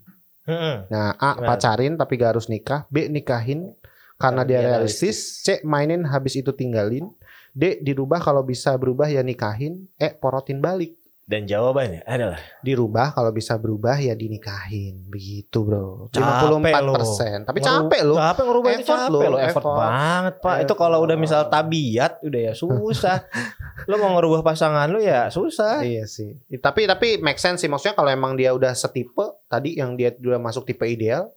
Mm-mm. 0.46 0.90
Nah, 0.94 1.18
A 1.18 1.38
Gimana? 1.38 1.48
pacarin 1.58 1.94
tapi 1.98 2.22
gak 2.22 2.38
harus 2.38 2.48
nikah, 2.50 2.86
B 2.94 3.10
nikahin 3.10 3.74
karena 4.16 4.42
Karena 4.42 4.42
dia 4.48 4.60
dia 4.62 4.68
realistis, 4.72 5.44
C 5.44 5.60
mainin 5.66 6.08
habis 6.08 6.40
itu 6.40 6.54
tinggalin, 6.56 7.12
D 7.52 7.84
dirubah 7.84 8.24
kalau 8.24 8.46
bisa 8.46 8.72
berubah 8.80 9.12
ya 9.12 9.20
nikahin, 9.26 9.90
E 10.00 10.14
porotin 10.16 10.64
balik. 10.64 10.96
Dan 11.26 11.50
jawabannya 11.50 12.06
adalah 12.06 12.38
Dirubah 12.62 13.10
kalau 13.10 13.34
bisa 13.34 13.58
berubah 13.58 13.98
ya 13.98 14.14
dinikahin. 14.14 15.10
Begitu, 15.10 15.58
Bro. 15.60 16.14
Capek 16.14 16.54
54%. 16.54 17.50
Tapi 17.50 17.60
Ngeru- 17.60 17.90
capek 17.90 18.02
loh. 18.06 18.18
Capek 18.22 18.44
ngerubah 18.46 18.70
itu 18.70 18.80
Effort 18.80 19.00
capek 19.00 19.10
loh, 19.10 19.22
loh, 19.26 19.40
effort, 19.40 19.66
effort. 19.66 19.78
banget 19.82 20.34
pak. 20.40 20.56
Itu 20.62 20.74
kalau 20.76 20.98
udah 21.02 21.18
misal 21.18 21.42
Effort. 21.42 21.54
tabiat 21.58 22.12
udah 22.22 22.42
ya 22.44 22.54
susah. 22.54 23.18
lo 23.90 23.96
mau 23.98 24.14
ngerubah 24.14 24.46
pasangan 24.46 24.86
lu 24.86 25.02
ya 25.02 25.28
susah. 25.28 25.82
Iya 25.82 26.06
sih. 26.06 26.38
Tapi 26.56 26.86
tapi 26.86 27.18
make 27.18 27.38
sense 27.38 27.58
sih 27.58 27.68
maksudnya 27.68 27.94
kalau 27.94 28.08
emang 28.08 28.34
dia 28.34 28.54
udah 28.54 28.72
setipe 28.72 29.26
tadi 29.46 29.76
yang 29.76 29.94
dia 29.94 30.14
udah 30.14 30.38
masuk 30.38 30.64
tipe 30.64 30.86
ideal. 30.86 31.34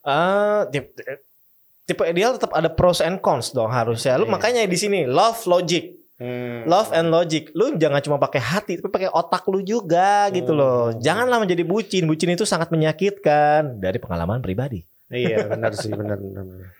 Ah, 0.00 0.64
tipe, 0.66 0.94
tipe 1.84 2.02
ideal 2.02 2.32
tetap 2.32 2.50
ada 2.52 2.68
pros 2.68 3.02
and 3.02 3.18
cons 3.18 3.50
dong 3.50 3.68
harusnya. 3.68 4.14
Lu 4.14 4.24
Iya. 4.24 4.32
makanya 4.32 4.62
di 4.64 4.78
sini 4.78 5.04
love 5.04 5.44
logic, 5.44 5.99
love 6.68 6.92
and 6.92 7.08
logic. 7.08 7.48
Lu 7.56 7.72
jangan 7.80 8.04
cuma 8.04 8.20
pakai 8.20 8.40
hati 8.40 8.72
tapi 8.76 8.90
pakai 8.92 9.08
otak 9.08 9.48
lu 9.48 9.64
juga 9.64 10.28
gitu 10.30 10.52
loh. 10.52 10.92
Hmm. 10.92 11.00
Janganlah 11.00 11.38
menjadi 11.40 11.64
bucin. 11.64 12.04
Bucin 12.04 12.36
itu 12.36 12.44
sangat 12.44 12.68
menyakitkan 12.68 13.80
dari 13.80 13.96
pengalaman 13.96 14.44
pribadi. 14.44 14.84
Iya 15.10 15.50
benar 15.50 15.74
sih 15.74 15.90
benar 15.90 16.20
benar. 16.20 16.44
benar. 16.46 16.79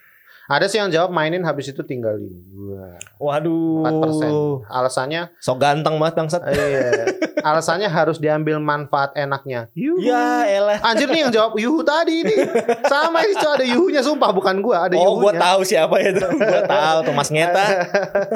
Ada 0.50 0.66
sih 0.66 0.76
yang 0.76 0.90
jawab 0.90 1.10
mainin 1.10 1.40
habis 1.40 1.70
itu 1.70 1.78
tinggalin. 1.80 2.26
Wah, 2.50 2.98
Waduh. 3.38 3.86
4%. 3.86 4.66
Alasannya 4.66 5.30
So 5.38 5.54
ganteng 5.54 5.94
banget 5.96 6.18
bangsat. 6.18 6.42
iya. 6.44 7.06
Alasannya 7.40 7.86
harus 7.86 8.18
diambil 8.18 8.58
manfaat 8.58 9.14
enaknya. 9.14 9.70
Yuhu. 9.72 10.02
Ya 10.02 10.44
elah. 10.44 10.82
Anjir 10.82 11.06
nih 11.06 11.22
yang 11.22 11.30
jawab 11.30 11.54
Yuhu 11.54 11.80
tadi 11.80 12.20
nih. 12.20 12.50
Sama 12.84 13.22
itu 13.22 13.40
ada 13.40 13.62
Yuhunya 13.62 14.02
sumpah 14.02 14.28
bukan 14.28 14.58
gua, 14.58 14.84
ada 14.84 14.98
Oh, 14.98 15.16
gua 15.16 15.30
Yuhunya. 15.30 15.40
tahu 15.40 15.60
siapa 15.62 15.94
ya 15.96 16.10
itu. 16.10 16.26
gua 16.50 16.62
tahu 16.66 16.98
tuh 17.06 17.14
Mas 17.14 17.30
Ngeta. 17.30 17.64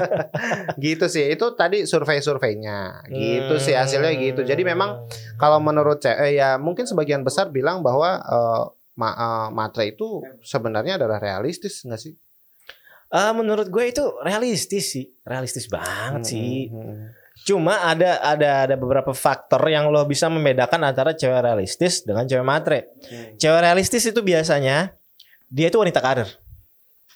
gitu 0.81 1.07
sih. 1.07 1.25
Itu 1.29 1.53
tadi 1.53 1.85
survei-surveinya. 1.85 3.05
Gitu 3.09 3.55
sih 3.59 3.75
Hmm. 3.75 3.83
hasilnya 3.83 4.13
gitu. 4.15 4.41
Jadi 4.43 4.63
memang 4.63 5.05
kalau 5.35 5.59
menurut 5.59 5.99
saya 5.99 6.31
ya 6.31 6.49
mungkin 6.57 6.87
sebagian 6.87 7.21
besar 7.23 7.51
bilang 7.51 7.83
bahwa 7.83 8.21
eh, 8.21 8.63
ma- 8.95 9.17
eh, 9.17 9.49
matre 9.55 9.91
itu 9.95 10.23
sebenarnya 10.43 10.99
adalah 10.99 11.19
realistis 11.19 11.83
nggak 11.83 12.01
sih? 12.01 12.15
Ah, 13.15 13.31
menurut 13.31 13.71
gue 13.71 13.85
itu 13.95 14.03
realistis 14.27 14.91
sih, 14.91 15.07
realistis 15.23 15.71
banget 15.71 16.27
sih. 16.27 16.67
Hmm. 16.67 17.15
Cuma 17.47 17.79
ada 17.83 18.19
ada 18.23 18.67
ada 18.67 18.75
beberapa 18.75 19.15
faktor 19.15 19.63
yang 19.71 19.91
lo 19.91 20.03
bisa 20.07 20.27
membedakan 20.27 20.83
antara 20.83 21.15
cewek 21.15 21.39
realistis 21.43 22.03
dengan 22.03 22.27
cewek 22.27 22.43
matre. 22.43 22.91
Hmm. 23.07 23.39
Cewek 23.39 23.61
realistis 23.63 24.03
itu 24.07 24.19
biasanya 24.19 24.95
dia 25.47 25.67
itu 25.71 25.79
wanita 25.79 26.03
karir. 26.03 26.27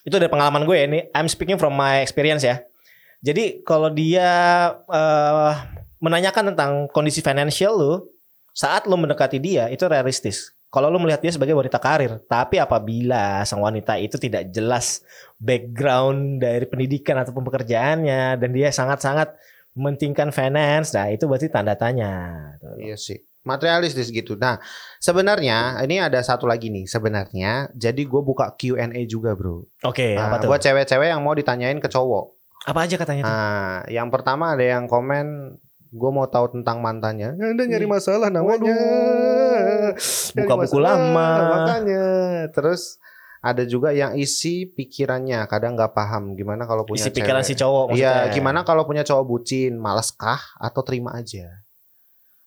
Itu 0.07 0.23
dari 0.23 0.31
pengalaman 0.31 0.63
gue 0.63 0.77
ya, 0.79 0.87
ini 0.87 1.01
I'm 1.11 1.27
speaking 1.27 1.59
from 1.59 1.75
my 1.75 2.03
experience 2.03 2.47
ya. 2.47 2.63
Jadi 3.19 3.67
kalau 3.67 3.91
dia 3.91 4.31
eh, 4.87 5.53
menanyakan 5.99 6.55
tentang 6.55 6.71
kondisi 6.95 7.19
financial 7.19 7.75
lo 7.75 7.93
saat 8.55 8.87
lo 8.87 8.95
mendekati 8.95 9.43
dia 9.43 9.67
itu 9.71 9.83
realistis. 9.87 10.55
Kalau 10.69 10.93
lo 10.93 11.01
melihat 11.01 11.25
dia 11.25 11.33
sebagai 11.33 11.57
wanita 11.57 11.81
karir, 11.81 12.21
tapi 12.29 12.61
apabila 12.61 13.41
sang 13.49 13.65
wanita 13.65 13.97
itu 13.97 14.21
tidak 14.21 14.53
jelas 14.53 15.01
background 15.41 16.45
dari 16.45 16.69
pendidikan 16.69 17.17
ataupun 17.25 17.41
pekerjaannya 17.49 18.37
dan 18.37 18.51
dia 18.53 18.69
sangat-sangat 18.69 19.33
mementingkan 19.73 20.29
finance, 20.29 20.93
nah 20.93 21.09
itu 21.09 21.25
berarti 21.25 21.49
tanda 21.49 21.73
tanya. 21.73 22.13
Iya 22.77 23.01
sih. 23.01 23.17
Materialistis 23.49 24.13
gitu. 24.13 24.37
Nah, 24.37 24.61
sebenarnya 25.01 25.81
ini 25.89 26.05
ada 26.05 26.21
satu 26.21 26.45
lagi 26.45 26.69
nih. 26.69 26.85
Sebenarnya, 26.85 27.73
jadi 27.73 28.03
gue 28.05 28.21
buka 28.21 28.53
Q&A 28.53 29.09
juga, 29.09 29.33
bro. 29.33 29.65
Oke, 29.89 30.21
Nah, 30.21 30.29
apa 30.29 30.45
tuh? 30.45 30.53
buat 30.53 30.61
cewek-cewek 30.61 31.09
yang 31.09 31.25
mau 31.25 31.33
ditanyain 31.33 31.81
ke 31.81 31.89
cowok. 31.89 32.37
Apa 32.69 32.85
aja 32.85 33.01
katanya 33.01 33.23
tuh? 33.25 33.33
Nah, 33.33 33.73
yang 33.89 34.13
pertama 34.13 34.53
ada 34.53 34.61
yang 34.61 34.85
komen, 34.85 35.57
gue 35.89 36.11
mau 36.13 36.29
tahu 36.29 36.61
tentang 36.61 36.85
mantannya. 36.85 37.41
Anda 37.41 37.65
nyari 37.65 37.89
masalah 37.89 38.29
namanya. 38.29 38.69
Waduh. 38.69 39.48
Buka 40.35 40.55
buku 40.65 40.79
masalah, 40.79 40.95
lama. 40.97 41.29
Makanya. 41.53 42.05
Terus 42.55 42.97
ada 43.39 43.63
juga 43.63 43.95
yang 43.95 44.19
isi 44.19 44.67
pikirannya, 44.67 45.47
kadang 45.47 45.79
nggak 45.79 45.95
paham 45.95 46.35
gimana 46.35 46.67
kalau 46.67 46.83
punya 46.83 47.07
Isi 47.07 47.15
pikiran 47.15 47.47
cewek. 47.47 47.55
si 47.55 47.61
cowok 47.63 47.85
Iya, 47.95 48.35
gimana 48.35 48.67
kalau 48.67 48.83
punya 48.83 49.07
cowok 49.07 49.25
bucin, 49.27 49.79
males 49.79 50.11
kah 50.11 50.43
atau 50.59 50.83
terima 50.83 51.15
aja? 51.15 51.63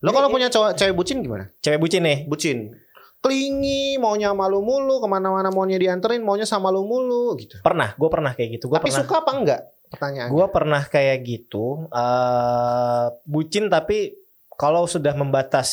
Lo 0.03 0.11
kalau 0.11 0.27
punya 0.27 0.51
cowok 0.51 0.75
cewek 0.75 0.91
bucin 0.97 1.23
gimana? 1.23 1.47
Cewek 1.63 1.79
bucin 1.79 2.03
nih. 2.03 2.27
Bucin. 2.27 2.75
Klingi, 3.21 4.01
maunya 4.01 4.33
malu 4.33 4.65
mulu, 4.65 4.97
ke 4.97 5.07
mana-mana 5.07 5.53
maunya 5.53 5.77
dianterin, 5.77 6.25
maunya 6.25 6.43
sama 6.43 6.73
lu 6.73 6.83
mulu 6.83 7.37
gitu. 7.37 7.61
Pernah, 7.61 7.93
gue 7.93 8.09
pernah 8.09 8.33
kayak 8.33 8.57
gitu. 8.57 8.65
Gue 8.67 8.81
Tapi 8.81 8.89
pernah. 8.89 8.99
suka 9.05 9.15
apa 9.21 9.31
enggak? 9.37 9.61
Pertanyaannya. 9.93 10.33
Gue 10.33 10.45
pernah 10.49 10.81
kayak 10.89 11.17
gitu. 11.23 11.85
eh 11.93 13.05
bucin 13.29 13.69
tapi 13.69 14.17
kalau 14.57 14.89
sudah 14.89 15.13
membatas 15.13 15.69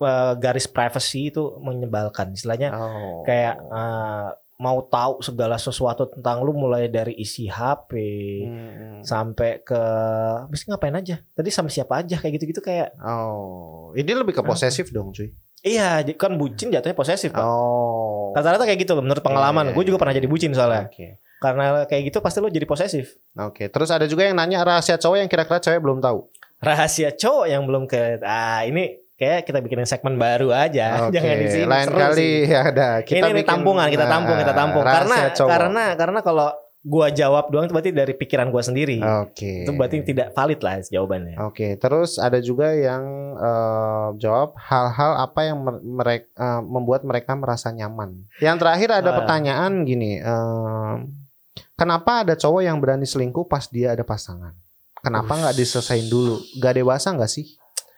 eh, 0.00 0.32
garis 0.36 0.66
privacy 0.66 1.28
itu 1.28 1.58
menyebalkan. 1.58 2.30
Istilahnya 2.30 2.70
Oh. 2.70 3.22
kayak 3.22 3.54
eh, 3.58 4.28
mau 4.58 4.82
tahu 4.82 5.22
segala 5.22 5.54
sesuatu 5.54 6.10
tentang 6.10 6.42
lu 6.42 6.50
mulai 6.50 6.90
dari 6.90 7.14
isi 7.14 7.46
HP 7.46 7.90
Hmm. 8.42 9.00
sampai 9.00 9.62
ke 9.62 9.78
mesti 10.46 10.66
ngapain 10.66 10.90
aja. 10.92 11.22
Tadi 11.30 11.46
sama 11.48 11.70
siapa 11.70 12.02
aja 12.02 12.18
kayak 12.18 12.32
gitu-gitu 12.36 12.58
kayak 12.58 12.90
Oh, 12.98 13.94
ini 13.94 14.10
lebih 14.10 14.34
ke 14.34 14.42
posesif 14.42 14.90
dong, 14.90 15.14
cuy. 15.14 15.30
iya 15.60 16.02
kan 16.14 16.34
bucin 16.34 16.70
jatuhnya 16.70 16.94
posesif 16.94 17.30
Pak. 17.30 17.38
Oh. 17.40 18.34
Rata-rata 18.34 18.62
kayak 18.62 18.82
gitu 18.82 18.98
menurut 18.98 19.22
pengalaman. 19.22 19.62
Iya, 19.62 19.70
iya, 19.70 19.76
Gue 19.78 19.84
juga 19.84 19.94
iya. 19.94 20.02
pernah 20.02 20.14
jadi 20.18 20.26
bucin 20.26 20.50
soalnya. 20.52 20.86
Oke. 20.86 21.22
Karena 21.38 21.64
kayak 21.86 22.02
gitu 22.04 22.18
pasti 22.18 22.38
lo 22.38 22.50
jadi 22.50 22.66
posesif. 22.66 23.14
Oke, 23.38 23.70
terus 23.70 23.94
ada 23.94 24.10
juga 24.10 24.26
yang 24.26 24.34
nanya 24.34 24.58
rahasia 24.60 24.98
cowok 24.98 25.18
yang 25.18 25.30
kira-kira 25.30 25.62
cewek 25.62 25.78
belum 25.78 26.02
tahu. 26.02 26.26
Rahasia 26.58 27.14
cowok 27.14 27.46
yang 27.46 27.62
belum 27.62 27.86
ke 27.86 28.18
ah 28.22 28.66
ini 28.66 28.98
kayak 29.18 29.44
kita 29.44 29.58
bikinin 29.58 29.84
segmen 29.84 30.14
baru 30.14 30.54
aja. 30.54 30.86
Oke, 31.10 31.18
Jangan 31.18 31.36
di 31.36 31.48
sini. 31.50 31.66
lain 31.66 31.86
seru 31.86 31.98
kali 31.98 32.16
sih. 32.16 32.34
ya 32.46 32.60
ada. 32.64 32.88
ini, 33.02 33.28
ini 33.34 33.42
tampungan, 33.42 33.86
kita 33.88 34.06
tampung, 34.06 34.36
kita 34.38 34.54
tampung. 34.54 34.84
Ah, 34.86 34.94
Karena 34.94 35.16
cowok. 35.34 35.50
karena 35.50 35.84
karena 35.92 36.20
kalau 36.22 36.48
gua 36.78 37.10
jawab 37.10 37.50
doang 37.50 37.66
itu 37.66 37.74
berarti 37.74 37.90
dari 37.90 38.14
pikiran 38.14 38.48
gua 38.48 38.62
sendiri. 38.62 39.02
Oke. 39.02 39.66
Itu 39.66 39.74
berarti 39.74 40.00
tidak 40.00 40.30
valid 40.32 40.62
lah 40.62 40.78
jawabannya. 40.80 41.36
Oke, 41.42 41.74
terus 41.74 42.16
ada 42.16 42.38
juga 42.38 42.70
yang 42.72 43.02
eh, 43.34 44.08
jawab 44.16 44.54
hal-hal 44.56 45.18
apa 45.20 45.40
yang 45.42 45.58
mereka 45.82 46.30
membuat 46.62 47.02
mereka 47.02 47.34
merasa 47.34 47.68
nyaman. 47.68 48.22
Yang 48.38 48.56
terakhir 48.62 48.88
ada 48.94 49.10
Ah. 49.10 49.16
pertanyaan 49.18 49.82
gini, 49.82 50.16
eh, 50.16 50.94
kenapa 51.74 52.22
ada 52.22 52.34
cowok 52.34 52.62
yang 52.62 52.78
berani 52.78 53.04
selingkuh 53.04 53.44
pas 53.44 53.66
dia 53.66 53.92
ada 53.92 54.06
pasangan? 54.06 54.54
Kenapa 54.98 55.34
nggak 55.34 55.54
diselesain 55.54 56.06
dulu? 56.06 56.38
Gak 56.56 56.74
dewasa 56.74 57.10
nggak 57.10 57.30
sih? 57.30 57.46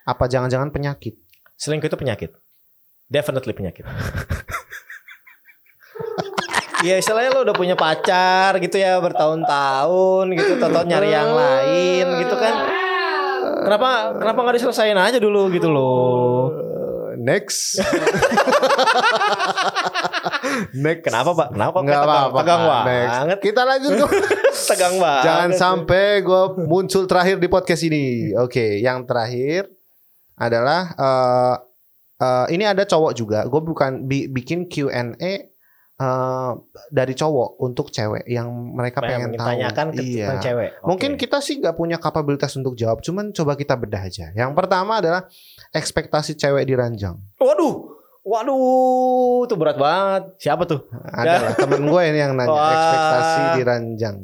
Apa 0.05 0.25
jangan-jangan 0.25 0.73
penyakit? 0.73 1.17
Selingkuh 1.57 1.89
itu 1.89 1.97
penyakit. 1.97 2.31
Definitely 3.05 3.53
penyakit. 3.53 3.85
Iya 6.81 6.97
istilahnya 7.03 7.29
lo 7.35 7.45
udah 7.45 7.53
punya 7.53 7.75
pacar 7.77 8.57
gitu 8.57 8.79
ya 8.81 8.97
bertahun-tahun 8.97 10.25
gitu, 10.33 10.57
tonton 10.57 10.85
nyari 10.89 11.13
yang 11.13 11.29
lain 11.35 12.05
gitu 12.25 12.35
kan. 12.39 12.55
Kenapa 13.61 14.17
kenapa 14.17 14.39
nggak 14.41 14.55
diselesain 14.57 14.97
aja 14.97 15.19
dulu 15.21 15.51
gitu 15.53 15.69
loh? 15.69 16.49
Next. 17.21 17.77
Next. 20.73 21.03
Kenapa 21.05 21.31
pak? 21.37 21.47
Kenapa 21.53 21.77
Nggak 21.85 22.01
tegang, 22.01 22.09
apa-apa. 22.09 22.37
tegang 22.41 22.61
Pak. 22.65 22.81
Next. 22.85 23.11
banget? 23.13 23.39
Kita 23.45 23.61
lanjut 23.61 23.91
dong. 23.93 24.11
tegang 24.71 24.95
banget. 24.97 25.25
Jangan 25.27 25.49
sampai 25.53 26.05
gue 26.25 26.43
muncul 26.65 27.03
terakhir 27.05 27.37
di 27.37 27.47
podcast 27.47 27.81
ini. 27.85 28.33
Oke, 28.35 28.81
yang 28.81 29.05
terakhir 29.05 29.69
adalah 30.41 30.81
eh 30.97 31.55
eh, 32.21 32.45
ini 32.57 32.65
ada 32.65 32.81
cowok 32.85 33.13
juga. 33.13 33.39
Gue 33.45 33.61
bukan 33.61 34.09
bi- 34.09 34.29
bikin 34.29 34.65
Q&A 34.65 35.13
eh, 36.01 36.51
dari 36.89 37.13
cowok 37.13 37.61
untuk 37.61 37.93
cewek 37.93 38.25
yang 38.25 38.49
mereka 38.49 39.05
pengen 39.05 39.37
tahu. 39.37 39.47
tanyakan 39.53 39.87
ke 39.93 40.01
iya. 40.01 40.37
cewek. 40.41 40.69
Oke. 40.81 40.87
Mungkin 40.89 41.11
kita 41.17 41.37
sih 41.41 41.61
nggak 41.61 41.77
punya 41.77 42.01
kapabilitas 42.01 42.57
untuk 42.57 42.73
jawab, 42.73 43.05
cuman 43.05 43.29
coba 43.33 43.53
kita 43.53 43.77
bedah 43.77 44.01
aja. 44.09 44.33
Yang 44.33 44.51
pertama 44.57 44.97
adalah 44.97 45.29
ekspektasi 45.73 46.37
cewek 46.37 46.65
di 46.65 46.73
ranjang. 46.73 47.21
Waduh, 47.37 47.73
waduh, 48.25 49.45
itu 49.45 49.55
berat 49.57 49.77
banget. 49.77 50.23
Siapa 50.41 50.65
tuh? 50.65 50.89
Adalah 51.13 51.53
temen 51.53 51.85
gue 51.85 52.01
ini 52.09 52.17
yang 52.17 52.33
nanya 52.33 52.49
Wah. 52.49 52.73
ekspektasi 52.73 53.41
di 53.57 53.61
ranjang. 53.61 54.17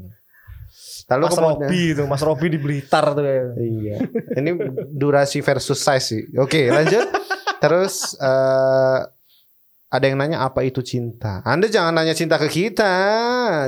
Lalu 1.07 1.23
Mas 1.23 1.33
kemudian- 1.33 1.69
Robi 1.71 1.83
tuh, 1.95 2.05
Mas 2.05 2.21
Robi 2.21 2.47
di 2.51 2.59
Blitar 2.59 3.05
tuh. 3.15 3.23
Iya. 3.55 3.95
Ini 4.35 4.49
durasi 4.91 5.39
versus 5.39 5.79
size 5.79 6.03
sih. 6.03 6.23
Oke, 6.35 6.67
lanjut. 6.67 7.07
Terus 7.57 8.13
eh 8.17 8.99
ada 9.87 10.03
yang 10.03 10.19
nanya 10.19 10.43
apa 10.43 10.67
itu 10.67 10.83
cinta? 10.83 11.39
Anda 11.47 11.71
jangan 11.71 11.95
nanya 11.95 12.11
cinta 12.11 12.35
ke 12.35 12.51
kita. 12.51 12.91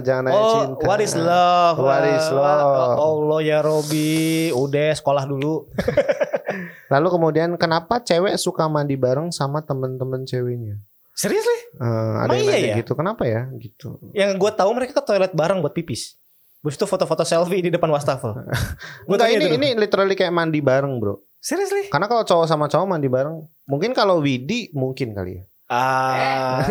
Jangan 0.04 0.24
nanya 0.28 0.36
Oh, 0.38 0.52
cinta. 0.52 0.84
what 0.84 1.00
is 1.00 1.16
love? 1.16 1.80
What 1.80 2.04
is 2.04 2.28
love? 2.28 3.00
Oh, 3.00 3.24
Allah 3.24 3.40
ya 3.40 3.60
Robi, 3.64 4.52
udah 4.52 4.92
sekolah 4.92 5.24
dulu. 5.24 5.72
Lalu 6.92 7.08
kemudian 7.08 7.56
kenapa 7.56 8.04
cewek 8.04 8.36
suka 8.36 8.68
mandi 8.68 9.00
bareng 9.00 9.32
sama 9.32 9.64
temen-temen 9.64 10.28
ceweknya? 10.28 10.76
Serius 11.16 11.48
nih? 11.48 11.62
Eh, 11.80 12.14
ada 12.20 12.34
yang 12.36 12.44
iya 12.44 12.52
nanya 12.52 12.68
ya? 12.68 12.76
gitu. 12.84 12.92
Kenapa 12.96 13.24
ya? 13.24 13.48
Gitu. 13.56 13.88
Yang 14.12 14.32
gue 14.36 14.52
tahu 14.52 14.70
mereka 14.76 15.00
ke 15.00 15.04
toilet 15.08 15.32
bareng 15.32 15.64
buat 15.64 15.72
pipis. 15.72 16.19
Terus 16.60 16.76
itu 16.76 16.86
foto-foto 16.86 17.24
selfie 17.24 17.64
di 17.64 17.72
depan 17.72 17.88
wastafel. 17.88 18.36
Enggak, 19.08 19.32
ini 19.32 19.46
ini 19.56 19.68
literally 19.80 20.16
kayak 20.16 20.36
mandi 20.36 20.60
bareng, 20.60 21.00
Bro. 21.00 21.24
Serius 21.40 21.72
nih? 21.72 21.88
Karena 21.88 22.12
kalau 22.12 22.28
cowok 22.28 22.46
sama 22.52 22.68
cowok 22.68 22.88
mandi 22.88 23.08
bareng, 23.08 23.40
mungkin 23.64 23.96
kalau 23.96 24.20
Widi 24.20 24.76
mungkin 24.76 25.16
kali 25.16 25.40
ya. 25.40 25.44
Ah, 25.70 26.66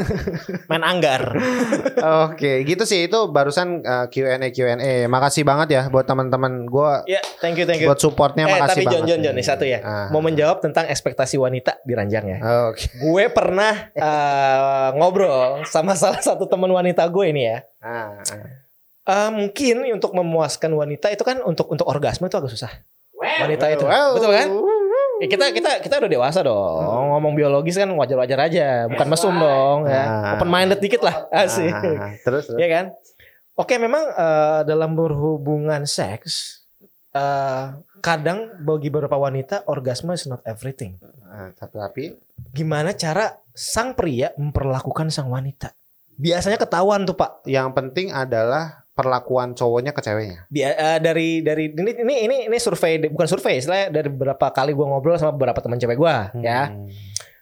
main 0.66 0.82
anggar. 0.82 1.39
Oke, 2.26 2.66
gitu 2.66 2.82
sih 2.82 3.07
itu 3.07 3.30
barusan 3.30 3.78
uh, 3.86 4.11
Q&A 4.11 4.43
Q&A. 4.51 5.07
Makasih 5.07 5.47
banget 5.47 5.70
ya 5.70 5.82
buat 5.86 6.03
teman-teman 6.03 6.66
gua 6.66 7.07
Ya, 7.07 7.22
thank 7.39 7.55
you, 7.57 7.64
thank 7.64 7.78
you. 7.78 7.86
buat 7.86 8.03
supportnya 8.03 8.51
Eh, 8.51 8.59
makasih 8.59 8.82
tapi 8.82 8.91
banget. 8.91 9.07
John, 9.07 9.20
John, 9.22 9.34
nih 9.39 9.47
satu 9.47 9.64
ya. 9.70 9.78
Ah. 9.86 10.11
Mau 10.11 10.18
menjawab 10.18 10.59
tentang 10.59 10.91
ekspektasi 10.91 11.39
wanita 11.39 11.78
di 11.86 11.95
ranjang 11.95 12.26
ya. 12.26 12.39
Oke. 12.74 12.91
gue 12.99 13.24
pernah 13.30 13.86
eh, 13.95 14.89
ngobrol 14.99 15.62
sama 15.62 15.95
salah 15.95 16.18
satu 16.18 16.51
teman 16.51 16.68
wanita 16.68 17.07
gue 17.07 17.24
ini 17.30 17.55
ya. 17.55 17.62
Ah, 17.78 18.18
ah. 19.09 19.26
Eh, 19.26 19.30
mungkin 19.32 19.88
untuk 19.88 20.12
memuaskan 20.12 20.68
wanita 20.70 21.09
itu 21.09 21.24
kan 21.24 21.40
untuk 21.40 21.72
untuk 21.72 21.88
orgasme 21.88 22.28
itu 22.28 22.36
agak 22.36 22.52
susah. 22.52 22.70
Wanita 23.18 23.66
itu, 23.72 23.82
Wow. 23.82 24.14
betul 24.14 24.30
kan? 24.30 24.48
Ya, 25.18 25.26
kita 25.26 25.46
kita 25.50 25.70
kita 25.82 25.94
udah 25.98 26.11
dewasa 26.11 26.46
dong. 26.46 26.78
Ngomong 26.86 27.34
biologis 27.34 27.74
kan 27.74 27.90
wajar-wajar 27.90 28.38
aja, 28.38 28.86
bukan 28.86 29.06
mesum 29.11 29.34
dong 29.34 29.90
ya. 29.90 30.04
Ah. 30.06 30.32
Open 30.38 30.46
minded 30.46 30.78
dikit 30.78 31.02
lah, 31.02 31.26
asik. 31.34 31.74
Ah, 31.74 32.14
terus, 32.22 32.46
terus. 32.46 32.59
Ya 32.61 32.70
kan? 32.70 32.94
Oke, 33.59 33.74
memang 33.82 34.06
eh, 34.06 34.61
dalam 34.62 34.94
berhubungan 34.94 35.82
seks 35.82 36.62
eh, 37.11 37.74
kadang 37.98 38.62
bagi 38.62 38.94
beberapa 38.94 39.18
wanita 39.18 39.66
orgasme 39.66 40.14
is 40.14 40.30
not 40.30 40.38
everything. 40.46 41.02
Ah, 41.26 41.50
tapi, 41.59 41.74
tapi 41.74 42.04
Gimana 42.54 42.94
cara 42.94 43.34
sang 43.50 43.98
pria 43.98 44.30
memperlakukan 44.38 45.11
sang 45.11 45.34
wanita? 45.34 45.74
Biasanya 46.14 46.62
ketahuan 46.62 47.02
tuh, 47.02 47.18
Pak. 47.18 47.42
yang 47.46 47.74
penting 47.74 48.14
adalah 48.14 48.86
perlakuan 48.99 49.55
cowoknya 49.55 49.94
ke 49.94 50.03
ceweknya. 50.03 50.51
Bia- 50.51 50.74
eh, 50.74 50.99
dari 50.99 51.38
dari 51.46 51.70
ini 51.70 51.90
ini 52.03 52.14
ini 52.26 52.36
ini 52.51 52.57
survei 52.59 52.99
bukan 53.07 53.30
survei, 53.30 53.62
istilahnya 53.62 53.94
dari 53.94 54.11
beberapa 54.11 54.51
kali 54.51 54.74
gua 54.74 54.90
ngobrol 54.90 55.14
sama 55.14 55.38
beberapa 55.38 55.62
teman 55.62 55.78
cewek 55.78 55.94
gua 55.94 56.34
ya. 56.42 56.74
Hmm. 56.74 56.90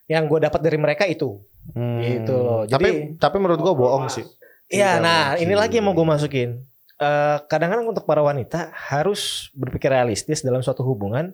Yang 0.07 0.25
gue 0.31 0.39
dapat 0.47 0.61
dari 0.63 0.79
mereka 0.79 1.03
itu. 1.09 1.41
Hmm. 1.73 1.99
Gitu 1.99 2.37
loh. 2.37 2.63
Tapi 2.69 3.17
tapi 3.17 3.37
menurut 3.41 3.59
gua 3.65 3.75
bohong 3.75 4.13
sih. 4.13 4.23
Iya, 4.67 4.99
Tidak 4.99 5.03
nah 5.03 5.23
ini 5.39 5.55
lagi 5.55 5.79
yang 5.79 5.87
mau 5.89 5.95
gue 5.95 6.07
masukin. 6.07 6.59
Eh, 6.97 7.39
kadang-kadang 7.47 7.93
untuk 7.93 8.09
para 8.09 8.25
wanita 8.25 8.73
harus 8.73 9.53
berpikir 9.53 9.93
realistis 9.93 10.41
dalam 10.41 10.65
suatu 10.65 10.81
hubungan. 10.81 11.31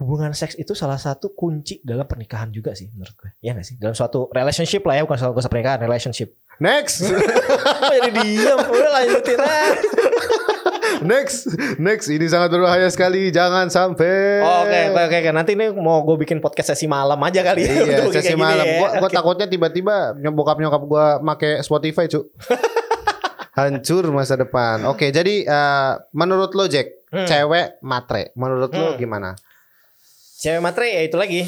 Hubungan 0.00 0.32
seks 0.32 0.56
itu 0.56 0.72
salah 0.72 0.96
satu 0.96 1.36
kunci 1.36 1.78
dalam 1.84 2.08
pernikahan 2.08 2.48
juga 2.48 2.72
sih 2.72 2.88
menurut 2.90 3.12
gue. 3.14 3.30
Iya 3.44 3.52
gak 3.60 3.66
sih? 3.68 3.76
Dalam 3.76 3.92
suatu 3.92 4.32
relationship 4.32 4.82
lah 4.88 4.98
ya, 4.98 5.02
bukan 5.04 5.18
soal 5.20 5.36
pernikahan, 5.36 5.78
relationship. 5.84 6.34
Next. 6.62 7.02
Jadi 7.92 8.08
diam? 8.14 8.58
Udah 8.62 8.90
lanjutin 8.94 9.34
aja. 9.34 9.82
next. 11.10 11.50
Next 11.76 12.06
ini 12.06 12.30
sangat 12.30 12.54
berbahaya 12.54 12.86
sekali. 12.86 13.34
Jangan 13.34 13.66
sampai 13.66 14.38
Oh, 14.38 14.62
Oke, 14.62 14.78
oke, 14.88 15.02
oke, 15.02 15.16
oke. 15.18 15.30
Nanti 15.34 15.50
ini 15.52 15.74
mau 15.74 16.06
gue 16.06 16.22
bikin 16.22 16.38
podcast 16.38 16.70
sesi 16.70 16.86
malam 16.86 17.18
aja 17.18 17.42
kali 17.42 17.66
ya. 17.66 17.72
Iya, 17.74 17.98
sesi 18.14 18.38
malam. 18.38 18.62
ya. 18.62 18.94
Gua 18.94 19.10
Oke. 19.10 19.10
takutnya 19.10 19.46
tiba-tiba 19.46 20.14
nyokap 20.14 20.56
nyokap 20.56 20.82
gua 20.86 21.06
make 21.18 21.58
Spotify, 21.60 22.06
Cuk. 22.06 22.30
Hancur 23.58 24.08
masa 24.08 24.38
depan. 24.38 24.86
Oke, 24.86 25.10
jadi 25.10 25.44
eh, 25.44 25.92
menurut 26.14 26.54
lo 26.54 26.64
Jack, 26.64 27.02
Hmm. 27.12 27.28
cewek 27.28 27.76
matre. 27.82 28.32
Menurut 28.32 28.70
lo 28.70 28.94
Hmm. 28.94 28.96
gimana? 28.96 29.36
Cewek 30.38 30.62
matre 30.62 30.88
ya 30.88 31.02
itu 31.04 31.16
lagi. 31.18 31.42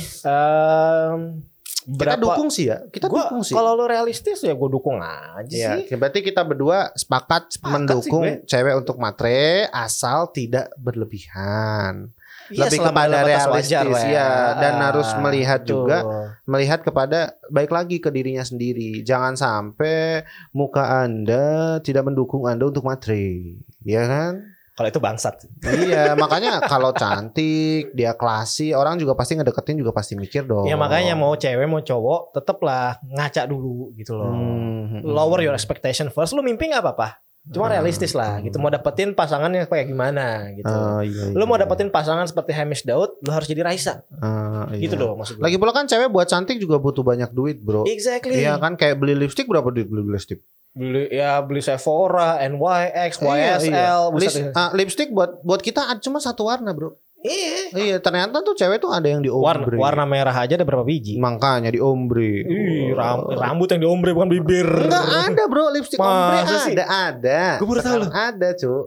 Em, 1.85 1.95
Kita 1.95 2.17
dukung 2.17 2.49
sih 2.49 2.65
ya. 2.67 2.81
Kita 2.87 3.07
Gua- 3.07 3.29
dukung 3.29 3.41
sih. 3.41 3.53
Kalau 3.53 3.77
lu 3.77 3.85
realistis 3.85 4.41
ya 4.41 4.53
gue 4.53 4.69
dukung 4.69 4.99
aja 4.99 5.45
Iya, 5.45 5.85
sih. 5.85 5.95
berarti 5.95 6.21
kita 6.21 6.41
berdua 6.41 6.89
sepakat, 6.93 7.53
Sepakat 7.53 7.73
mendukung 7.73 8.25
sih 8.25 8.37
cewek 8.47 8.75
untuk 8.75 8.97
matre 8.97 9.69
asal 9.69 10.29
tidak 10.31 10.73
berlebihan. 10.77 12.09
Iya, 12.45 12.69
Lebih 12.69 12.81
kepada 12.85 13.25
realistis, 13.25 13.73
wajar 13.73 13.85
ya. 14.05 14.29
Dan 14.61 14.77
harus 14.77 15.09
melihat 15.17 15.65
Betul. 15.65 15.73
juga 15.81 15.99
melihat 16.45 16.85
kepada 16.85 17.41
baik 17.49 17.73
lagi 17.73 17.97
ke 17.99 18.13
dirinya 18.13 18.45
sendiri. 18.45 19.01
Jangan 19.01 19.33
sampai 19.33 20.29
muka 20.53 21.01
Anda 21.01 21.81
tidak 21.81 22.05
mendukung 22.05 22.45
Anda 22.45 22.69
untuk 22.69 22.85
matre. 22.85 23.65
Ya 23.81 24.05
kan? 24.05 24.54
Kalau 24.75 24.89
itu 24.91 24.99
bangsat. 24.99 25.47
iya, 25.87 26.19
makanya 26.19 26.59
kalau 26.67 26.91
cantik, 26.91 27.95
dia 27.95 28.19
klasi, 28.19 28.75
orang 28.75 28.99
juga 28.99 29.15
pasti 29.15 29.39
ngedeketin 29.39 29.79
juga 29.79 29.95
pasti 29.95 30.19
mikir 30.19 30.51
dong. 30.51 30.67
Ya 30.67 30.75
makanya 30.75 31.15
mau 31.15 31.39
cewek 31.39 31.71
mau 31.71 31.79
cowok 31.79 32.35
tetaplah 32.35 32.99
ngaca 33.07 33.47
dulu 33.47 33.95
gitu 33.95 34.19
loh. 34.19 34.35
Hmm. 34.35 34.99
Lower 35.07 35.47
your 35.47 35.55
expectation 35.55 36.11
first. 36.11 36.35
Lu 36.35 36.43
mimpi 36.43 36.67
nggak 36.67 36.83
apa-apa. 36.83 37.23
Cuma 37.45 37.69
Hmm. 37.69 37.77
realistis 37.77 38.13
lah 38.13 38.41
gitu. 38.41 38.57
Mau 38.57 38.69
dapetin 38.69 39.13
pasangannya 39.13 39.69
kayak 39.69 39.85
gimana 39.87 40.49
gitu. 40.51 40.65
Ah, 40.65 41.05
iya, 41.05 41.29
iya. 41.29 41.37
Lu 41.37 41.45
mau 41.45 41.55
dapetin 41.55 41.89
pasangan 41.89 42.25
seperti 42.25 42.51
Hamish 42.51 42.83
Daud, 42.83 43.21
lu 43.21 43.29
harus 43.29 43.45
jadi 43.45 43.61
Raisa. 43.61 44.01
Ah, 44.17 44.65
iya. 44.73 44.81
Gitu 44.81 44.97
dong 44.97 45.13
maksud 45.15 45.37
gue. 45.37 45.45
Lagi 45.45 45.57
pula 45.57 45.71
kan 45.71 45.85
cewek 45.85 46.09
buat 46.09 46.25
cantik 46.25 46.57
juga 46.57 46.81
butuh 46.81 47.05
banyak 47.05 47.29
duit, 47.31 47.61
bro. 47.61 47.85
Exactly. 47.85 48.41
Iya 48.41 48.57
kan 48.57 48.75
kayak 48.75 48.97
beli 48.97 49.13
lipstick 49.15 49.45
berapa 49.45 49.69
duit 49.69 49.85
beli 49.85 50.09
lipstick? 50.09 50.41
Beli 50.73 51.07
ya 51.13 51.39
beli 51.39 51.61
Sephora, 51.61 52.41
NYX, 52.41 53.21
Iya, 53.21 53.61
YSL, 53.61 53.69
iya. 53.71 53.95
Lis- 54.11 54.35
deh. 54.35 54.51
ah, 54.53 54.71
lipstick 54.73 55.13
buat 55.13 55.45
buat 55.45 55.61
kita 55.61 55.85
cuma 56.01 56.19
satu 56.19 56.49
warna, 56.49 56.73
bro. 56.73 56.97
Iya. 57.25 57.73
Iya, 57.73 57.97
ternyata 57.99 58.45
tuh 58.45 58.53
cewek 58.53 58.79
tuh 58.79 58.93
ada 58.93 59.09
yang 59.09 59.25
di 59.25 59.33
Warna, 59.33 59.65
ombre. 59.65 59.81
warna 59.81 60.05
merah 60.05 60.37
aja 60.37 60.55
ada 60.55 60.63
berapa 60.63 60.85
biji? 60.85 61.17
Makanya 61.17 61.73
di 61.73 61.81
ombre. 61.81 62.45
Ih, 62.45 62.93
ram- 62.93 63.25
rambut 63.27 63.73
yang 63.73 63.81
di 63.81 63.89
ombre 63.89 64.13
bukan 64.13 64.29
bibir. 64.29 64.69
Enggak 64.69 65.33
ada, 65.33 65.43
bro. 65.49 65.73
Lipstick 65.73 65.97
ombre 65.97 66.45
Masa 66.45 66.69
sih? 66.69 66.77
ada, 66.77 66.85
ada. 66.85 67.43
Gua 67.57 67.67
baru 67.67 67.81
tahu 67.81 67.97
Sekarang 67.97 68.13
Ada, 68.13 68.49
Cuk. 68.55 68.85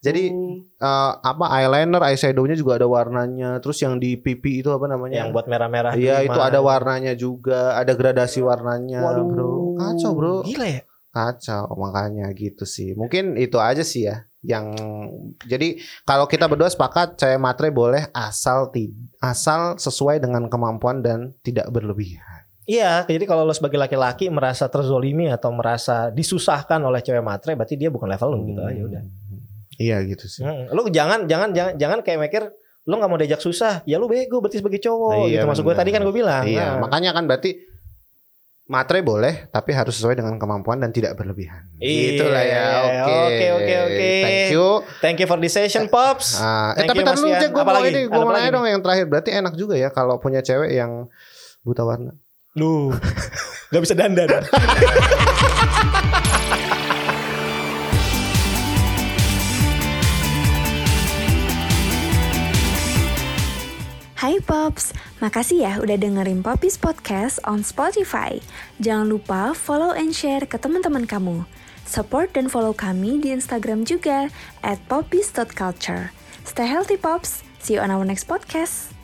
Jadi 0.00 0.22
Hmm. 0.32 0.64
eh, 0.72 1.12
apa 1.20 1.44
eyeliner, 1.52 2.00
eyeshadownya 2.00 2.54
juga 2.54 2.78
ada 2.78 2.86
warnanya. 2.86 3.58
Terus 3.58 3.82
yang 3.82 3.98
di 3.98 4.14
pipi 4.16 4.62
itu 4.62 4.70
apa 4.70 4.86
namanya? 4.86 5.20
yang 5.20 5.34
buat 5.34 5.44
merah-merah. 5.44 5.92
Iya, 5.92 6.24
itu 6.24 6.38
ada 6.38 6.62
warnanya 6.62 7.12
juga, 7.12 7.74
ada 7.74 7.92
gradasi 7.92 8.38
warnanya, 8.40 9.02
Waduh. 9.02 9.26
bro. 9.26 9.50
Kacau, 9.76 10.10
bro. 10.14 10.34
Gila 10.40 10.64
ya. 10.64 10.80
Kacau 11.10 11.74
makanya 11.74 12.30
gitu 12.32 12.62
sih. 12.62 12.94
Mungkin 12.94 13.34
itu 13.34 13.58
aja 13.58 13.82
sih 13.82 14.06
ya 14.06 14.29
yang 14.40 14.72
jadi 15.40 15.76
kalau 16.02 16.24
kita 16.24 16.48
berdua 16.48 16.66
sepakat 16.66 17.14
cewek 17.14 17.36
matre 17.36 17.68
boleh 17.68 18.08
asal 18.10 18.68
ti, 18.68 18.88
asal 19.18 19.76
sesuai 19.76 20.16
dengan 20.18 20.48
kemampuan 20.48 21.00
dan 21.00 21.36
tidak 21.40 21.68
berlebihan. 21.68 22.44
Iya, 22.64 23.02
jadi 23.02 23.26
kalau 23.26 23.42
lo 23.42 23.50
sebagai 23.50 23.76
laki-laki 23.76 24.30
merasa 24.30 24.70
terzolimi 24.70 25.26
atau 25.26 25.50
merasa 25.50 26.08
disusahkan 26.08 26.78
oleh 26.78 27.02
cewek 27.02 27.20
matre, 27.20 27.52
berarti 27.52 27.74
dia 27.74 27.90
bukan 27.90 28.06
level 28.06 28.28
lo 28.30 28.38
gitu 28.46 28.60
aja 28.62 28.80
udah. 28.80 29.02
Iya 29.74 29.96
gitu 30.04 30.24
sih. 30.24 30.44
Hmm, 30.44 30.68
Lo 30.70 30.86
jangan 30.86 31.24
jangan 31.26 31.50
jangan 31.50 31.74
jangan 31.74 31.98
kayak 32.00 32.20
mikir 32.20 32.42
lo 32.84 32.96
nggak 32.96 33.10
mau 33.10 33.18
diajak 33.18 33.40
susah, 33.40 33.84
ya 33.84 33.96
lo 33.96 34.06
bego 34.06 34.40
berarti 34.40 34.60
sebagai 34.60 34.80
cowok 34.80 35.28
Iya, 35.28 35.40
gitu. 35.40 35.44
Maksud 35.50 35.62
gue 35.62 35.68
benar. 35.68 35.80
tadi 35.82 35.90
kan 35.92 36.00
gue 36.00 36.14
bilang. 36.14 36.44
Iya, 36.46 36.64
Nah, 36.64 36.88
makanya 36.88 37.10
kan 37.12 37.24
berarti 37.26 37.50
Matre 38.70 39.02
boleh, 39.02 39.50
tapi 39.50 39.74
harus 39.74 39.98
sesuai 39.98 40.14
dengan 40.14 40.38
kemampuan 40.38 40.78
dan 40.78 40.94
tidak 40.94 41.18
berlebihan. 41.18 41.66
Iya, 41.82 42.22
Itulah 42.22 42.44
ya. 42.46 42.66
Oke. 42.86 43.02
oke, 43.10 43.46
oke, 43.58 43.74
oke. 43.82 44.10
Thank 44.22 44.54
you. 44.54 44.66
Thank 45.02 45.16
you 45.18 45.26
for 45.26 45.38
the 45.42 45.50
session, 45.50 45.90
Pops. 45.90 46.38
Ah, 46.38 46.70
eh, 46.78 46.86
tapi 46.86 47.02
tadi 47.02 47.18
Ian. 47.18 47.42
Jack, 47.42 47.50
gue 47.50 47.64
mau 47.66 47.82
ini, 47.82 48.06
gue 48.06 48.20
mau 48.22 48.30
nanya 48.30 48.54
dong 48.54 48.70
yang 48.70 48.78
terakhir. 48.78 49.10
Berarti 49.10 49.34
enak 49.34 49.58
juga 49.58 49.74
ya 49.74 49.90
kalau 49.90 50.22
punya 50.22 50.38
cewek 50.38 50.70
yang 50.70 51.10
buta 51.66 51.82
warna. 51.82 52.14
Lu 52.54 52.94
nggak 53.74 53.82
bisa 53.82 53.98
dandan. 53.98 54.30
Hai 64.20 64.36
Pops, 64.36 64.92
makasih 65.24 65.64
ya 65.64 65.72
udah 65.80 65.96
dengerin 65.96 66.44
Popis 66.44 66.76
Podcast 66.76 67.40
on 67.48 67.64
Spotify. 67.64 68.36
Jangan 68.76 69.08
lupa 69.08 69.56
follow 69.56 69.96
and 69.96 70.12
share 70.12 70.44
ke 70.44 70.60
teman-teman 70.60 71.08
kamu. 71.08 71.48
Support 71.88 72.36
dan 72.36 72.52
follow 72.52 72.76
kami 72.76 73.16
di 73.16 73.32
Instagram 73.32 73.88
juga 73.88 74.28
at 74.60 74.76
popis.culture. 74.92 76.12
Stay 76.44 76.68
healthy 76.68 77.00
Pops, 77.00 77.40
see 77.64 77.72
you 77.72 77.80
on 77.80 77.88
our 77.88 78.04
next 78.04 78.28
podcast. 78.28 78.99